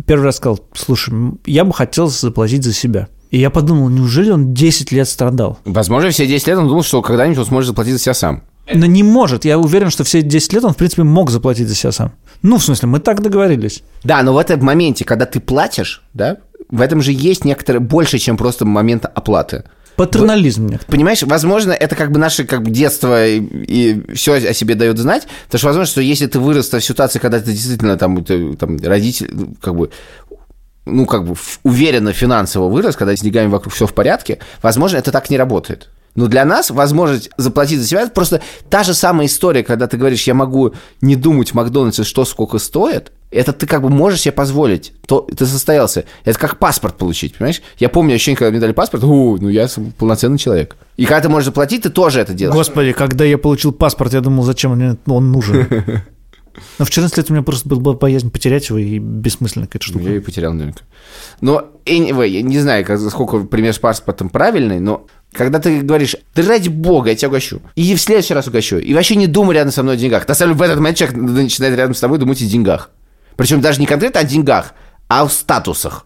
первый 0.07 0.23
раз 0.23 0.37
сказал, 0.37 0.59
слушай, 0.73 1.13
я 1.45 1.63
бы 1.63 1.73
хотел 1.73 2.07
заплатить 2.07 2.63
за 2.63 2.73
себя. 2.73 3.07
И 3.29 3.39
я 3.39 3.49
подумал, 3.49 3.89
неужели 3.89 4.29
он 4.31 4.53
10 4.53 4.91
лет 4.91 5.07
страдал? 5.07 5.59
Возможно, 5.65 6.09
все 6.11 6.27
10 6.27 6.47
лет 6.47 6.57
он 6.57 6.67
думал, 6.67 6.83
что 6.83 7.01
когда-нибудь 7.01 7.39
он 7.39 7.45
сможет 7.45 7.69
заплатить 7.69 7.93
за 7.93 7.99
себя 7.99 8.13
сам. 8.13 8.43
Но 8.71 8.85
не 8.85 9.03
может. 9.03 9.45
Я 9.45 9.59
уверен, 9.59 9.89
что 9.89 10.03
все 10.03 10.21
10 10.21 10.53
лет 10.53 10.63
он, 10.63 10.73
в 10.73 10.77
принципе, 10.77 11.03
мог 11.03 11.29
заплатить 11.29 11.67
за 11.67 11.75
себя 11.75 11.91
сам. 11.91 12.13
Ну, 12.41 12.57
в 12.57 12.63
смысле, 12.63 12.87
мы 12.87 12.99
так 12.99 13.21
договорились. 13.21 13.83
Да, 14.03 14.21
но 14.23 14.33
в 14.33 14.37
этом 14.37 14.63
моменте, 14.63 15.05
когда 15.05 15.25
ты 15.25 15.39
платишь, 15.39 16.01
да, 16.13 16.37
в 16.69 16.81
этом 16.81 17.01
же 17.01 17.11
есть 17.11 17.45
некоторое 17.45 17.79
больше, 17.79 18.19
чем 18.19 18.37
просто 18.37 18.65
момент 18.65 19.05
оплаты. 19.05 19.63
Патернализм. 19.95 20.67
Нет. 20.67 20.85
Понимаешь, 20.87 21.21
возможно, 21.23 21.71
это 21.71 21.95
как 21.95 22.11
бы 22.11 22.19
наше 22.19 22.45
как 22.45 22.63
бы 22.63 22.71
детство 22.71 23.27
и, 23.27 23.39
и 23.39 24.13
все 24.15 24.33
о 24.33 24.53
себе 24.53 24.75
дает 24.75 24.97
знать, 24.97 25.27
потому 25.45 25.59
что 25.59 25.67
возможно, 25.67 25.91
что 25.91 26.01
если 26.01 26.25
ты 26.25 26.39
вырос 26.39 26.71
в 26.71 26.81
ситуации, 26.81 27.19
когда 27.19 27.39
ты 27.39 27.51
действительно 27.51 27.95
там, 27.97 28.23
ты, 28.23 28.55
там 28.55 28.77
родитель, 28.81 29.29
ну, 29.31 29.55
как 29.61 29.75
бы 29.75 29.91
ну, 30.85 31.05
как 31.05 31.25
бы 31.25 31.35
уверенно 31.63 32.11
финансово 32.11 32.69
вырос, 32.69 32.95
когда 32.95 33.15
с 33.15 33.21
деньгами 33.21 33.47
вокруг 33.47 33.73
все 33.73 33.87
в 33.87 33.93
порядке, 33.93 34.39
возможно, 34.61 34.97
это 34.97 35.11
так 35.11 35.29
не 35.29 35.37
работает. 35.37 35.89
Но 36.15 36.27
для 36.27 36.45
нас 36.45 36.69
возможность 36.69 37.29
заплатить 37.37 37.79
за 37.79 37.87
себя 37.87 38.01
это 38.01 38.11
просто 38.11 38.41
та 38.69 38.83
же 38.83 38.93
самая 38.93 39.27
история, 39.27 39.63
когда 39.63 39.87
ты 39.87 39.97
говоришь, 39.97 40.23
я 40.23 40.33
могу 40.33 40.73
не 41.01 41.15
думать 41.15 41.51
в 41.51 41.53
Макдональдсе, 41.55 42.03
что 42.03 42.23
сколько 42.25 42.59
стоит, 42.59 43.11
это 43.31 43.51
ты 43.51 43.65
как 43.65 43.81
бы 43.81 43.89
можешь 43.89 44.21
себе 44.21 44.31
позволить, 44.31 44.93
то 45.07 45.21
ты 45.21 45.45
состоялся. 45.45 46.05
Это 46.23 46.37
как 46.37 46.59
паспорт 46.59 46.97
получить, 46.97 47.35
понимаешь? 47.35 47.61
Я 47.79 47.89
помню 47.89 48.13
ощущение, 48.13 48.37
когда 48.37 48.51
мне 48.51 48.59
дали 48.59 48.73
паспорт, 48.73 49.03
у, 49.03 49.37
ну 49.37 49.49
я 49.49 49.67
полноценный 49.97 50.37
человек. 50.37 50.75
И 50.97 51.05
когда 51.05 51.21
ты 51.21 51.29
можешь 51.29 51.45
заплатить, 51.45 51.81
ты 51.81 51.89
тоже 51.89 52.19
это 52.19 52.33
делаешь. 52.33 52.55
Господи, 52.55 52.93
когда 52.93 53.25
я 53.25 53.39
получил 53.39 53.71
паспорт, 53.71 54.13
я 54.13 54.21
думал, 54.21 54.43
зачем 54.43 54.75
мне 54.75 54.97
он 55.07 55.31
нужен. 55.31 55.67
Но 56.77 56.85
в 56.85 56.89
14 56.89 57.17
лет 57.17 57.29
у 57.29 57.33
меня 57.33 57.43
просто 57.43 57.67
была 57.67 57.95
боязнь 57.95 58.29
потерять 58.29 58.69
его, 58.69 58.77
и 58.77 58.99
бессмысленная 58.99 59.67
какая-то 59.67 59.85
штука. 59.85 60.05
Я 60.05 60.17
и 60.17 60.19
потерял 60.19 60.53
наверняка. 60.53 60.83
Но, 61.41 61.71
anyway, 61.85 62.27
я 62.27 62.41
не 62.41 62.59
знаю, 62.59 62.85
сколько 63.09 63.39
пример 63.39 63.73
с 63.73 63.79
паспортом 63.79 64.29
правильный, 64.29 64.79
но 64.79 65.07
когда 65.33 65.59
ты 65.59 65.81
говоришь, 65.81 66.15
да 66.35 66.43
ради 66.43 66.69
бога, 66.69 67.09
я 67.09 67.15
тебя 67.15 67.29
угощу. 67.29 67.61
И 67.75 67.95
в 67.95 68.01
следующий 68.01 68.33
раз 68.33 68.47
угощу. 68.47 68.77
И 68.77 68.93
вообще 68.93 69.15
не 69.15 69.27
думай 69.27 69.55
рядом 69.55 69.71
со 69.71 69.83
мной 69.83 69.95
о 69.95 69.97
деньгах. 69.97 70.27
На 70.27 70.35
самом 70.35 70.53
деле 70.53 70.59
в 70.59 70.61
этот 70.63 70.77
момент 70.79 70.97
человек 70.97 71.17
начинает 71.17 71.75
рядом 71.75 71.95
с 71.95 71.99
тобой 71.99 72.19
думать 72.19 72.41
о 72.41 72.45
деньгах. 72.45 72.91
Причем 73.35 73.61
даже 73.61 73.79
не 73.79 73.87
конкретно 73.87 74.21
о 74.21 74.23
деньгах, 74.23 74.73
а 75.07 75.23
о 75.23 75.29
статусах, 75.29 76.05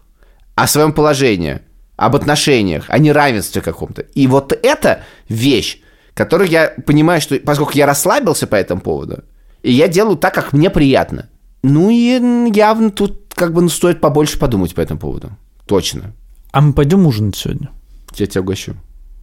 о 0.54 0.66
своем 0.66 0.92
положении, 0.92 1.60
об 1.96 2.16
отношениях, 2.16 2.86
о 2.88 2.98
неравенстве 2.98 3.60
каком-то. 3.60 4.02
И 4.02 4.26
вот 4.26 4.58
это 4.62 5.02
вещь, 5.28 5.80
которую 6.14 6.48
я 6.48 6.72
понимаю, 6.86 7.20
что 7.20 7.38
поскольку 7.40 7.72
я 7.74 7.86
расслабился 7.86 8.46
по 8.46 8.54
этому 8.54 8.80
поводу, 8.80 9.24
и 9.62 9.72
я 9.72 9.88
делаю 9.88 10.16
так, 10.16 10.34
как 10.34 10.52
мне 10.52 10.70
приятно. 10.70 11.28
Ну 11.62 11.90
и 11.90 12.50
явно 12.54 12.90
тут 12.90 13.34
как 13.34 13.52
бы 13.52 13.62
ну, 13.62 13.68
стоит 13.68 14.00
побольше 14.00 14.38
подумать 14.38 14.74
по 14.74 14.80
этому 14.80 15.00
поводу. 15.00 15.30
Точно. 15.66 16.14
А 16.50 16.60
мы 16.60 16.72
пойдем 16.72 17.06
ужинать 17.06 17.36
сегодня? 17.36 17.70
Я 18.14 18.26
тебя 18.26 18.40
угощу. 18.40 18.74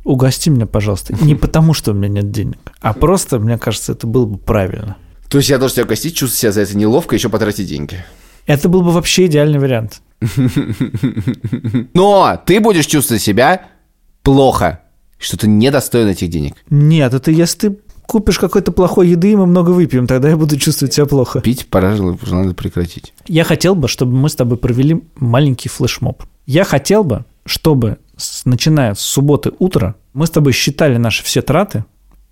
Угости 0.04 0.50
меня, 0.50 0.68
пожалуйста. 0.68 1.16
Не 1.22 1.36
потому, 1.36 1.74
что 1.74 1.92
у 1.92 1.94
меня 1.96 2.08
нет 2.08 2.32
денег, 2.32 2.60
а 2.80 2.94
просто, 2.94 3.40
мне 3.40 3.58
кажется, 3.58 3.94
это 3.94 4.06
было 4.06 4.26
бы 4.26 4.38
правильно. 4.38 4.98
То 5.30 5.40
есть 5.40 5.50
я 5.50 5.58
должен 5.58 5.76
тебя 5.76 5.86
угостить, 5.86 6.16
чувствовать 6.16 6.40
себя 6.40 6.52
за 6.52 6.62
это 6.62 6.78
неловко, 6.78 7.16
еще 7.16 7.30
потратить 7.30 7.68
деньги. 7.68 8.06
Это 8.46 8.70
был 8.70 8.84
бы 8.84 8.92
вообще 8.92 9.26
идеальный 9.26 9.58
вариант. 9.58 10.02
Но 11.94 12.40
ты 12.46 12.60
будешь 12.60 12.86
чувствовать 12.86 13.24
себя 13.24 13.66
плохо, 14.22 14.82
что 15.18 15.38
ты 15.38 15.48
недостоин 15.48 16.08
этих 16.08 16.30
денег. 16.30 16.54
Нет, 16.70 17.14
это 17.14 17.32
если 17.32 17.70
ты 17.70 17.78
купишь 18.08 18.40
какой-то 18.40 18.72
плохой 18.72 19.10
еды, 19.10 19.32
и 19.32 19.36
мы 19.36 19.46
много 19.46 19.72
выпьем, 19.72 20.08
тогда 20.08 20.30
я 20.30 20.38
буду 20.38 20.58
чувствовать 20.58 20.94
себя 20.94 21.06
плохо. 21.06 21.42
Пить 21.42 21.68
пора, 21.68 21.96
надо 21.96 22.54
прекратить. 22.54 23.14
Я 23.28 23.44
хотел 23.44 23.76
бы, 23.76 23.88
чтобы 23.88 24.14
мы 24.14 24.30
с 24.30 24.36
тобой 24.36 24.58
провели 24.58 25.04
маленький 25.16 25.70
флешмоб. 25.70 26.24
Я 26.46 26.64
хотел 26.64 27.04
бы, 27.04 27.26
чтобы, 27.46 27.98
начиная 28.46 28.94
с 28.94 29.02
субботы 29.02 29.52
утра, 29.60 29.96
мы 30.14 30.28
с 30.28 30.30
тобой 30.30 30.54
считали 30.54 30.98
наши 30.98 31.24
все 31.24 31.42
траты 31.42 31.86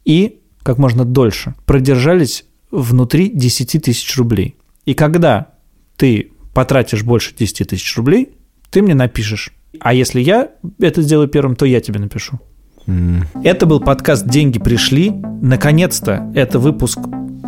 и 0.05 0.39
как 0.63 0.77
можно 0.77 1.05
дольше 1.05 1.55
продержались 1.65 2.45
внутри 2.71 3.29
10 3.29 3.83
тысяч 3.83 4.17
рублей. 4.17 4.55
И 4.85 4.93
когда 4.93 5.49
ты 5.97 6.31
потратишь 6.53 7.03
больше 7.03 7.33
10 7.35 7.69
тысяч 7.69 7.97
рублей, 7.97 8.29
ты 8.69 8.81
мне 8.81 8.95
напишешь. 8.95 9.51
А 9.79 9.93
если 9.93 10.21
я 10.21 10.51
это 10.79 11.01
сделаю 11.01 11.27
первым, 11.27 11.55
то 11.55 11.65
я 11.65 11.81
тебе 11.81 11.99
напишу. 11.99 12.39
Это 13.43 13.65
был 13.65 13.79
подкаст 13.79 14.27
«Деньги 14.27 14.59
пришли». 14.59 15.11
Наконец-то 15.41 16.29
это 16.35 16.59
выпуск, 16.59 16.99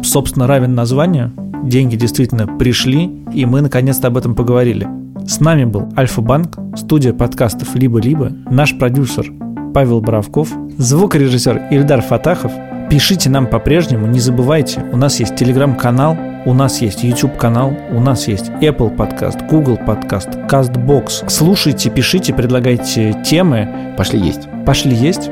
собственно, 0.04 0.48
равен 0.48 0.76
названию. 0.76 1.32
Деньги 1.64 1.96
действительно 1.96 2.48
пришли, 2.48 3.24
и 3.34 3.46
мы 3.46 3.62
наконец-то 3.62 4.08
об 4.08 4.18
этом 4.18 4.36
поговорили. 4.36 4.88
С 5.28 5.40
нами 5.40 5.66
был 5.66 5.90
Альфа-Банк, 5.98 6.58
студия 6.78 7.14
подкастов 7.14 7.76
«Либо-либо», 7.76 8.32
наш 8.50 8.78
продюсер 8.78 9.32
Павел 9.74 10.00
Боровков, 10.00 10.50
звукорежиссер 10.78 11.68
Ильдар 11.72 12.02
Фатахов. 12.02 12.52
Пишите 12.90 13.30
нам 13.30 13.48
по-прежнему, 13.48 14.06
не 14.06 14.20
забывайте, 14.20 14.86
у 14.94 14.98
нас 14.98 15.20
есть 15.20 15.36
телеграм-канал, 15.36 16.16
у 16.46 16.54
нас 16.54 16.82
есть 16.82 17.04
YouTube-канал, 17.04 17.76
у 17.92 18.00
нас 18.00 18.28
есть 18.28 18.52
Apple 18.62 18.96
подкаст, 18.96 19.40
Google 19.50 19.78
подкаст, 19.78 20.30
CastBox. 20.48 21.28
Слушайте, 21.28 21.90
пишите, 21.90 22.34
предлагайте 22.34 23.20
темы. 23.26 23.96
Пошли 23.98 24.20
есть. 24.20 24.48
Пошли 24.66 24.96
есть. 24.96 25.30